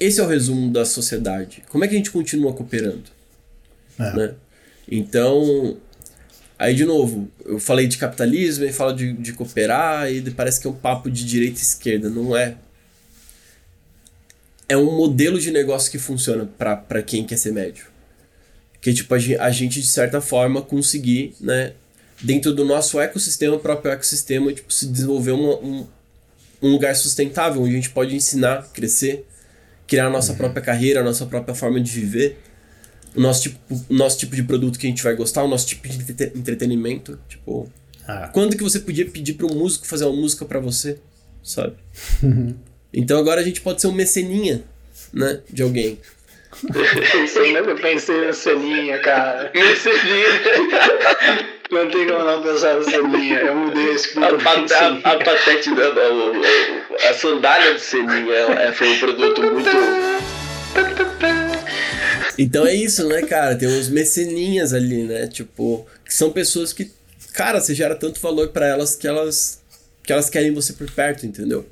Esse 0.00 0.20
é 0.20 0.22
o 0.22 0.26
resumo 0.26 0.72
da 0.72 0.84
sociedade. 0.84 1.62
Como 1.68 1.84
é 1.84 1.88
que 1.88 1.94
a 1.94 1.96
gente 1.96 2.10
continua 2.10 2.52
cooperando? 2.52 3.10
É. 3.98 4.12
Né? 4.16 4.34
Então, 4.90 5.76
aí 6.58 6.74
de 6.74 6.84
novo, 6.84 7.28
eu 7.44 7.58
falei 7.58 7.86
de 7.86 7.98
capitalismo 7.98 8.64
e 8.64 8.72
falo 8.72 8.92
de, 8.92 9.12
de 9.12 9.32
cooperar 9.32 10.10
e 10.10 10.22
parece 10.30 10.60
que 10.60 10.66
é 10.66 10.70
um 10.70 10.74
papo 10.74 11.10
de 11.10 11.24
direita 11.24 11.58
e 11.58 11.62
esquerda. 11.62 12.08
Não 12.08 12.36
é. 12.36 12.56
É 14.68 14.76
um 14.76 14.96
modelo 14.96 15.40
de 15.40 15.50
negócio 15.50 15.90
que 15.90 15.98
funciona 15.98 16.46
para 16.46 17.02
quem 17.02 17.24
quer 17.24 17.36
ser 17.36 17.52
médio. 17.52 17.86
Que 18.80 18.92
tipo, 18.92 19.12
a 19.14 19.50
gente, 19.50 19.80
de 19.80 19.88
certa 19.88 20.20
forma, 20.20 20.62
conseguir, 20.62 21.34
né, 21.40 21.72
dentro 22.20 22.52
do 22.52 22.64
nosso 22.64 23.00
ecossistema, 23.00 23.58
próprio 23.58 23.92
ecossistema, 23.92 24.52
tipo, 24.52 24.72
se 24.72 24.86
desenvolver 24.86 25.32
uma, 25.32 25.56
um, 25.56 25.86
um 26.62 26.70
lugar 26.70 26.94
sustentável, 26.94 27.62
onde 27.62 27.72
a 27.72 27.76
gente 27.76 27.90
pode 27.90 28.14
ensinar, 28.14 28.68
crescer, 28.72 29.26
criar 29.88 30.06
a 30.06 30.10
nossa 30.10 30.32
uhum. 30.32 30.38
própria 30.38 30.62
carreira, 30.62 31.00
a 31.00 31.02
nossa 31.02 31.26
própria 31.26 31.54
forma 31.54 31.80
de 31.80 31.90
viver, 31.90 32.38
o 33.16 33.20
nosso 33.20 33.44
tipo, 33.44 33.58
o 33.88 33.94
nosso 33.94 34.18
tipo 34.18 34.36
de 34.36 34.44
produto 34.44 34.78
que 34.78 34.86
a 34.86 34.90
gente 34.90 35.02
vai 35.02 35.16
gostar, 35.16 35.42
o 35.42 35.48
nosso 35.48 35.66
tipo 35.66 35.88
de 35.88 35.96
entretenimento. 36.36 37.18
Tipo, 37.28 37.68
ah. 38.06 38.30
quando 38.32 38.56
que 38.56 38.62
você 38.62 38.78
podia 38.78 39.06
pedir 39.06 39.32
para 39.32 39.46
um 39.46 39.54
músico 39.54 39.86
fazer 39.86 40.04
uma 40.04 40.14
música 40.14 40.44
para 40.44 40.60
você, 40.60 40.98
sabe? 41.42 41.74
então 42.92 43.18
agora 43.18 43.40
a 43.40 43.44
gente 43.44 43.62
pode 43.62 43.80
ser 43.80 43.86
um 43.86 43.92
meceninha, 43.92 44.62
né, 45.12 45.40
de 45.50 45.62
alguém. 45.62 45.98
Nunca 46.62 47.74
pensei 47.80 48.26
na 48.26 48.32
ceninha, 48.32 48.98
cara. 49.00 49.50
Meceninha. 49.54 51.57
Não 51.70 51.90
tem 51.90 52.06
como 52.06 52.24
não 52.24 52.42
pensar 52.42 52.76
na 52.76 52.82
Seninha. 52.82 53.40
Eu 53.40 53.54
mudei 53.54 53.92
esse 53.92 54.18
a, 54.18 54.22
a, 54.22 54.28
a, 54.28 55.12
a 55.12 55.18
patente, 55.18 55.70
a, 55.70 57.10
a, 57.10 57.14
sandália 57.14 57.74
de 57.74 57.80
Seninha 57.80 58.34
é, 58.34 58.72
foi 58.72 58.88
um 58.88 58.98
produto 58.98 59.42
muito. 59.42 59.68
Então 62.38 62.66
é 62.66 62.74
isso, 62.74 63.06
né, 63.06 63.22
cara? 63.22 63.54
Tem 63.56 63.68
uns 63.68 63.88
meceninhas 63.88 64.72
ali, 64.72 65.02
né? 65.02 65.26
Tipo, 65.26 65.86
que 66.04 66.14
são 66.14 66.30
pessoas 66.30 66.72
que, 66.72 66.90
cara, 67.34 67.60
você 67.60 67.74
gera 67.74 67.94
tanto 67.94 68.20
valor 68.20 68.48
para 68.48 68.66
elas 68.66 68.94
que 68.94 69.06
elas 69.06 69.60
que 70.02 70.12
elas 70.12 70.30
querem 70.30 70.54
você 70.54 70.72
por 70.72 70.90
perto, 70.90 71.26
entendeu? 71.26 71.66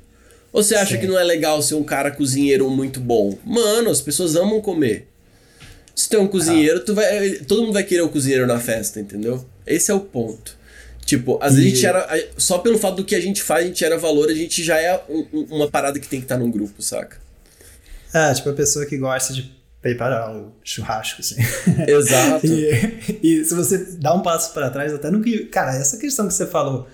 Ou 0.53 0.61
você 0.61 0.75
acha 0.75 0.93
Sim. 0.93 1.01
que 1.01 1.07
não 1.07 1.17
é 1.17 1.23
legal 1.23 1.59
ser 1.61 1.73
um 1.73 1.83
cara 1.83 2.11
cozinheiro 2.11 2.69
muito 2.69 2.99
bom? 2.99 3.35
Mano, 3.43 3.89
as 3.89 3.99
pessoas 3.99 4.35
amam 4.35 4.61
comer. 4.61 5.07
Se 5.95 6.07
tem 6.07 6.19
um 6.19 6.27
cozinheiro, 6.27 6.77
ah. 6.77 6.83
tu 6.85 6.93
vai, 6.93 7.31
todo 7.47 7.63
mundo 7.63 7.73
vai 7.73 7.83
querer 7.83 8.01
o 8.01 8.05
um 8.05 8.09
cozinheiro 8.09 8.45
na 8.45 8.59
festa, 8.59 8.99
entendeu? 8.99 9.43
Esse 9.67 9.91
é 9.91 9.93
o 9.93 9.99
ponto. 9.99 10.57
Tipo, 11.07 11.39
às 11.41 11.53
e... 11.53 11.55
vezes 11.55 11.71
a 11.71 11.75
gente 11.75 11.85
era. 11.85 12.29
Só 12.37 12.57
pelo 12.57 12.77
fato 12.77 12.97
do 12.97 13.05
que 13.05 13.15
a 13.15 13.21
gente 13.21 13.41
faz, 13.41 13.63
a 13.63 13.67
gente 13.67 13.83
era 13.83 13.97
valor, 13.97 14.29
a 14.29 14.33
gente 14.33 14.63
já 14.63 14.77
é 14.77 15.01
um, 15.09 15.47
uma 15.51 15.69
parada 15.69 15.99
que 15.99 16.07
tem 16.07 16.19
que 16.19 16.25
estar 16.25 16.37
num 16.37 16.51
grupo, 16.51 16.81
saca? 16.81 17.17
É, 18.13 18.33
tipo, 18.33 18.49
a 18.49 18.53
pessoa 18.53 18.85
que 18.85 18.97
gosta 18.97 19.33
de 19.33 19.55
preparar 19.81 20.35
o 20.35 20.51
churrasco, 20.63 21.21
assim. 21.21 21.35
Exato. 21.87 22.45
e, 22.45 23.19
e, 23.23 23.45
se 23.45 23.53
você 23.53 23.77
dá 23.97 24.13
um 24.13 24.21
passo 24.21 24.53
para 24.53 24.69
trás, 24.69 24.93
até 24.93 25.09
no 25.09 25.21
que. 25.21 25.45
Cara, 25.45 25.75
essa 25.77 25.97
questão 25.97 26.27
que 26.27 26.33
você 26.33 26.45
falou 26.45 26.87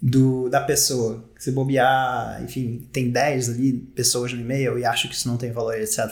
do, 0.00 0.48
da 0.48 0.60
pessoa, 0.60 1.24
que 1.34 1.42
você 1.42 1.50
bobear, 1.50 2.40
enfim, 2.44 2.88
tem 2.92 3.10
10 3.10 3.50
ali 3.50 3.72
pessoas 3.72 4.32
no 4.32 4.40
e-mail 4.40 4.78
e 4.78 4.84
acha 4.84 5.08
que 5.08 5.14
isso 5.14 5.26
não 5.26 5.36
tem 5.36 5.50
valor, 5.50 5.74
etc. 5.74 6.08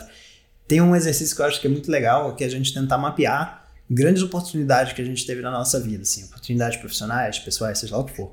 Tem 0.67 0.81
um 0.81 0.97
exercício 0.97 1.37
que 1.37 1.43
eu 1.43 1.47
acho 1.47 1.61
que 1.61 1.69
é 1.69 1.71
muito 1.71 1.89
legal, 1.89 2.35
que 2.35 2.43
é 2.43 2.47
a 2.49 2.51
gente 2.51 2.75
tentar 2.75 2.99
mapear 2.99 3.64
grandes 3.91 4.23
oportunidades 4.23 4.93
que 4.93 5.03
a 5.03 5.05
gente 5.05 5.27
teve 5.27 5.43
na 5.43 5.51
nossa 5.51 5.79
vida, 5.81 6.03
assim, 6.03 6.25
oportunidades 6.25 6.79
profissionais, 6.79 7.39
pessoais, 7.39 7.79
seja 7.79 7.95
lá 7.95 8.03
o 8.03 8.05
que 8.05 8.17
for. 8.17 8.33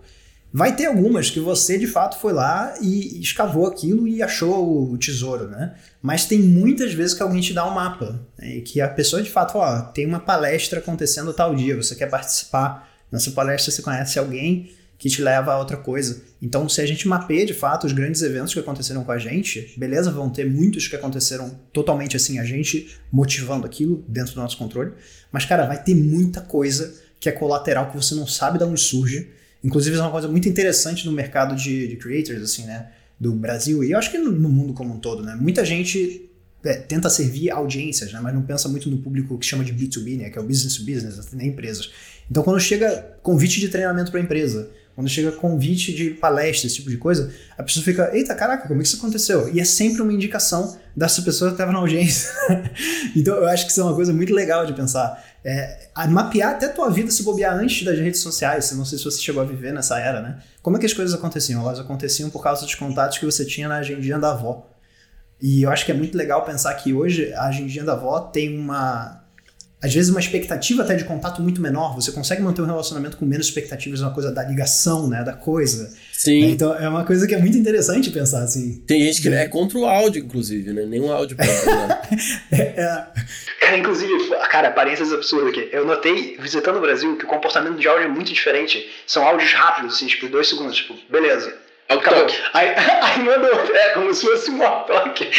Vai 0.53 0.75
ter 0.75 0.85
algumas 0.85 1.29
que 1.29 1.39
você 1.39 1.77
de 1.77 1.87
fato 1.87 2.19
foi 2.19 2.33
lá 2.33 2.73
e 2.81 3.21
escavou 3.21 3.65
aquilo 3.65 4.05
e 4.05 4.21
achou 4.21 4.91
o 4.91 4.97
tesouro, 4.97 5.47
né? 5.47 5.75
Mas 6.01 6.25
tem 6.25 6.39
muitas 6.39 6.93
vezes 6.93 7.13
que 7.13 7.23
alguém 7.23 7.39
te 7.39 7.53
dá 7.53 7.65
um 7.65 7.73
mapa 7.73 8.19
né? 8.37 8.57
e 8.57 8.61
que 8.61 8.81
a 8.81 8.89
pessoa 8.89 9.23
de 9.23 9.29
fato, 9.29 9.57
ó, 9.57 9.79
tem 9.81 10.05
uma 10.05 10.19
palestra 10.19 10.79
acontecendo 10.79 11.33
tal 11.33 11.55
dia, 11.55 11.75
você 11.77 11.95
quer 11.95 12.09
participar. 12.09 12.89
Nessa 13.09 13.31
palestra 13.31 13.71
você 13.71 13.81
conhece 13.81 14.19
alguém 14.19 14.71
que 15.01 15.09
te 15.09 15.19
leva 15.19 15.51
a 15.51 15.57
outra 15.57 15.77
coisa. 15.77 16.21
Então, 16.39 16.69
se 16.69 16.79
a 16.79 16.85
gente 16.85 17.07
mapeia 17.07 17.43
de 17.43 17.55
fato 17.55 17.87
os 17.87 17.91
grandes 17.91 18.21
eventos 18.21 18.53
que 18.53 18.59
aconteceram 18.59 19.03
com 19.03 19.11
a 19.11 19.17
gente, 19.17 19.73
beleza, 19.75 20.11
vão 20.11 20.29
ter 20.29 20.47
muitos 20.47 20.87
que 20.87 20.95
aconteceram 20.95 21.59
totalmente 21.73 22.15
assim, 22.15 22.37
a 22.37 22.45
gente 22.45 22.99
motivando 23.11 23.65
aquilo 23.65 24.05
dentro 24.07 24.35
do 24.35 24.41
nosso 24.41 24.55
controle. 24.59 24.91
Mas, 25.31 25.43
cara, 25.43 25.65
vai 25.65 25.81
ter 25.83 25.95
muita 25.95 26.39
coisa 26.39 26.93
que 27.19 27.27
é 27.27 27.31
colateral 27.31 27.89
que 27.89 27.97
você 27.97 28.13
não 28.13 28.27
sabe 28.27 28.59
de 28.59 28.63
onde 28.63 28.79
surge. 28.79 29.27
Inclusive, 29.63 29.97
é 29.97 29.99
uma 30.01 30.11
coisa 30.11 30.27
muito 30.27 30.47
interessante 30.47 31.03
no 31.07 31.11
mercado 31.11 31.55
de, 31.55 31.87
de 31.87 31.95
creators, 31.95 32.43
assim, 32.43 32.65
né? 32.65 32.91
Do 33.19 33.31
Brasil 33.33 33.83
e 33.83 33.91
eu 33.91 33.97
acho 33.97 34.11
que 34.11 34.19
no, 34.19 34.49
mundo 34.49 34.73
como 34.73 34.93
um 34.93 34.99
todo, 34.99 35.23
né? 35.23 35.35
Muita 35.35 35.65
gente 35.65 36.29
é, 36.63 36.73
tenta 36.73 37.09
servir 37.09 37.49
audiências, 37.49 38.13
né? 38.13 38.19
mas 38.21 38.33
não 38.33 38.43
pensa 38.43 38.69
muito 38.69 38.89
no 38.89 38.97
público 38.97 39.37
que 39.37 39.45
chama 39.45 39.63
de 39.63 39.73
B2B, 39.73 40.17
né? 40.17 40.29
que 40.29 40.37
é 40.37 40.41
o 40.41 40.43
business 40.43 40.75
to 40.75 40.83
business, 40.83 41.31
nem 41.31 41.49
empresas. 41.49 41.91
Então, 42.29 42.43
quando 42.43 42.59
chega 42.59 43.17
convite 43.21 43.59
de 43.59 43.69
treinamento 43.69 44.09
para 44.09 44.19
empresa, 44.19 44.71
quando 44.95 45.09
chega 45.09 45.31
convite 45.31 45.93
de 45.93 46.11
palestra, 46.11 46.67
esse 46.67 46.75
tipo 46.75 46.89
de 46.89 46.97
coisa, 46.97 47.33
a 47.57 47.63
pessoa 47.63 47.83
fica, 47.83 48.09
eita, 48.13 48.35
caraca, 48.35 48.67
como 48.67 48.79
é 48.79 48.83
que 48.83 48.87
isso 48.87 48.97
aconteceu? 48.97 49.53
E 49.53 49.59
é 49.59 49.63
sempre 49.63 50.01
uma 50.01 50.11
indicação 50.11 50.77
dessa 50.95 51.21
pessoa 51.21 51.51
que 51.51 51.55
estava 51.55 51.71
na 51.71 51.79
audiência. 51.79 52.29
então 53.15 53.35
eu 53.35 53.47
acho 53.47 53.65
que 53.65 53.71
isso 53.71 53.81
é 53.81 53.83
uma 53.83 53.95
coisa 53.95 54.13
muito 54.13 54.33
legal 54.33 54.65
de 54.65 54.73
pensar. 54.73 55.23
É, 55.43 55.87
mapear 56.09 56.51
até 56.51 56.67
a 56.67 56.69
tua 56.69 56.89
vida 56.89 57.09
se 57.09 57.23
bobear 57.23 57.55
antes 57.55 57.83
das 57.83 57.97
redes 57.97 58.19
sociais, 58.19 58.71
não 58.73 58.85
sei 58.85 58.97
se 58.97 59.05
você 59.05 59.19
chegou 59.19 59.41
a 59.41 59.45
viver 59.45 59.73
nessa 59.73 59.99
era, 59.99 60.21
né? 60.21 60.39
Como 60.61 60.77
é 60.77 60.79
que 60.79 60.85
as 60.85 60.93
coisas 60.93 61.15
aconteciam? 61.15 61.61
Elas 61.61 61.79
aconteciam 61.79 62.29
por 62.29 62.43
causa 62.43 62.63
dos 62.63 62.75
contatos 62.75 63.17
que 63.17 63.25
você 63.25 63.45
tinha 63.45 63.67
na 63.67 63.77
agendinha 63.77 64.19
da 64.19 64.31
avó. 64.31 64.69
E 65.41 65.63
eu 65.63 65.71
acho 65.71 65.85
que 65.85 65.91
é 65.91 65.95
muito 65.95 66.15
legal 66.15 66.45
pensar 66.45 66.73
que 66.75 66.93
hoje 66.93 67.33
a 67.33 67.47
agendinha 67.47 67.83
da 67.83 67.93
avó 67.93 68.19
tem 68.19 68.55
uma 68.55 69.20
às 69.81 69.93
vezes 69.93 70.11
uma 70.11 70.19
expectativa 70.19 70.83
até 70.83 70.95
de 70.95 71.03
contato 71.03 71.41
muito 71.41 71.59
menor, 71.59 71.95
você 71.95 72.11
consegue 72.11 72.41
manter 72.41 72.61
um 72.61 72.65
relacionamento 72.65 73.17
com 73.17 73.25
menos 73.25 73.47
expectativas, 73.47 74.01
é 74.01 74.03
uma 74.03 74.13
coisa 74.13 74.31
da 74.31 74.43
ligação, 74.43 75.07
né, 75.07 75.23
da 75.23 75.33
coisa. 75.33 75.91
Sim. 76.13 76.41
Né? 76.41 76.47
Então 76.51 76.75
é 76.75 76.87
uma 76.87 77.03
coisa 77.03 77.25
que 77.27 77.33
é 77.33 77.39
muito 77.39 77.57
interessante 77.57 78.11
pensar 78.11 78.43
assim. 78.43 78.83
Tem 78.85 79.01
gente 79.01 79.21
que 79.21 79.29
é, 79.29 79.43
é 79.43 79.47
contra 79.47 79.79
o 79.79 79.85
áudio, 79.85 80.23
inclusive, 80.23 80.71
né? 80.71 80.85
Nenhum 80.85 81.11
áudio 81.11 81.35
pra 81.35 81.45
né? 81.45 82.01
é, 82.51 82.61
é. 82.61 83.07
Cara, 83.59 83.77
inclusive, 83.77 84.11
cara, 84.51 84.67
aparências 84.67 85.11
absurdas 85.11 85.49
aqui. 85.49 85.69
Eu 85.71 85.85
notei, 85.85 86.37
visitando 86.39 86.77
o 86.77 86.81
Brasil, 86.81 87.17
que 87.17 87.25
o 87.25 87.27
comportamento 87.27 87.79
de 87.79 87.87
áudio 87.87 88.05
é 88.05 88.07
muito 88.07 88.31
diferente. 88.31 88.87
São 89.07 89.23
áudios 89.23 89.51
rápidos, 89.53 89.95
assim, 89.95 90.05
tipo, 90.05 90.27
dois 90.27 90.47
segundos, 90.47 90.75
tipo, 90.77 90.95
beleza 91.09 91.60
Acabou. 91.93 92.27
Aí, 92.53 92.69
aí 92.75 93.19
mandou, 93.23 93.51
é 93.51 93.89
como 93.89 94.13
se 94.13 94.25
fosse 94.25 94.49
uma 94.49 94.69
toque, 94.83 95.29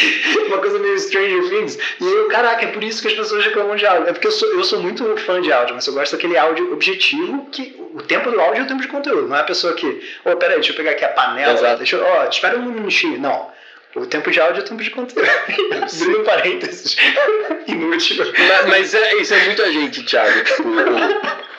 uma 0.47 0.57
coisa 0.59 0.79
meio 0.79 0.99
Stranger 0.99 1.49
Things. 1.49 1.77
E 1.99 2.05
eu, 2.05 2.27
caraca, 2.27 2.65
é 2.65 2.67
por 2.67 2.83
isso 2.83 3.01
que 3.01 3.07
as 3.07 3.13
pessoas 3.13 3.45
reclamam 3.45 3.75
de 3.75 3.85
áudio. 3.85 4.09
É 4.09 4.13
porque 4.13 4.27
eu 4.27 4.31
sou, 4.31 4.49
eu 4.53 4.63
sou 4.63 4.81
muito 4.81 5.17
fã 5.17 5.41
de 5.41 5.51
áudio, 5.51 5.75
mas 5.75 5.87
eu 5.87 5.93
gosto 5.93 6.13
daquele 6.13 6.37
áudio 6.37 6.73
objetivo 6.73 7.47
que 7.51 7.75
o 7.93 8.01
tempo 8.01 8.31
do 8.31 8.39
áudio 8.39 8.61
é 8.61 8.63
o 8.63 8.67
tempo 8.67 8.81
de 8.81 8.87
conteúdo. 8.87 9.27
Não 9.27 9.35
é 9.35 9.41
a 9.41 9.43
pessoa 9.45 9.73
que, 9.73 9.87
ô, 10.25 10.31
oh, 10.31 10.35
peraí, 10.37 10.55
deixa 10.55 10.71
eu 10.71 10.75
pegar 10.75 10.91
aqui 10.91 11.05
a 11.05 11.09
panela, 11.09 11.53
Exato. 11.53 11.77
deixa 11.77 11.95
eu, 11.95 12.03
ó, 12.03 12.23
oh, 12.23 12.29
espera 12.29 12.57
um 12.57 12.65
minutinho. 12.65 13.19
Não. 13.19 13.51
O 13.95 14.07
tempo 14.07 14.31
de 14.31 14.39
áudio 14.39 14.61
é 14.61 14.63
o 14.63 14.67
tempo 14.67 14.81
de 14.81 14.89
conteúdo. 14.89 15.29
Abrindo 15.29 16.23
parênteses. 16.23 16.97
Inútil. 17.67 18.25
Mas, 18.35 18.65
mas 18.67 18.93
é, 18.95 19.15
isso 19.17 19.33
é 19.33 19.45
muita 19.45 19.71
gente, 19.71 20.03
Thiago. 20.03 20.43
Tipo, 20.43 20.63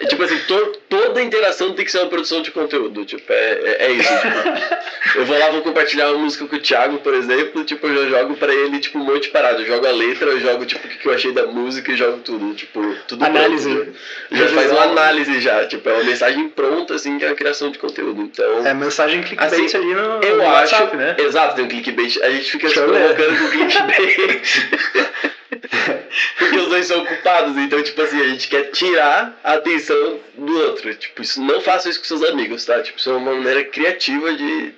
É, 0.00 0.06
tipo 0.06 0.22
assim, 0.22 0.38
to, 0.46 0.72
toda 0.88 1.22
interação 1.22 1.72
tem 1.72 1.84
que 1.84 1.90
ser 1.90 1.98
uma 2.00 2.08
produção 2.08 2.42
de 2.42 2.50
conteúdo. 2.50 3.04
Tipo, 3.04 3.32
é, 3.32 3.52
é, 3.62 3.86
é 3.86 3.92
isso. 3.92 4.12
Tipo, 4.12 5.18
eu 5.18 5.24
vou 5.24 5.38
lá, 5.38 5.48
vou 5.50 5.62
compartilhar 5.62 6.10
uma 6.10 6.18
música 6.18 6.46
com 6.46 6.56
o 6.56 6.60
Thiago, 6.60 6.98
por 6.98 7.14
exemplo, 7.14 7.64
tipo, 7.64 7.86
eu 7.86 8.10
já 8.10 8.18
jogo 8.20 8.36
pra 8.36 8.52
ele, 8.54 8.78
tipo, 8.78 8.98
um 8.98 9.04
monte 9.04 9.24
de 9.24 9.28
parada. 9.30 9.60
Eu 9.60 9.66
jogo 9.66 9.86
a 9.86 9.90
letra, 9.92 10.30
eu 10.30 10.40
jogo, 10.40 10.66
tipo, 10.66 10.86
o 10.86 10.90
que, 10.90 10.98
que 10.98 11.08
eu 11.08 11.14
achei 11.14 11.32
da 11.32 11.46
música 11.46 11.92
e 11.92 11.96
jogo 11.96 12.18
tudo. 12.18 12.54
Tipo, 12.54 12.94
tudo 13.08 13.24
Análise. 13.24 13.74
pronto, 13.74 13.92
já, 14.32 14.46
já 14.46 14.54
faz 14.54 14.70
uma 14.70 14.82
análise 14.82 15.40
já. 15.40 15.66
Tipo, 15.66 15.88
é 15.88 15.92
uma 15.94 16.04
mensagem 16.04 16.48
pronta, 16.48 16.94
assim, 16.94 17.18
que 17.18 17.24
é 17.24 17.28
a 17.30 17.34
criação 17.34 17.70
de 17.70 17.78
conteúdo. 17.78 18.20
Então. 18.22 18.66
É 18.66 18.74
mensagem 18.74 19.22
clickbait 19.22 19.52
Assim, 19.64 19.76
ali 19.76 19.94
no, 19.94 20.22
Eu 20.22 20.36
no 20.36 20.42
acho. 20.42 20.74
WhatsApp, 20.74 20.96
né? 20.96 21.16
Exato, 21.18 21.56
tem 21.56 21.64
um 21.64 21.68
clickbait. 21.68 22.18
A 22.22 22.30
gente 22.30 22.50
fica 22.50 22.68
se 22.68 22.74
provocando 22.74 23.38
com 23.38 23.48
clickbait. 23.50 25.32
Porque 26.38 26.56
os 26.56 26.68
dois 26.68 26.86
são 26.86 27.04
culpados, 27.04 27.56
então, 27.56 27.82
tipo 27.82 28.00
assim, 28.02 28.20
a 28.20 28.28
gente 28.28 28.48
quer 28.48 28.70
tirar 28.70 29.38
a 29.42 29.54
atenção 29.54 30.20
do 30.36 30.58
outro. 30.60 30.94
Tipo, 30.94 31.22
isso, 31.22 31.42
não 31.42 31.60
faça 31.60 31.88
isso 31.88 31.98
com 32.00 32.04
seus 32.06 32.22
amigos, 32.22 32.64
tá? 32.64 32.82
Tipo, 32.82 32.98
isso 32.98 33.10
é 33.10 33.14
uma 33.14 33.34
maneira 33.34 33.64
criativa 33.64 34.32
de. 34.34 34.72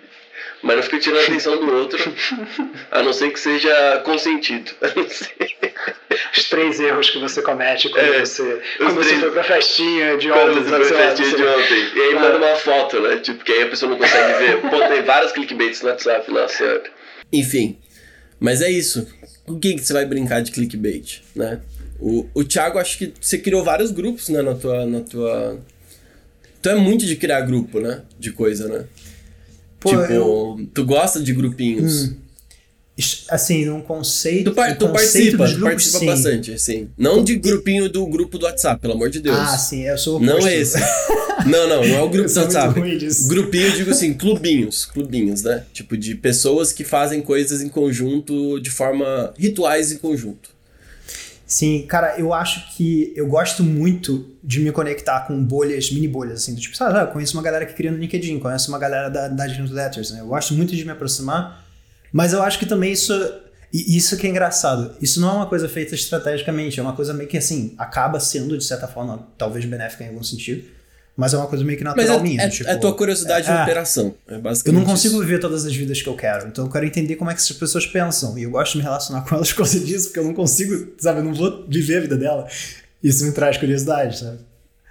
Mas 0.60 0.74
não 0.76 0.82
fica 0.82 0.98
tirando 0.98 1.20
a 1.20 1.22
atenção 1.22 1.56
do 1.56 1.72
outro, 1.72 2.12
a 2.90 3.00
não 3.02 3.12
ser 3.12 3.30
que 3.30 3.38
seja 3.38 4.02
consentido. 4.04 4.72
A 4.80 4.88
não 4.98 5.08
ser. 5.08 5.54
Os 6.36 6.44
três 6.48 6.80
erros 6.80 7.10
que 7.10 7.18
você 7.18 7.40
comete 7.42 7.88
quando 7.88 8.04
É, 8.14 8.20
você, 8.20 8.60
quando 8.76 8.94
você 8.96 9.14
foi 9.16 9.30
pra 9.30 9.44
festinha 9.44 10.16
de 10.16 10.28
Quando 10.28 10.50
ontem. 10.58 10.64
você 10.64 10.70
sabe? 10.70 10.84
foi 10.84 10.96
lá, 10.96 11.02
festinha 11.14 11.28
você- 11.30 11.36
de 11.36 11.42
ontem. 11.44 11.96
E 11.96 12.00
aí 12.00 12.16
Ah. 12.16 12.20
manda 12.20 12.38
uma 12.38 12.56
foto, 12.56 13.00
né? 13.00 13.16
Tipo, 13.18 13.44
que 13.44 13.52
aí 13.52 13.62
a 13.62 13.66
pessoa 13.68 13.90
não 13.90 13.98
consegue 13.98 14.32
ver. 14.38 14.60
Pô, 14.62 14.80
tem 14.88 15.02
vários 15.02 15.30
clickbaits 15.32 15.82
no 15.82 15.90
WhatsApp, 15.90 16.28
nossa. 16.32 16.82
Enfim, 17.32 17.78
mas 18.40 18.60
é 18.60 18.68
isso. 18.70 19.06
Com 19.48 19.58
quem 19.58 19.76
que 19.76 19.84
você 19.84 19.92
vai 19.92 20.04
brincar 20.06 20.40
de 20.42 20.50
clickbait, 20.52 21.22
né? 21.34 21.60
O, 21.98 22.26
o 22.34 22.44
Thiago, 22.44 22.78
acho 22.78 22.96
que 22.98 23.12
você 23.20 23.38
criou 23.38 23.64
vários 23.64 23.90
grupos, 23.90 24.28
né, 24.28 24.40
na 24.42 24.54
tua, 24.54 24.86
na 24.86 25.00
tua... 25.00 25.58
Tu 26.62 26.68
é 26.68 26.74
muito 26.76 27.04
de 27.06 27.16
criar 27.16 27.40
grupo, 27.40 27.80
né? 27.80 28.02
De 28.18 28.30
coisa, 28.32 28.68
né? 28.68 28.84
Pô, 29.80 29.90
tipo, 29.90 30.12
eu- 30.12 30.56
Hum. 30.58 30.68
tu 30.72 30.84
gosta 30.84 31.20
de 31.20 31.32
grupinhos. 31.32 31.92
Isso, 32.02 32.16
Assim, 33.28 33.64
num 33.64 33.80
conceito. 33.80 34.50
Tu, 34.50 34.54
par- 34.54 34.72
o 34.72 34.76
tu 34.76 34.88
conceito 34.88 35.36
participa, 35.38 35.44
grupos, 35.46 35.62
participa 35.62 35.98
sim. 35.98 36.06
bastante, 36.06 36.52
assim. 36.52 36.88
Não 36.98 37.22
de 37.22 37.36
grupinho 37.36 37.88
do 37.88 38.06
grupo 38.06 38.38
do 38.38 38.44
WhatsApp, 38.46 38.80
pelo 38.80 38.94
amor 38.94 39.08
de 39.08 39.20
Deus. 39.20 39.38
Ah, 39.38 39.56
sim, 39.56 39.82
eu 39.86 39.96
sou 39.96 40.18
o 40.18 40.20
Não 40.20 40.46
é 40.46 40.56
esse. 40.56 40.78
Não, 41.46 41.68
não, 41.68 41.86
não 41.86 41.94
é 41.94 42.02
o 42.02 42.08
grupo 42.10 42.28
do 42.28 42.40
WhatsApp. 42.40 42.74
Grupinho, 43.28 43.66
eu 43.66 43.72
digo 43.72 43.90
assim, 43.92 44.12
clubinhos. 44.14 44.84
Clubinhos, 44.84 45.42
né? 45.42 45.64
Tipo, 45.72 45.96
de 45.96 46.14
pessoas 46.16 46.72
que 46.72 46.82
fazem 46.82 47.22
coisas 47.22 47.62
em 47.62 47.68
conjunto 47.68 48.58
de 48.60 48.70
forma. 48.70 49.32
rituais 49.38 49.92
em 49.92 49.98
conjunto. 49.98 50.50
Sim, 51.46 51.86
cara, 51.88 52.18
eu 52.18 52.34
acho 52.34 52.76
que 52.76 53.10
eu 53.16 53.26
gosto 53.26 53.62
muito 53.64 54.26
de 54.44 54.60
me 54.60 54.70
conectar 54.70 55.20
com 55.20 55.42
bolhas, 55.42 55.90
mini 55.90 56.06
bolhas, 56.06 56.42
assim, 56.42 56.54
do 56.54 56.60
tipo, 56.60 56.76
sabe, 56.76 56.98
ah, 56.98 57.02
eu 57.02 57.06
conheço 57.06 57.34
uma 57.38 57.42
galera 57.42 57.64
que 57.64 57.72
cria 57.72 57.90
no 57.90 57.96
LinkedIn, 57.96 58.38
conheço 58.38 58.68
uma 58.70 58.78
galera 58.78 59.08
da, 59.08 59.28
da 59.28 59.46
newsletters, 59.46 60.10
né? 60.10 60.20
Eu 60.20 60.26
gosto 60.26 60.52
muito 60.52 60.76
de 60.76 60.84
me 60.84 60.90
aproximar, 60.90 61.64
mas 62.12 62.32
eu 62.32 62.42
acho 62.42 62.58
que 62.58 62.66
também 62.66 62.92
isso. 62.92 63.12
Isso 63.70 64.16
que 64.16 64.26
é 64.26 64.30
engraçado. 64.30 64.96
Isso 64.98 65.20
não 65.20 65.28
é 65.28 65.32
uma 65.34 65.46
coisa 65.46 65.68
feita 65.68 65.94
estrategicamente, 65.94 66.80
é 66.80 66.82
uma 66.82 66.94
coisa 66.94 67.12
meio 67.12 67.28
que 67.28 67.36
assim, 67.36 67.74
acaba 67.76 68.18
sendo, 68.18 68.56
de 68.56 68.64
certa 68.64 68.88
forma, 68.88 69.28
talvez 69.36 69.62
benéfica 69.66 70.04
em 70.04 70.08
algum 70.08 70.22
sentido, 70.22 70.64
mas 71.14 71.34
é 71.34 71.36
uma 71.36 71.48
coisa 71.48 71.64
meio 71.64 71.76
que 71.76 71.84
Mas 71.84 71.96
natural 71.96 72.20
é, 72.20 72.22
minha. 72.22 72.42
é, 72.42 72.48
tipo, 72.48 72.70
é 72.70 72.76
tua 72.76 72.94
curiosidade 72.94 73.44
de 73.44 73.52
é, 73.52 73.62
operação. 73.62 74.14
É 74.26 74.36
Eu 74.36 74.40
basicamente 74.40 74.80
não 74.80 74.86
consigo 74.88 75.16
isso. 75.16 75.22
viver 75.24 75.38
todas 75.38 75.66
as 75.66 75.74
vidas 75.74 76.00
que 76.00 76.08
eu 76.08 76.14
quero, 76.14 76.46
então 76.46 76.64
eu 76.64 76.70
quero 76.70 76.86
entender 76.86 77.16
como 77.16 77.30
é 77.30 77.34
que 77.34 77.40
essas 77.40 77.56
pessoas 77.56 77.84
pensam. 77.84 78.38
E 78.38 78.44
eu 78.44 78.50
gosto 78.52 78.72
de 78.72 78.78
me 78.78 78.84
relacionar 78.84 79.20
com 79.28 79.34
elas 79.34 79.50
por 79.50 79.58
causa 79.58 79.80
disso, 79.80 80.06
porque 80.06 80.20
eu 80.20 80.24
não 80.24 80.32
consigo, 80.32 80.94
sabe, 80.98 81.18
eu 81.18 81.24
não 81.24 81.34
vou 81.34 81.66
viver 81.68 81.98
a 81.98 82.00
vida 82.00 82.16
dela. 82.16 82.46
Isso 83.02 83.24
me 83.24 83.32
traz 83.32 83.56
curiosidade, 83.56 84.18
sabe? 84.20 84.38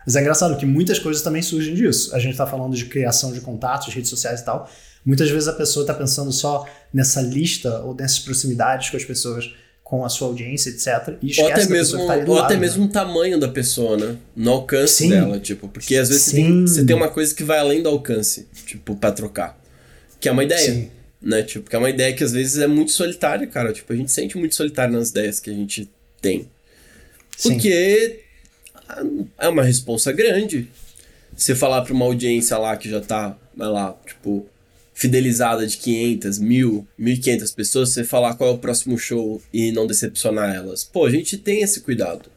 Mas 0.06 0.16
é 0.16 0.22
engraçado 0.22 0.58
que 0.58 0.66
muitas 0.66 1.00
coisas 1.00 1.22
também 1.22 1.42
surgem 1.42 1.74
disso. 1.74 2.16
A 2.16 2.20
gente 2.20 2.38
tá 2.38 2.46
falando 2.46 2.76
de 2.76 2.86
criação 2.86 3.32
de 3.34 3.42
contatos, 3.42 3.94
redes 3.94 4.10
sociais 4.10 4.42
e 4.42 4.46
tal. 4.46 4.70
Muitas 5.08 5.30
vezes 5.30 5.48
a 5.48 5.54
pessoa 5.54 5.86
tá 5.86 5.94
pensando 5.94 6.34
só 6.34 6.68
nessa 6.94 7.22
lista 7.22 7.80
ou 7.80 7.96
nessas 7.96 8.20
proximidades 8.20 8.90
com 8.90 8.98
as 8.98 9.06
pessoas, 9.06 9.56
com 9.82 10.04
a 10.04 10.10
sua 10.10 10.28
audiência, 10.28 10.70
etc. 10.70 11.16
E 11.22 11.28
esquece 11.32 11.42
Ou 11.42 11.48
até 11.48 11.64
da 11.64 11.70
mesmo, 11.70 11.78
pessoa 11.78 12.02
que 12.02 12.08
tá 12.08 12.14
ali 12.14 12.26
do 12.26 12.32
ou 12.32 12.36
lado, 12.36 12.46
até 12.46 12.54
né? 12.56 12.60
mesmo 12.60 12.86
o 12.86 12.90
tamanho 12.90 13.40
da 13.40 13.48
pessoa, 13.48 13.96
né? 13.96 14.18
No 14.36 14.52
alcance 14.52 15.04
Sim. 15.04 15.10
dela, 15.12 15.40
tipo. 15.40 15.70
Porque 15.70 15.96
às 15.96 16.10
vezes 16.10 16.24
você 16.24 16.36
tem, 16.36 16.62
você 16.68 16.86
tem 16.86 16.94
uma 16.94 17.08
coisa 17.08 17.34
que 17.34 17.42
vai 17.42 17.58
além 17.58 17.82
do 17.82 17.88
alcance, 17.88 18.50
tipo, 18.66 18.98
pra 18.98 19.10
trocar. 19.14 19.58
Que 20.20 20.28
é 20.28 20.32
uma 20.34 20.44
ideia. 20.44 20.74
Sim. 20.74 20.92
Né? 21.22 21.42
Tipo, 21.42 21.70
que 21.70 21.76
é 21.78 21.80
uma 21.80 21.90
ideia 21.90 22.14
que 22.14 22.26
às 22.26 22.34
vezes 22.34 22.58
é 22.58 22.68
muito 22.68 22.92
solitária, 22.92 23.48
cara. 23.48 23.72
Tipo, 23.72 23.94
a 23.94 23.96
gente 23.96 24.12
sente 24.12 24.38
muito 24.38 24.56
solitário 24.56 24.94
nas 24.94 25.12
ideias 25.12 25.40
que 25.40 25.50
a 25.50 25.54
gente 25.54 25.90
tem. 26.22 26.50
Sim. 27.38 27.54
Porque 27.54 28.20
é 29.38 29.48
uma 29.48 29.64
responsa 29.64 30.12
grande. 30.12 30.68
Você 31.34 31.56
falar 31.56 31.84
pra 31.84 31.94
uma 31.94 32.04
audiência 32.04 32.58
lá 32.58 32.76
que 32.76 32.90
já 32.90 33.00
tá, 33.00 33.38
vai 33.56 33.70
lá, 33.70 33.96
tipo, 34.06 34.46
fidelizada 34.98 35.68
de 35.68 35.78
500, 35.78 36.40
1000, 36.40 36.88
1500 36.98 37.52
pessoas, 37.52 37.90
você 37.90 38.04
falar 38.04 38.34
qual 38.34 38.50
é 38.50 38.54
o 38.54 38.58
próximo 38.58 38.98
show 38.98 39.40
e 39.54 39.72
não 39.72 39.86
decepcionar 39.86 40.56
elas. 40.56 40.84
Pô, 40.84 41.06
a 41.06 41.12
gente 41.12 41.38
tem 41.38 41.62
esse 41.62 41.82
cuidado. 41.82 42.32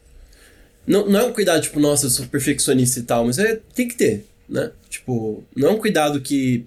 Não, 0.85 1.09
não 1.09 1.19
é 1.19 1.23
um 1.23 1.33
cuidado, 1.33 1.63
tipo, 1.63 1.79
nossa, 1.79 2.05
eu 2.05 2.11
sou 2.11 2.27
perfeccionista 2.27 2.99
e 2.99 3.01
tal, 3.01 3.25
mas 3.25 3.39
é, 3.39 3.59
tem 3.73 3.87
que 3.87 3.95
ter, 3.95 4.25
né? 4.47 4.69
Tipo, 4.91 5.43
não 5.55 5.69
é 5.69 5.71
um 5.71 5.79
cuidado 5.79 6.21
que, 6.21 6.63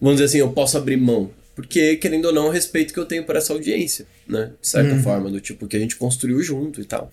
vamos 0.00 0.16
dizer 0.16 0.24
assim, 0.24 0.38
eu 0.38 0.50
posso 0.50 0.76
abrir 0.76 0.96
mão. 0.96 1.30
Porque, 1.54 1.94
querendo 1.94 2.24
ou 2.24 2.32
não, 2.32 2.46
é 2.46 2.48
o 2.48 2.52
respeito 2.52 2.92
que 2.92 2.98
eu 2.98 3.06
tenho 3.06 3.22
por 3.22 3.36
essa 3.36 3.52
audiência, 3.52 4.04
né? 4.26 4.50
De 4.60 4.66
certa 4.66 4.98
forma, 4.98 5.30
do 5.30 5.40
tipo, 5.40 5.68
que 5.68 5.76
a 5.76 5.80
gente 5.80 5.94
construiu 5.94 6.42
junto 6.42 6.80
e 6.80 6.84
tal. 6.84 7.12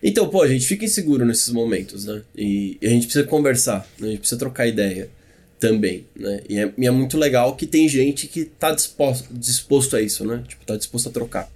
Então, 0.00 0.28
pô, 0.28 0.42
a 0.42 0.48
gente 0.48 0.64
fica 0.64 0.84
inseguro 0.84 1.26
nesses 1.26 1.48
momentos, 1.48 2.04
né? 2.04 2.22
E, 2.36 2.78
e 2.80 2.86
a 2.86 2.90
gente 2.90 3.08
precisa 3.08 3.26
conversar, 3.26 3.84
né? 3.98 4.06
a 4.06 4.10
gente 4.10 4.20
precisa 4.20 4.38
trocar 4.38 4.68
ideia 4.68 5.10
também, 5.58 6.06
né? 6.14 6.40
E 6.48 6.58
é, 6.58 6.72
e 6.76 6.86
é 6.86 6.90
muito 6.90 7.16
legal 7.16 7.56
que 7.56 7.66
tem 7.66 7.88
gente 7.88 8.26
que 8.26 8.44
tá 8.44 8.70
disposto, 8.70 9.28
disposto 9.32 9.96
a 9.96 10.00
isso, 10.00 10.24
né? 10.24 10.44
Tipo, 10.46 10.64
tá 10.64 10.76
disposto 10.76 11.08
a 11.08 11.12
trocar. 11.12 11.50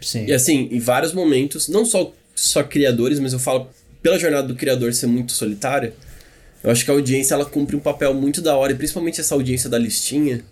Sim. 0.00 0.26
E 0.26 0.32
assim, 0.32 0.68
em 0.70 0.78
vários 0.78 1.12
momentos, 1.12 1.68
não 1.68 1.84
só, 1.84 2.12
só 2.34 2.62
criadores, 2.62 3.18
mas 3.18 3.32
eu 3.32 3.38
falo 3.38 3.68
pela 4.02 4.18
jornada 4.18 4.46
do 4.48 4.54
criador 4.54 4.92
ser 4.92 5.06
muito 5.06 5.32
solitária, 5.32 5.94
eu 6.62 6.70
acho 6.70 6.84
que 6.84 6.90
a 6.90 6.94
audiência 6.94 7.34
ela 7.34 7.44
cumpre 7.44 7.76
um 7.76 7.80
papel 7.80 8.12
muito 8.14 8.40
da 8.40 8.56
hora, 8.56 8.72
e 8.72 8.74
principalmente 8.74 9.20
essa 9.20 9.34
audiência 9.34 9.68
da 9.68 9.78
listinha, 9.78 10.42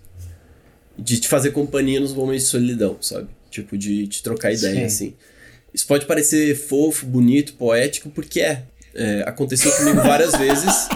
de 0.99 1.19
te 1.19 1.29
fazer 1.29 1.53
companhia 1.53 2.01
nos 2.01 2.13
momentos 2.13 2.45
de 2.45 2.51
solidão, 2.51 2.99
sabe? 3.01 3.29
Tipo, 3.51 3.77
de 3.77 4.07
te 4.07 4.23
trocar 4.23 4.53
ideia, 4.53 4.81
Sim. 4.81 4.85
assim. 4.85 5.15
Isso 5.73 5.87
pode 5.87 6.05
parecer 6.05 6.55
fofo, 6.55 7.07
bonito, 7.07 7.55
poético, 7.55 8.11
porque 8.11 8.41
é. 8.41 8.63
É, 8.95 9.25
aconteceu 9.27 9.73
comigo 9.73 10.03
várias 10.03 10.33
vezes. 10.37 10.89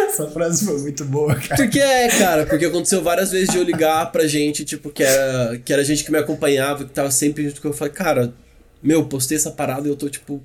Essa 0.00 0.30
frase 0.30 0.64
foi 0.64 0.78
muito 0.80 1.04
boa, 1.04 1.34
cara. 1.34 1.56
Porque 1.56 1.78
é, 1.78 2.08
cara, 2.08 2.46
porque 2.46 2.64
aconteceu 2.66 3.02
várias 3.02 3.30
vezes 3.30 3.48
de 3.48 3.56
eu 3.56 3.62
ligar 3.62 4.10
pra 4.12 4.26
gente, 4.26 4.64
tipo, 4.64 4.90
que 4.90 5.02
era, 5.02 5.58
que 5.58 5.72
era 5.72 5.84
gente 5.84 6.04
que 6.04 6.12
me 6.12 6.18
acompanhava, 6.18 6.84
que 6.84 6.90
tava 6.90 7.10
sempre 7.10 7.44
junto 7.48 7.60
com 7.62 7.68
eu. 7.68 7.72
falei, 7.72 7.92
cara, 7.92 8.34
meu, 8.82 9.06
postei 9.06 9.36
essa 9.36 9.50
parada 9.50 9.86
e 9.86 9.90
eu 9.90 9.96
tô, 9.96 10.08
tipo, 10.08 10.42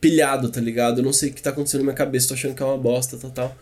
pilhado, 0.00 0.50
tá 0.50 0.60
ligado? 0.60 1.00
Eu 1.00 1.04
não 1.04 1.12
sei 1.12 1.30
o 1.30 1.32
que 1.32 1.42
tá 1.42 1.50
acontecendo 1.50 1.80
na 1.80 1.86
minha 1.86 1.96
cabeça, 1.96 2.28
tô 2.28 2.34
achando 2.34 2.54
que 2.54 2.62
é 2.62 2.66
uma 2.66 2.78
bosta, 2.78 3.16
tal, 3.16 3.30
tal. 3.30 3.56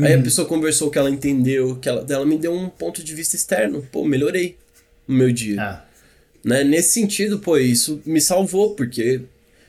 Aí 0.00 0.14
a 0.14 0.22
pessoa 0.22 0.48
conversou 0.48 0.90
que 0.90 0.98
ela 0.98 1.10
entendeu, 1.10 1.76
que 1.76 1.88
ela, 1.88 2.04
ela 2.08 2.24
me 2.24 2.38
deu 2.38 2.52
um 2.52 2.68
ponto 2.68 3.02
de 3.04 3.14
vista 3.14 3.36
externo. 3.36 3.86
Pô, 3.92 4.04
melhorei 4.04 4.56
no 5.06 5.14
meu 5.14 5.30
dia. 5.30 5.62
Ah, 5.62 5.84
Né? 6.44 6.64
Nesse 6.64 6.94
sentido, 6.94 7.38
pô, 7.38 7.56
isso 7.56 8.00
me 8.04 8.20
salvou, 8.20 8.74
porque 8.74 9.22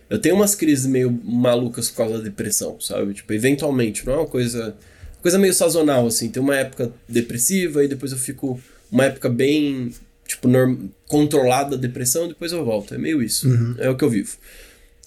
eu 0.10 0.20
tenho 0.20 0.36
umas 0.36 0.56
crises 0.56 0.86
meio 0.86 1.12
malucas 1.24 1.90
por 1.90 1.98
causa 1.98 2.18
da 2.18 2.24
depressão, 2.24 2.80
sabe? 2.80 3.14
Tipo, 3.14 3.34
eventualmente, 3.34 4.06
não 4.06 4.14
é 4.14 4.18
uma 4.18 4.28
coisa. 4.28 4.76
Coisa 5.22 5.40
meio 5.40 5.54
sazonal, 5.54 6.06
assim. 6.08 6.30
Tem 6.30 6.42
uma 6.42 6.56
época 6.56 6.92
depressiva 7.08 7.84
e 7.84 7.88
depois 7.88 8.12
eu 8.12 8.18
fico 8.18 8.60
uma 8.92 9.06
época 9.06 9.30
bem, 9.30 9.92
tipo, 10.28 10.48
norm... 10.48 10.88
controlada 11.08 11.72
da 11.72 11.82
depressão 11.82 12.26
e 12.26 12.30
depois 12.30 12.52
eu 12.52 12.64
volto. 12.64 12.94
É 12.94 12.98
meio 12.98 13.24
isso. 13.24 13.48
É 13.80 13.90
o 13.90 13.96
que 13.96 14.04
eu 14.04 14.10
vivo. 14.10 14.36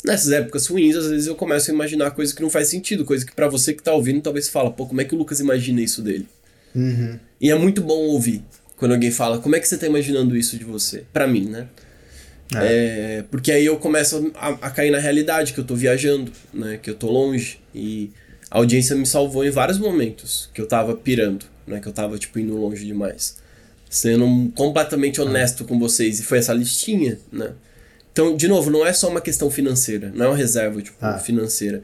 Nessas 0.04 0.30
épocas 0.30 0.66
ruins, 0.66 0.94
às 0.94 1.08
vezes 1.08 1.26
eu 1.26 1.34
começo 1.34 1.70
a 1.70 1.74
imaginar 1.74 2.12
coisas 2.12 2.34
que 2.34 2.40
não 2.40 2.48
faz 2.48 2.68
sentido, 2.68 3.04
coisa 3.04 3.26
que 3.26 3.34
pra 3.34 3.48
você 3.48 3.74
que 3.74 3.82
tá 3.82 3.92
ouvindo 3.92 4.20
talvez 4.20 4.48
fala, 4.48 4.70
pô, 4.70 4.86
como 4.86 5.00
é 5.00 5.04
que 5.04 5.14
o 5.14 5.18
Lucas 5.18 5.40
imagina 5.40 5.80
isso 5.80 6.00
dele? 6.00 6.26
E 7.40 7.50
é 7.50 7.54
muito 7.54 7.80
bom 7.80 7.98
ouvir 8.06 8.42
quando 8.76 8.92
alguém 8.92 9.10
fala, 9.10 9.38
como 9.38 9.56
é 9.56 9.60
que 9.60 9.66
você 9.66 9.76
tá 9.76 9.86
imaginando 9.86 10.36
isso 10.36 10.56
de 10.56 10.64
você? 10.64 11.04
Pra 11.12 11.26
mim, 11.26 11.46
né? 11.46 11.66
É, 12.54 13.24
porque 13.30 13.50
aí 13.50 13.66
eu 13.66 13.76
começo 13.76 14.30
a, 14.34 14.48
a 14.50 14.70
cair 14.70 14.90
na 14.90 14.98
realidade, 14.98 15.52
que 15.52 15.58
eu 15.58 15.64
tô 15.64 15.74
viajando, 15.74 16.30
né? 16.54 16.78
Que 16.80 16.90
eu 16.90 16.94
tô 16.94 17.10
longe. 17.10 17.58
E 17.74 18.10
a 18.50 18.58
audiência 18.58 18.94
me 18.94 19.04
salvou 19.06 19.44
em 19.44 19.50
vários 19.50 19.78
momentos 19.78 20.48
que 20.54 20.60
eu 20.60 20.66
tava 20.66 20.94
pirando, 20.94 21.44
né? 21.66 21.80
Que 21.80 21.88
eu 21.88 21.92
tava, 21.92 22.16
tipo, 22.18 22.38
indo 22.38 22.56
longe 22.56 22.84
demais. 22.86 23.36
Sendo 23.90 24.52
completamente 24.54 25.20
honesto 25.20 25.64
com 25.64 25.78
vocês. 25.78 26.20
E 26.20 26.22
foi 26.22 26.38
essa 26.38 26.52
listinha, 26.52 27.18
né? 27.32 27.50
Então, 28.12 28.36
de 28.36 28.48
novo, 28.48 28.70
não 28.70 28.86
é 28.86 28.92
só 28.92 29.08
uma 29.08 29.20
questão 29.20 29.50
financeira. 29.50 30.12
Não 30.14 30.26
é 30.26 30.28
uma 30.28 30.36
reserva, 30.36 30.80
tipo, 30.80 30.96
Ah. 31.00 31.18
financeira. 31.18 31.82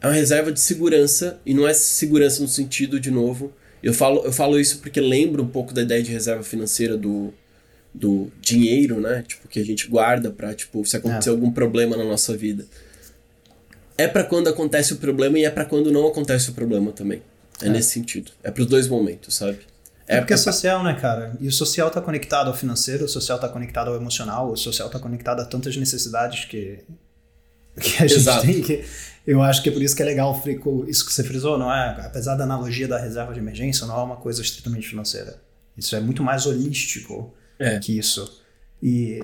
É 0.00 0.06
uma 0.06 0.14
reserva 0.14 0.50
de 0.50 0.60
segurança. 0.60 1.38
E 1.44 1.52
não 1.52 1.68
é 1.68 1.74
segurança 1.74 2.40
no 2.42 2.48
sentido, 2.48 2.98
de 2.98 3.10
novo... 3.10 3.52
Eu 3.82 3.94
falo, 3.94 4.20
eu 4.26 4.30
falo 4.32 4.60
isso 4.60 4.80
porque 4.80 5.00
lembro 5.00 5.42
um 5.42 5.46
pouco 5.48 5.72
da 5.72 5.80
ideia 5.80 6.02
de 6.02 6.12
reserva 6.12 6.42
financeira 6.42 6.98
do, 6.98 7.32
do 7.92 8.30
dinheiro, 8.40 9.00
né? 9.00 9.24
Tipo, 9.26 9.48
que 9.48 9.58
a 9.60 9.64
gente 9.64 9.88
guarda 9.88 10.30
pra, 10.30 10.54
tipo, 10.54 10.84
se 10.86 10.96
acontecer 10.96 11.30
É. 11.30 11.32
algum 11.32 11.50
problema 11.50 11.96
na 11.96 12.04
nossa 12.04 12.36
vida. 12.36 12.64
é 13.98 14.08
para 14.08 14.24
quando 14.24 14.48
acontece 14.48 14.94
o 14.94 14.96
problema 14.96 15.38
e 15.38 15.44
é 15.44 15.50
para 15.50 15.64
quando 15.66 15.92
não 15.92 16.06
acontece 16.06 16.48
o 16.50 16.54
problema 16.54 16.90
também. 16.90 17.20
É, 17.60 17.68
nesse 17.68 17.90
sentido. 17.90 18.32
É 18.42 18.50
pros 18.50 18.66
dois 18.66 18.88
momentos, 18.88 19.34
sabe? 19.34 19.58
É, 20.06 20.18
porque 20.20 20.32
é 20.32 20.36
social, 20.38 20.82
né, 20.82 20.94
cara? 20.98 21.36
E 21.38 21.46
o 21.46 21.52
social 21.52 21.90
tá 21.90 22.00
conectado 22.00 22.48
ao 22.48 22.54
financeiro, 22.56 23.04
o 23.04 23.08
social 23.08 23.38
tá 23.38 23.46
conectado 23.48 23.88
ao 23.88 23.96
emocional, 23.96 24.50
o 24.50 24.56
social 24.56 24.88
tá 24.88 24.98
conectado 24.98 25.40
a 25.40 25.44
tantas 25.44 25.76
necessidades 25.76 26.46
que, 26.46 26.78
que 27.78 27.96
a 28.02 28.06
gente 28.06 28.14
Exato. 28.20 28.46
tem. 28.46 28.62
Que 28.62 28.82
eu 29.26 29.42
acho 29.42 29.62
que 29.62 29.68
é 29.68 29.72
por 29.72 29.82
isso 29.82 29.94
que 29.94 30.00
é 30.02 30.06
legal 30.06 30.42
isso 30.88 31.04
que 31.04 31.12
você 31.12 31.22
frisou, 31.22 31.58
não 31.58 31.70
é? 31.70 32.00
Apesar 32.06 32.34
da 32.36 32.44
analogia 32.44 32.88
da 32.88 32.98
reserva 32.98 33.34
de 33.34 33.38
emergência, 33.38 33.86
não 33.86 34.00
é 34.00 34.02
uma 34.02 34.16
coisa 34.16 34.40
estritamente 34.40 34.88
financeira. 34.88 35.36
Isso 35.76 35.94
é 35.94 36.00
muito 36.00 36.22
mais 36.22 36.46
holístico 36.46 37.34
É. 37.60 37.78
que 37.78 37.98
isso. 37.98 38.42
E 38.82 39.22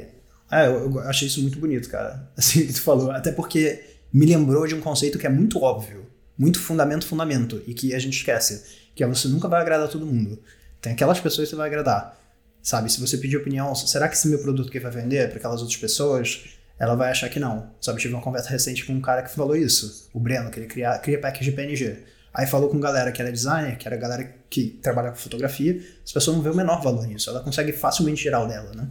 é, 0.51 0.66
eu, 0.66 0.93
eu 0.93 1.01
achei 1.01 1.26
isso 1.26 1.41
muito 1.41 1.59
bonito, 1.59 1.89
cara. 1.89 2.30
Assim 2.37 2.66
que 2.66 2.72
tu 2.72 2.82
falou. 2.82 3.11
Até 3.11 3.32
porque 3.32 3.82
me 4.12 4.26
lembrou 4.26 4.66
de 4.66 4.74
um 4.74 4.80
conceito 4.80 5.18
que 5.18 5.26
é 5.26 5.30
muito 5.30 5.61
óbvio, 5.61 6.07
muito 6.39 6.61
fundamento, 6.61 7.07
fundamento, 7.07 7.62
e 7.66 7.74
que 7.74 7.95
a 7.95 7.99
gente 7.99 8.18
esquece, 8.18 8.64
que 8.95 9.03
é 9.03 9.07
você 9.07 9.28
nunca 9.28 9.49
vai 9.49 9.61
agradar 9.61 9.89
todo 9.89 10.07
mundo. 10.07 10.39
Tem 10.80 10.93
aquelas 10.93 11.18
pessoas 11.18 11.49
que 11.49 11.51
você 11.51 11.57
vai 11.57 11.68
agradar. 11.68 12.16
Sabe, 12.62 12.91
se 12.91 13.01
você 13.01 13.16
pedir 13.18 13.37
opinião, 13.37 13.74
será 13.74 14.09
que 14.09 14.16
esse 14.16 14.28
meu 14.28 14.41
produto 14.41 14.70
que 14.70 14.80
vai 14.80 14.91
vender 14.91 15.28
para 15.28 15.39
aquelas 15.39 15.61
outras 15.61 15.78
pessoas, 15.78 16.45
ela 16.78 16.95
vai 16.95 17.11
achar 17.11 17.28
que 17.28 17.39
não. 17.39 17.70
Sabe, 17.80 18.01
tive 18.01 18.14
uma 18.14 18.22
conversa 18.22 18.51
recente 18.51 18.84
com 18.84 18.93
um 18.93 19.01
cara 19.01 19.22
que 19.22 19.30
falou 19.30 19.57
isso, 19.57 20.11
o 20.12 20.18
Breno, 20.18 20.51
que 20.51 20.59
ele 20.59 20.66
cria, 20.66 20.99
cria 20.99 21.20
packs 21.20 21.45
de 21.45 21.53
PNG. 21.53 22.03
Aí 22.37 22.47
falou 22.47 22.68
com 22.68 22.78
galera 22.78 23.11
que 23.11 23.22
era 23.22 23.32
designer, 23.32 23.78
que 23.78 23.89
era 23.89 23.97
galera 23.97 24.30
que 24.51 24.78
trabalha 24.82 25.09
com 25.09 25.16
fotografia, 25.16 25.80
as 26.05 26.12
pessoas 26.12 26.37
não 26.37 26.43
vê 26.43 26.51
o 26.51 26.55
menor 26.55 26.82
valor 26.82 27.07
nisso, 27.07 27.30
ela 27.30 27.41
consegue 27.41 27.72
facilmente 27.72 28.22
gerar 28.22 28.45
o 28.45 28.47
dela, 28.47 28.74
né? 28.74 28.91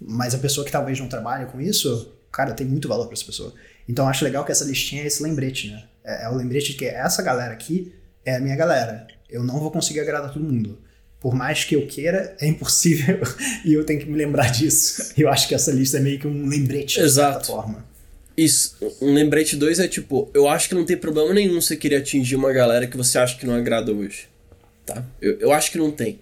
Mas 0.00 0.34
a 0.34 0.38
pessoa 0.38 0.64
que 0.64 0.72
talvez 0.72 0.98
não 0.98 1.06
trabalhe 1.06 1.44
com 1.44 1.60
isso, 1.60 2.10
cara, 2.32 2.54
tem 2.54 2.66
muito 2.66 2.88
valor 2.88 3.04
para 3.04 3.12
essa 3.12 3.24
pessoa. 3.26 3.52
Então 3.86 4.06
eu 4.06 4.08
acho 4.08 4.24
legal 4.24 4.46
que 4.46 4.52
essa 4.52 4.64
listinha 4.64 5.02
é 5.02 5.06
esse 5.06 5.22
lembrete, 5.22 5.70
né? 5.70 5.84
É, 6.02 6.24
é 6.24 6.28
o 6.30 6.34
lembrete 6.34 6.72
de 6.72 6.78
que 6.78 6.86
essa 6.86 7.20
galera 7.20 7.52
aqui 7.52 7.94
é 8.24 8.36
a 8.36 8.40
minha 8.40 8.56
galera. 8.56 9.06
Eu 9.28 9.44
não 9.44 9.60
vou 9.60 9.70
conseguir 9.70 10.00
agradar 10.00 10.32
todo 10.32 10.42
mundo. 10.42 10.78
Por 11.20 11.34
mais 11.34 11.64
que 11.64 11.76
eu 11.76 11.86
queira, 11.86 12.34
é 12.40 12.46
impossível 12.46 13.20
e 13.62 13.74
eu 13.74 13.84
tenho 13.84 14.00
que 14.00 14.06
me 14.06 14.16
lembrar 14.16 14.50
disso. 14.50 15.12
Eu 15.18 15.28
acho 15.28 15.46
que 15.46 15.54
essa 15.54 15.70
lista 15.70 15.98
é 15.98 16.00
meio 16.00 16.18
que 16.18 16.26
um 16.26 16.46
lembrete, 16.46 16.86
de 16.86 16.94
certa 16.94 17.06
Exato. 17.06 17.46
forma. 17.48 17.89
Isso, 18.40 18.74
um 19.02 19.12
lembrete 19.12 19.54
2 19.54 19.80
é 19.80 19.86
tipo, 19.86 20.30
eu 20.32 20.48
acho 20.48 20.66
que 20.70 20.74
não 20.74 20.86
tem 20.86 20.96
problema 20.96 21.34
nenhum 21.34 21.60
você 21.60 21.76
querer 21.76 21.96
atingir 21.96 22.36
uma 22.36 22.50
galera 22.50 22.86
que 22.86 22.96
você 22.96 23.18
acha 23.18 23.36
que 23.36 23.44
não 23.44 23.54
agrada 23.54 23.92
hoje. 23.92 24.28
Tá? 24.86 25.04
Eu, 25.20 25.38
eu 25.40 25.52
acho 25.52 25.70
que 25.70 25.76
não 25.76 25.90
tem. 25.90 26.18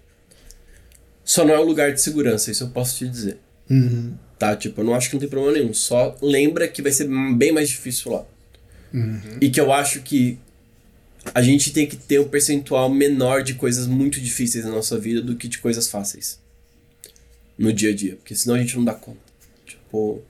Só 1.24 1.44
não 1.44 1.54
é 1.54 1.60
o 1.60 1.62
lugar 1.62 1.92
de 1.92 2.00
segurança, 2.00 2.50
isso 2.50 2.64
eu 2.64 2.70
posso 2.70 2.96
te 2.96 3.08
dizer. 3.08 3.38
Uhum. 3.70 4.14
Tá? 4.36 4.56
Tipo, 4.56 4.80
eu 4.80 4.84
não 4.84 4.96
acho 4.96 5.08
que 5.08 5.14
não 5.14 5.20
tem 5.20 5.28
problema 5.28 5.56
nenhum. 5.56 5.72
Só 5.72 6.16
lembra 6.20 6.66
que 6.66 6.82
vai 6.82 6.90
ser 6.90 7.08
bem 7.36 7.52
mais 7.52 7.68
difícil 7.68 8.10
lá. 8.10 8.24
E 9.40 9.48
que 9.48 9.60
eu 9.60 9.72
acho 9.72 10.00
que 10.00 10.40
a 11.32 11.40
gente 11.40 11.72
tem 11.72 11.86
que 11.86 11.94
ter 11.94 12.18
um 12.18 12.26
percentual 12.26 12.90
menor 12.90 13.44
de 13.44 13.54
coisas 13.54 13.86
muito 13.86 14.20
difíceis 14.20 14.64
na 14.64 14.72
nossa 14.72 14.98
vida 14.98 15.22
do 15.22 15.36
que 15.36 15.46
de 15.46 15.58
coisas 15.58 15.86
fáceis. 15.86 16.40
No 17.56 17.72
dia 17.72 17.90
a 17.90 17.94
dia. 17.94 18.16
Porque 18.16 18.34
senão 18.34 18.56
a 18.56 18.58
gente 18.58 18.76
não 18.76 18.84
dá 18.84 18.94
conta. 18.94 19.20
Tipo. 19.64 20.20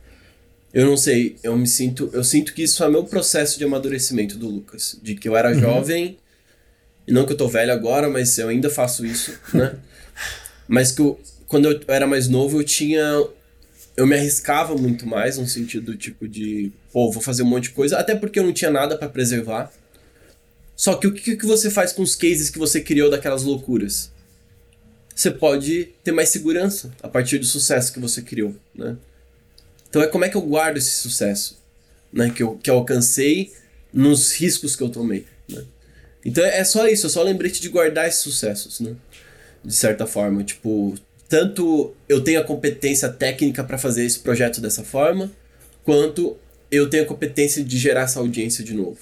Eu 0.72 0.86
não 0.86 0.96
sei, 0.96 1.36
eu 1.42 1.56
me 1.56 1.66
sinto. 1.66 2.10
Eu 2.12 2.22
sinto 2.22 2.52
que 2.52 2.62
isso 2.62 2.82
é 2.84 2.88
meu 2.90 3.04
processo 3.04 3.58
de 3.58 3.64
amadurecimento 3.64 4.36
do 4.36 4.48
Lucas. 4.48 4.98
De 5.02 5.14
que 5.14 5.28
eu 5.28 5.36
era 5.36 5.54
jovem. 5.54 6.18
E 7.06 7.12
não 7.12 7.24
que 7.24 7.32
eu 7.32 7.36
tô 7.36 7.48
velho 7.48 7.72
agora, 7.72 8.08
mas 8.08 8.36
eu 8.36 8.48
ainda 8.48 8.68
faço 8.68 9.06
isso, 9.06 9.32
né? 9.54 9.76
mas 10.68 10.92
que 10.92 11.00
eu, 11.00 11.18
quando 11.46 11.70
eu 11.70 11.80
era 11.88 12.06
mais 12.06 12.28
novo, 12.28 12.60
eu 12.60 12.64
tinha 12.64 13.02
eu 13.96 14.06
me 14.06 14.14
arriscava 14.14 14.76
muito 14.76 15.04
mais 15.08 15.38
no 15.38 15.48
sentido 15.48 15.96
tipo 15.96 16.28
de, 16.28 16.70
pô, 16.92 17.10
vou 17.10 17.20
fazer 17.20 17.42
um 17.42 17.46
monte 17.46 17.64
de 17.64 17.70
coisa, 17.70 17.98
até 17.98 18.14
porque 18.14 18.38
eu 18.38 18.44
não 18.44 18.52
tinha 18.52 18.70
nada 18.70 18.96
pra 18.96 19.08
preservar. 19.08 19.72
Só 20.76 20.94
que 20.94 21.08
o 21.08 21.12
que, 21.12 21.36
que 21.36 21.44
você 21.44 21.68
faz 21.68 21.92
com 21.92 22.02
os 22.02 22.14
cases 22.14 22.48
que 22.48 22.60
você 22.60 22.80
criou 22.80 23.10
daquelas 23.10 23.42
loucuras? 23.42 24.12
Você 25.12 25.32
pode 25.32 25.88
ter 26.04 26.12
mais 26.12 26.28
segurança 26.28 26.92
a 27.02 27.08
partir 27.08 27.38
do 27.38 27.44
sucesso 27.44 27.92
que 27.92 27.98
você 27.98 28.22
criou, 28.22 28.54
né? 28.72 28.96
Então 29.88 30.02
é 30.02 30.06
como 30.06 30.24
é 30.24 30.28
que 30.28 30.36
eu 30.36 30.42
guardo 30.42 30.76
esse 30.76 30.90
sucesso, 30.90 31.58
né? 32.12 32.30
Que 32.30 32.42
eu, 32.42 32.56
que 32.56 32.70
eu 32.70 32.74
alcancei 32.74 33.52
nos 33.92 34.32
riscos 34.34 34.76
que 34.76 34.82
eu 34.82 34.88
tomei, 34.88 35.26
né? 35.48 35.64
Então 36.24 36.44
é 36.44 36.62
só 36.64 36.86
isso, 36.86 37.06
é 37.06 37.10
só 37.10 37.22
lembrete 37.22 37.60
de 37.60 37.68
guardar 37.68 38.06
esses 38.06 38.20
sucessos, 38.20 38.80
né? 38.80 38.94
De 39.64 39.74
certa 39.74 40.06
forma, 40.06 40.44
tipo, 40.44 40.94
tanto 41.28 41.94
eu 42.08 42.22
tenho 42.22 42.40
a 42.40 42.44
competência 42.44 43.08
técnica 43.08 43.64
para 43.64 43.78
fazer 43.78 44.04
esse 44.04 44.18
projeto 44.18 44.60
dessa 44.60 44.82
forma, 44.82 45.30
quanto 45.84 46.36
eu 46.70 46.88
tenho 46.88 47.04
a 47.04 47.06
competência 47.06 47.64
de 47.64 47.78
gerar 47.78 48.02
essa 48.02 48.18
audiência 48.18 48.62
de 48.62 48.74
novo. 48.74 48.98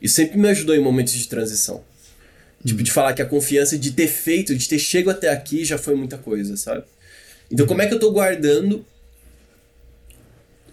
Isso 0.00 0.14
sempre 0.14 0.38
me 0.38 0.48
ajudou 0.48 0.74
em 0.74 0.80
momentos 0.80 1.12
de 1.12 1.28
transição. 1.28 1.84
Tipo, 2.64 2.82
de 2.82 2.92
falar 2.92 3.14
que 3.14 3.22
a 3.22 3.26
confiança 3.26 3.78
de 3.78 3.90
ter 3.92 4.06
feito, 4.06 4.54
de 4.54 4.68
ter 4.68 4.78
chego 4.78 5.10
até 5.10 5.30
aqui 5.30 5.64
já 5.64 5.78
foi 5.78 5.94
muita 5.94 6.18
coisa, 6.18 6.56
sabe? 6.56 6.84
Então, 7.50 7.66
como 7.66 7.82
é 7.82 7.86
que 7.86 7.94
eu 7.94 7.98
tô 7.98 8.10
guardando 8.12 8.84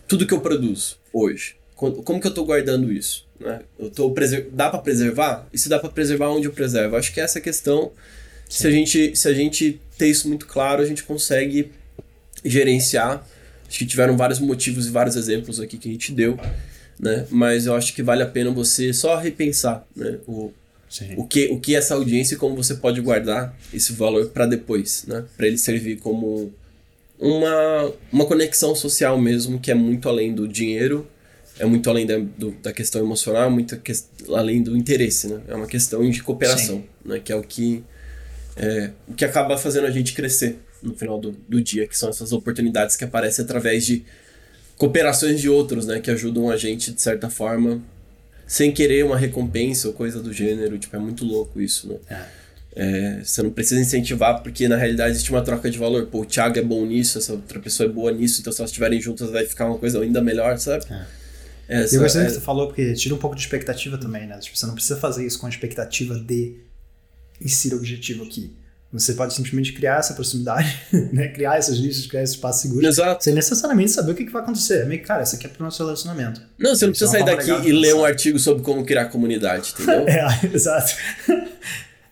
tudo 0.07 0.25
que 0.25 0.33
eu 0.33 0.39
produzo 0.41 0.97
hoje? 1.13 1.55
Co- 1.75 1.91
Como 2.03 2.19
que 2.19 2.27
eu 2.27 2.33
tô 2.33 2.43
guardando 2.45 2.91
isso? 2.91 3.25
Né? 3.39 3.59
Eu 3.77 3.89
tô 3.91 4.09
preser... 4.11 4.49
Dá 4.51 4.69
para 4.69 4.79
preservar? 4.79 5.47
E 5.53 5.57
se 5.57 5.69
dá 5.69 5.77
para 5.79 5.89
preservar, 5.89 6.29
onde 6.29 6.47
eu 6.47 6.51
preservo? 6.51 6.95
Acho 6.95 7.13
que 7.13 7.19
essa 7.21 7.37
é 7.37 7.41
a 7.41 7.43
questão. 7.43 7.91
Se 8.49 8.65
a, 8.67 8.71
gente, 8.71 9.15
se 9.15 9.27
a 9.27 9.33
gente 9.33 9.79
ter 9.97 10.07
isso 10.07 10.27
muito 10.27 10.45
claro, 10.47 10.81
a 10.81 10.85
gente 10.85 11.03
consegue 11.03 11.71
gerenciar. 12.43 13.27
Acho 13.67 13.79
que 13.79 13.85
tiveram 13.85 14.15
vários 14.15 14.39
motivos 14.39 14.87
e 14.87 14.89
vários 14.91 15.15
exemplos 15.15 15.59
aqui 15.59 15.77
que 15.77 15.89
a 15.89 15.91
gente 15.91 16.11
deu, 16.13 16.39
né? 16.99 17.27
Mas 17.29 17.65
eu 17.65 17.75
acho 17.75 17.93
que 17.93 18.01
vale 18.01 18.23
a 18.23 18.27
pena 18.27 18.49
você 18.49 18.93
só 18.93 19.17
repensar, 19.17 19.85
né? 19.95 20.19
O, 20.25 20.51
Sim. 20.89 21.15
o 21.17 21.25
que 21.27 21.47
o 21.47 21.59
que 21.59 21.75
é 21.75 21.77
essa 21.79 21.93
audiência 21.95 22.35
e 22.35 22.37
como 22.37 22.55
você 22.55 22.75
pode 22.75 23.01
guardar 23.01 23.53
esse 23.73 23.91
valor 23.91 24.29
para 24.29 24.45
depois, 24.45 25.03
né? 25.05 25.25
Para 25.35 25.47
ele 25.47 25.57
servir 25.57 25.97
como 25.97 26.53
uma, 27.19 27.91
uma 28.11 28.25
conexão 28.25 28.75
social 28.75 29.19
mesmo 29.19 29.59
que 29.59 29.71
é 29.71 29.75
muito 29.75 30.07
além 30.07 30.33
do 30.33 30.47
dinheiro, 30.47 31.07
é 31.59 31.65
muito 31.65 31.89
além 31.89 32.05
da, 32.05 32.17
do- 32.19 32.51
da 32.61 32.71
questão 32.71 33.01
emocional, 33.01 33.49
muito 33.49 33.75
ques- 33.77 34.07
além 34.29 34.61
do 34.61 34.77
interesse, 34.77 35.27
né? 35.27 35.41
É 35.47 35.55
uma 35.55 35.65
questão 35.67 36.07
de 36.09 36.21
cooperação, 36.21 36.83
né? 37.03 37.19
Que 37.19 37.31
é 37.31 37.35
o 37.35 37.41
que 37.41 37.83
é, 38.55 38.91
o 39.07 39.13
que 39.13 39.25
acaba 39.25 39.57
fazendo 39.57 39.85
a 39.87 39.91
gente 39.91 40.13
crescer 40.13 40.57
no 40.81 40.95
final 40.95 41.19
do, 41.19 41.31
do 41.47 41.61
dia, 41.61 41.87
que 41.87 41.97
são 41.97 42.09
essas 42.09 42.31
oportunidades 42.31 42.95
que 42.95 43.03
aparecem 43.03 43.43
através 43.45 43.85
de 43.85 44.03
cooperações 44.77 45.41
de 45.41 45.49
outros, 45.49 45.87
né? 45.87 45.99
Que 45.99 46.11
ajudam 46.11 46.49
a 46.49 46.57
gente 46.57 46.91
de 46.91 47.01
certa 47.01 47.29
forma 47.29 47.81
sem 48.45 48.71
querer 48.71 49.03
uma 49.03 49.17
recompensa 49.17 49.87
ou 49.87 49.93
coisa 49.93 50.21
do 50.21 50.31
gênero, 50.31 50.77
tipo, 50.77 50.95
é 50.95 50.99
muito 50.99 51.25
louco 51.25 51.59
isso, 51.59 51.87
né? 51.89 51.95
É, 52.09 52.23
você 53.23 53.41
não 53.41 53.49
precisa 53.49 53.79
incentivar, 53.81 54.41
porque 54.43 54.67
na 54.67 54.75
realidade 54.77 55.11
existe 55.11 55.31
uma 55.31 55.41
troca 55.41 55.69
de 55.69 55.77
valor. 55.77 56.05
Pô, 56.07 56.21
o 56.21 56.25
Thiago 56.25 56.57
é 56.59 56.61
bom 56.61 56.85
nisso, 56.85 57.17
essa 57.17 57.33
outra 57.33 57.59
pessoa 57.59 57.89
é 57.89 57.91
boa 57.91 58.11
nisso, 58.11 58.39
então 58.41 58.53
se 58.53 58.59
elas 58.61 58.69
estiverem 58.69 59.01
juntas 59.01 59.29
vai 59.31 59.45
ficar 59.45 59.65
uma 59.65 59.77
coisa 59.77 59.99
ainda 60.01 60.21
melhor, 60.21 60.57
sabe? 60.59 60.85
Essa- 61.67 61.95
eu 61.95 62.01
gostei 62.01 62.21
do 62.21 62.25
é- 62.25 62.29
que 62.29 62.35
você 62.35 62.41
falou, 62.41 62.67
porque 62.67 62.93
tira 62.93 63.13
um 63.15 63.17
pouco 63.17 63.35
de 63.35 63.41
expectativa 63.41 63.97
também, 63.97 64.25
né? 64.27 64.37
Tipo, 64.39 64.57
você 64.57 64.65
não 64.65 64.73
precisa 64.73 64.97
fazer 64.97 65.25
isso 65.25 65.39
com 65.39 65.47
a 65.47 65.49
expectativa 65.49 66.15
de 66.19 66.55
insira 67.41 67.75
o 67.75 67.79
objetivo 67.79 68.23
aqui. 68.23 68.55
Você 68.93 69.13
pode 69.15 69.33
simplesmente 69.33 69.73
criar 69.73 69.99
essa 69.99 70.13
proximidade, 70.13 70.79
né? 71.11 71.27
Criar 71.27 71.57
essas 71.57 71.77
listas, 71.77 72.05
criar 72.07 72.23
esse 72.23 72.35
espaço 72.35 72.61
seguro. 72.61 72.87
Exato. 72.87 73.21
Sem 73.21 73.33
necessariamente 73.33 73.91
saber 73.91 74.13
o 74.13 74.15
que, 74.15 74.23
que 74.25 74.31
vai 74.31 74.41
acontecer. 74.41 74.83
É 74.83 74.85
meio 74.85 75.01
que, 75.01 75.07
cara, 75.07 75.23
isso 75.23 75.35
aqui 75.35 75.45
é 75.45 75.49
pro 75.49 75.61
nosso 75.61 75.83
relacionamento. 75.83 76.41
Não, 76.57 76.73
você 76.73 76.85
não 76.85 76.91
é 76.91 76.95
precisa 76.95 77.11
uma 77.11 77.25
sair 77.25 77.35
daqui 77.53 77.67
e 77.69 77.71
ler 77.73 77.95
um 77.95 78.05
artigo 78.05 78.39
sobre 78.39 78.63
como 78.63 78.85
criar 78.85 79.05
comunidade, 79.07 79.73
entendeu? 79.77 80.07
É, 80.07 80.25
exato. 80.55 80.93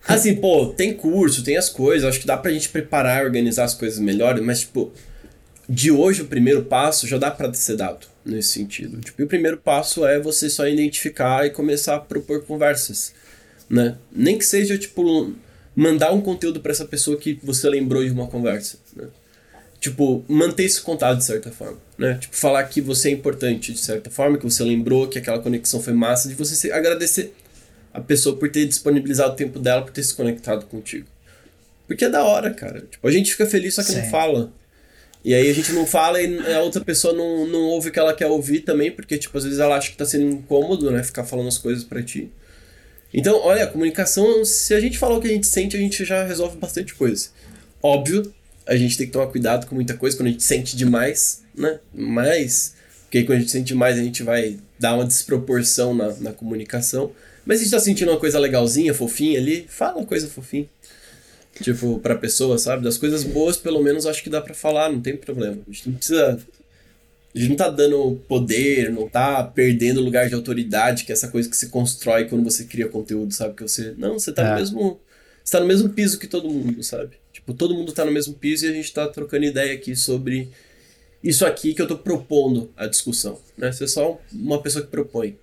Assim, 0.08 0.36
pô, 0.36 0.68
tem 0.68 0.94
curso, 0.94 1.44
tem 1.44 1.58
as 1.58 1.70
coisas, 1.70 2.08
acho 2.08 2.20
que 2.20 2.28
dá 2.28 2.38
pra 2.38 2.52
gente 2.52 2.70
preparar, 2.70 3.26
organizar 3.26 3.64
as 3.64 3.74
coisas 3.74 4.00
melhor, 4.00 4.40
mas, 4.40 4.62
tipo, 4.62 4.92
de 5.68 5.92
hoje 5.92 6.22
o 6.22 6.26
primeiro 6.26 6.64
passo 6.64 7.08
já 7.08 7.18
dá 7.18 7.32
pra 7.32 7.52
ser 7.54 7.76
dado 7.76 8.06
nesse 8.24 8.50
sentido. 8.50 9.02
Tipo, 9.02 9.24
o 9.24 9.28
primeiro 9.28 9.58
passo 9.58 10.06
é 10.06 10.20
você 10.20 10.50
só 10.50 10.68
identificar 10.68 11.46
e 11.46 11.50
começar 11.50 11.96
a 11.96 12.00
propor 12.00 12.44
conversas, 12.44 13.14
né? 13.68 13.98
Nem 14.12 14.38
que 14.38 14.46
seja, 14.46 14.78
tipo, 14.78 15.34
mandar 15.76 16.14
um 16.14 16.22
conteúdo 16.22 16.60
pra 16.60 16.72
essa 16.72 16.86
pessoa 16.86 17.18
que 17.18 17.40
você 17.44 17.68
lembrou 17.68 18.04
de 18.04 18.12
uma 18.12 18.28
conversa, 18.28 18.78
né? 18.96 19.08
Tipo, 19.80 20.24
manter 20.28 20.64
esse 20.64 20.82
contato 20.82 21.18
de 21.18 21.26
certa 21.26 21.52
forma, 21.52 21.78
né? 21.98 22.18
Tipo, 22.20 22.36
falar 22.36 22.64
que 22.64 22.80
você 22.80 23.10
é 23.10 23.12
importante 23.12 23.74
de 23.74 23.80
certa 23.80 24.10
forma, 24.10 24.38
que 24.38 24.44
você 24.44 24.64
lembrou, 24.64 25.08
que 25.08 25.18
aquela 25.18 25.40
conexão 25.40 25.82
foi 25.82 25.94
massa, 25.94 26.28
de 26.30 26.36
você 26.36 26.72
agradecer 26.72 27.34
a 27.96 28.02
pessoa 28.02 28.36
por 28.36 28.50
ter 28.52 28.66
disponibilizado 28.66 29.32
o 29.32 29.36
tempo 29.38 29.58
dela, 29.58 29.82
por 29.82 29.92
ter 29.92 30.04
se 30.04 30.14
conectado 30.14 30.66
contigo. 30.66 31.08
Porque 31.88 32.04
é 32.04 32.10
da 32.10 32.26
hora, 32.26 32.54
cara. 32.54 32.82
Tipo, 32.82 33.08
a 33.08 33.12
gente 33.12 33.32
fica 33.32 33.46
feliz, 33.46 33.76
só 33.76 33.84
que 33.84 33.94
não 33.94 34.04
Sim. 34.04 34.10
fala. 34.10 34.52
E 35.24 35.34
aí 35.34 35.50
a 35.50 35.54
gente 35.54 35.72
não 35.72 35.88
fala 35.88 36.22
e 36.22 36.54
a 36.54 36.60
outra 36.60 36.84
pessoa 36.84 37.14
não, 37.14 37.48
não 37.48 37.62
ouve 37.62 37.88
o 37.88 37.92
que 37.94 37.98
ela 37.98 38.14
quer 38.14 38.28
ouvir 38.28 38.60
também, 38.60 38.92
porque, 38.92 39.18
tipo, 39.18 39.38
às 39.38 39.46
vezes 39.46 39.60
ela 39.60 39.78
acha 39.78 39.90
que 39.90 39.96
tá 39.96 40.06
sendo 40.06 40.26
incômodo, 40.26 40.92
né? 40.92 41.02
Ficar 41.04 41.24
falando 41.24 41.48
as 41.48 41.58
coisas 41.58 41.86
pra 41.86 42.04
ti. 42.04 42.30
Então, 43.14 43.40
olha, 43.40 43.64
a 43.64 43.68
comunicação, 43.68 44.44
se 44.44 44.74
a 44.74 44.80
gente 44.82 44.98
falar 44.98 45.16
o 45.16 45.22
que 45.22 45.28
a 45.28 45.32
gente 45.32 45.48
sente, 45.48 45.78
a 45.78 45.80
gente 45.80 46.04
já 46.04 46.26
resolve 46.26 46.58
bastante 46.58 46.94
coisa. 46.94 47.30
Óbvio, 47.82 48.34
a 48.68 48.76
gente 48.76 48.98
tem 48.98 49.08
que 49.08 49.14
tomar 49.14 49.28
cuidado 49.28 49.68
com 49.68 49.74
muita 49.74 49.94
coisa 49.94 50.18
quando 50.18 50.28
a 50.28 50.32
gente 50.32 50.44
sente 50.44 50.76
demais, 50.76 51.44
né? 51.56 51.80
Mas 51.94 52.76
Porque 53.04 53.20
aí 53.20 53.26
quando 53.26 53.38
a 53.38 53.40
gente 53.40 53.52
sente 53.52 53.74
mais, 53.74 53.98
a 53.98 54.04
gente 54.04 54.22
vai 54.22 54.58
dar 54.78 54.96
uma 54.96 55.06
desproporção 55.06 55.94
na, 55.94 56.14
na 56.16 56.34
comunicação. 56.34 57.12
Mas 57.46 57.58
se 57.60 57.64
a 57.64 57.66
gente 57.66 57.72
tá 57.72 57.80
sentindo 57.80 58.12
uma 58.12 58.20
coisa 58.20 58.40
legalzinha, 58.40 58.94
fofinha 58.94 59.40
ali, 59.40 59.66
fala 59.70 59.98
uma 59.98 60.06
coisa 60.06 60.28
fofinha. 60.28 60.68
Tipo, 61.62 62.00
pra 62.00 62.16
pessoa, 62.16 62.58
sabe? 62.58 62.84
Das 62.84 62.98
coisas 62.98 63.24
boas, 63.24 63.56
pelo 63.56 63.82
menos, 63.82 64.06
acho 64.06 64.22
que 64.24 64.30
dá 64.30 64.42
pra 64.42 64.54
falar, 64.54 64.92
não 64.92 65.00
tem 65.00 65.16
problema. 65.16 65.58
A 65.68 65.72
gente 65.72 65.90
não 65.90 65.96
precisa. 65.96 66.40
A 67.34 67.38
gente 67.40 67.50
não 67.50 67.56
tá 67.56 67.70
dando 67.70 68.20
poder, 68.28 68.90
não 68.92 69.08
tá 69.08 69.44
perdendo 69.44 70.02
lugar 70.02 70.28
de 70.28 70.36
autoridade, 70.36 71.04
que 71.06 71.12
é 71.12 71.14
essa 71.14 71.28
coisa 71.28 71.50
que 71.50 71.56
se 71.56 71.68
constrói 71.70 72.26
quando 72.26 72.44
você 72.44 72.64
cria 72.66 72.88
conteúdo, 72.88 73.34
sabe? 73.34 73.56
Que 73.56 73.64
você. 73.64 73.94
Não, 73.98 74.18
você 74.20 74.32
tá 74.34 74.42
É. 74.46 74.50
no 74.52 74.56
mesmo. 74.56 75.00
Você 75.44 75.52
tá 75.52 75.60
no 75.60 75.68
mesmo 75.68 75.90
piso 75.90 76.18
que 76.18 76.28
todo 76.28 76.50
mundo, 76.50 76.82
sabe? 76.84 77.12
Tipo, 77.32 77.54
todo 77.54 77.74
mundo 77.76 77.92
tá 77.92 78.04
no 78.04 78.12
mesmo 78.12 78.34
piso 78.34 78.66
e 78.66 78.70
a 78.70 78.74
gente 78.74 78.92
tá 78.92 79.08
trocando 79.08 79.46
ideia 79.46 79.74
aqui 79.74 79.96
sobre 79.96 80.50
isso 81.24 81.46
aqui 81.46 81.74
que 81.74 81.82
eu 81.82 81.88
tô 81.88 81.98
propondo 81.98 82.72
a 82.76 82.88
discussão, 82.88 83.40
né? 83.58 83.72
Você 83.72 83.84
é 83.84 83.88
só 83.88 84.20
uma 84.34 84.62
pessoa 84.62 84.84
que 84.84 84.90
propõe. 84.90 85.38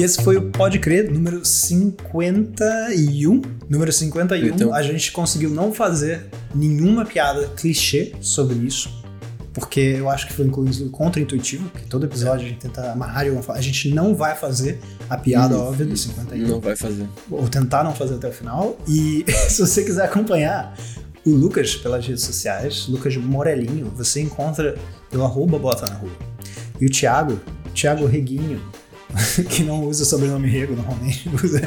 E 0.00 0.02
esse 0.02 0.22
foi 0.22 0.38
o 0.38 0.50
Pode 0.50 0.78
Crer 0.78 1.12
número 1.12 1.44
51. 1.44 3.42
Número 3.68 3.92
51. 3.92 4.46
Então. 4.46 4.72
A 4.72 4.82
gente 4.82 5.12
conseguiu 5.12 5.50
não 5.50 5.74
fazer 5.74 6.24
nenhuma 6.54 7.04
piada 7.04 7.48
clichê 7.48 8.14
sobre 8.18 8.56
isso. 8.60 9.04
Porque 9.52 9.78
eu 9.98 10.08
acho 10.08 10.26
que 10.26 10.32
foi 10.32 10.46
inclusive 10.46 10.88
contra-intuitivo, 10.88 11.68
que 11.68 11.84
todo 11.84 12.06
episódio 12.06 12.46
a 12.46 12.48
gente 12.48 12.60
tenta 12.60 12.92
amarrar 12.92 13.24
de 13.24 13.28
alguma 13.28 13.42
forma. 13.42 13.58
A 13.60 13.62
gente 13.62 13.90
não 13.90 14.14
vai 14.14 14.34
fazer 14.34 14.80
a 15.06 15.18
piada 15.18 15.54
Hum, 15.54 15.66
óbvia 15.66 15.84
do 15.84 15.94
51. 15.94 16.48
Não 16.48 16.60
vai 16.62 16.74
fazer. 16.74 17.06
ou 17.30 17.46
tentar 17.46 17.84
não 17.84 17.94
fazer 17.94 18.14
até 18.14 18.28
o 18.28 18.32
final. 18.32 18.78
E 18.88 19.26
se 19.50 19.60
você 19.60 19.84
quiser 19.84 20.06
acompanhar 20.06 20.74
o 21.26 21.30
Lucas 21.30 21.76
pelas 21.76 22.06
redes 22.06 22.22
sociais, 22.22 22.86
Lucas 22.88 23.14
Morelinho, 23.18 23.92
você 23.94 24.22
encontra 24.22 24.78
pelo 25.10 25.24
arroba 25.24 25.58
bota 25.58 25.84
na 25.84 25.98
rua. 25.98 26.12
E 26.80 26.86
o 26.86 26.90
Thiago, 26.90 27.38
Thiago 27.74 28.06
Reguinho, 28.06 28.62
que 29.50 29.62
não 29.62 29.84
usa 29.84 30.02
o 30.02 30.06
sobrenome 30.06 30.48
Rego 30.48 30.74
normalmente, 30.74 31.28
usa, 31.42 31.62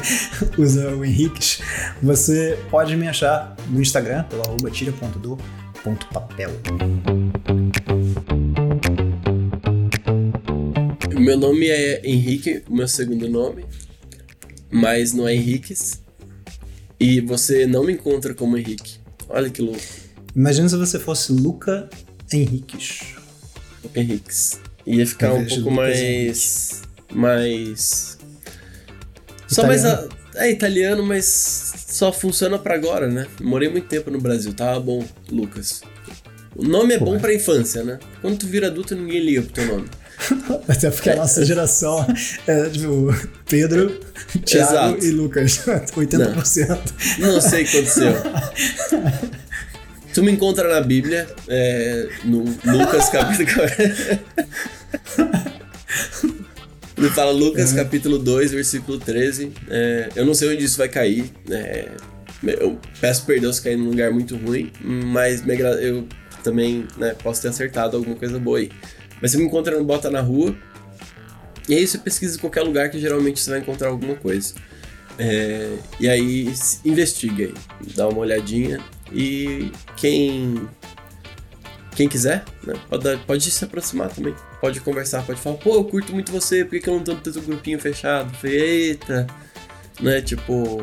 usa 0.56 0.96
o 0.96 1.04
Henriques, 1.04 1.60
você 2.02 2.58
pode 2.70 2.96
me 2.96 3.06
achar 3.06 3.56
no 3.68 3.80
Instagram 3.80 4.24
pelo 4.24 4.42
arroba 4.42 4.70
tira.do.papel. 4.70 6.50
Meu 11.18 11.38
nome 11.38 11.68
é 11.68 12.00
Henrique, 12.04 12.62
o 12.68 12.74
meu 12.74 12.88
segundo 12.88 13.28
nome, 13.28 13.64
mas 14.70 15.12
não 15.12 15.26
é 15.26 15.34
Henriques. 15.34 16.02
E 17.00 17.20
você 17.20 17.66
não 17.66 17.84
me 17.84 17.92
encontra 17.92 18.34
como 18.34 18.56
Henrique. 18.56 18.98
Olha 19.28 19.50
que 19.50 19.60
louco, 19.60 19.80
Imagina 20.34 20.68
se 20.68 20.76
você 20.76 20.98
fosse 20.98 21.32
Luca 21.32 21.88
Henriques. 22.32 23.14
Henriques. 23.94 24.60
Ia 24.84 25.06
ficar 25.06 25.32
um 25.32 25.46
pouco 25.46 25.70
Lucas 25.70 25.74
mais. 25.74 26.82
Mais. 27.14 28.18
Só 29.46 29.66
mais. 29.66 29.84
A, 29.84 30.08
é 30.36 30.50
italiano, 30.50 31.02
mas 31.04 31.84
só 31.88 32.12
funciona 32.12 32.58
pra 32.58 32.74
agora, 32.74 33.06
né? 33.06 33.26
Morei 33.40 33.68
muito 33.68 33.86
tempo 33.86 34.10
no 34.10 34.20
Brasil, 34.20 34.52
tava 34.52 34.80
bom, 34.80 35.04
Lucas. 35.30 35.82
O 36.56 36.64
nome 36.64 36.94
é 36.94 36.98
Pô, 36.98 37.06
bom 37.06 37.18
pra 37.18 37.34
infância, 37.34 37.82
né? 37.82 37.98
Quando 38.20 38.38
tu 38.38 38.46
vira 38.46 38.68
adulto, 38.68 38.94
ninguém 38.94 39.20
liga 39.20 39.42
pro 39.42 39.52
teu 39.52 39.66
nome. 39.66 39.88
Até 40.68 40.90
porque 40.90 41.10
a 41.10 41.16
nossa 41.16 41.44
geração 41.44 42.06
é 42.46 42.68
tipo 42.70 43.14
Pedro, 43.48 44.00
Thiago 44.44 44.72
Exato. 44.72 45.04
e 45.04 45.10
Lucas. 45.10 45.58
80%. 45.96 46.78
Não 47.18 47.40
sei 47.40 47.64
o 47.64 47.66
que 47.66 47.76
aconteceu. 47.76 48.12
Tu 50.12 50.22
me 50.22 50.30
encontra 50.30 50.68
na 50.68 50.80
Bíblia, 50.80 51.26
é, 51.48 52.08
no 52.24 52.44
Lucas 52.64 53.08
capítulo. 53.10 53.66
Me 56.96 57.08
fala 57.10 57.32
Lucas 57.32 57.72
capítulo 57.72 58.18
2, 58.18 58.52
versículo 58.52 58.98
13. 58.98 59.52
É, 59.68 60.10
eu 60.14 60.24
não 60.24 60.34
sei 60.34 60.54
onde 60.54 60.64
isso 60.64 60.78
vai 60.78 60.88
cair. 60.88 61.30
é, 61.50 61.90
eu 62.42 62.78
peço 63.00 63.24
perdão 63.24 63.52
se 63.52 63.62
cair 63.62 63.76
num 63.76 63.88
lugar 63.88 64.12
muito 64.12 64.36
ruim, 64.36 64.70
mas 64.82 65.42
eu 65.80 66.06
também 66.42 66.86
né, 66.96 67.14
posso 67.22 67.42
ter 67.42 67.48
acertado 67.48 67.96
alguma 67.96 68.16
coisa 68.16 68.38
boa 68.38 68.58
aí. 68.58 68.70
Mas 69.20 69.30
você 69.30 69.38
me 69.38 69.44
encontra 69.44 69.76
no 69.76 69.84
Bota 69.84 70.10
na 70.10 70.20
Rua. 70.20 70.54
E 71.68 71.74
aí 71.74 71.86
você 71.86 71.96
pesquisa 71.96 72.36
em 72.36 72.40
qualquer 72.40 72.62
lugar 72.62 72.90
que 72.90 72.98
geralmente 72.98 73.40
você 73.40 73.50
vai 73.50 73.60
encontrar 73.60 73.88
alguma 73.88 74.14
coisa. 74.14 74.54
É, 75.18 75.76
e 75.98 76.08
aí 76.08 76.52
investiga 76.84 77.44
aí, 77.44 77.54
dá 77.94 78.08
uma 78.08 78.18
olhadinha 78.18 78.80
e 79.12 79.70
quem 79.96 80.68
quem 81.94 82.08
quiser, 82.08 82.44
né, 82.66 82.74
pode, 82.88 83.16
pode 83.18 83.48
se 83.48 83.64
aproximar 83.64 84.08
também, 84.08 84.34
pode 84.64 84.80
conversar, 84.80 85.22
pode 85.26 85.38
falar, 85.42 85.58
pô, 85.58 85.74
eu 85.74 85.84
curto 85.84 86.14
muito 86.14 86.32
você, 86.32 86.64
por 86.64 86.70
que, 86.70 86.80
que 86.80 86.88
eu 86.88 86.94
não 86.94 87.04
tô 87.04 87.14
tanto 87.16 87.38
grupinho 87.42 87.78
fechado? 87.78 88.32
Eu 88.32 88.38
Falei, 88.38 88.60
eita, 88.88 89.26
né, 90.00 90.22
tipo, 90.22 90.82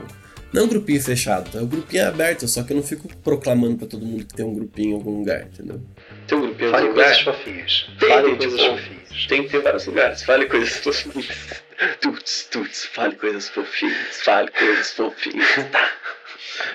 não 0.53 0.67
grupinho 0.67 1.01
fechado, 1.01 1.57
é 1.57 1.63
o 1.63 1.65
grupinho 1.65 2.07
aberto, 2.07 2.47
só 2.47 2.61
que 2.61 2.73
eu 2.73 2.77
não 2.77 2.83
fico 2.83 3.07
proclamando 3.23 3.79
pra 3.79 3.87
todo 3.87 4.05
mundo 4.05 4.23
que 4.23 4.35
tem 4.35 4.45
um 4.45 4.53
grupinho 4.53 4.91
em 4.91 4.93
algum 4.93 5.17
lugar, 5.17 5.41
entendeu? 5.47 5.81
Tem 6.27 6.37
um 6.37 6.41
grupinho 6.41 6.69
Fale 6.69 6.83
no 6.83 6.89
lugar? 6.89 7.05
coisas 7.05 7.21
fofinhas. 7.23 7.89
Tem, 7.99 8.09
Fale 8.09 8.35
coisas 8.35 8.59
tipo, 8.61 8.77
fofinhas. 8.77 9.27
Tem 9.27 9.43
que 9.43 9.49
ter 9.49 9.61
vários 9.61 9.85
lugares. 9.87 10.23
Fale 10.23 10.45
coisas 10.45 10.73
fofinhas. 10.77 11.63
Tuts, 12.01 12.47
tuts, 12.51 12.85
fale 12.85 13.15
coisas 13.15 13.49
fofinhas. 13.49 14.21
Fale 14.21 14.51
coisas 14.51 14.91
fofinhas. 14.93 15.47
Tá. 15.71 15.91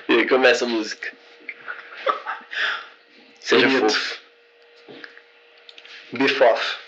E 0.09 0.12
aí 0.14 0.26
começa 0.28 0.64
a 0.64 0.68
música. 0.68 1.12
Seja 3.38 3.68
Bonito. 3.68 3.92
fofo. 3.92 4.18
Beef 6.12 6.40
off. 6.40 6.86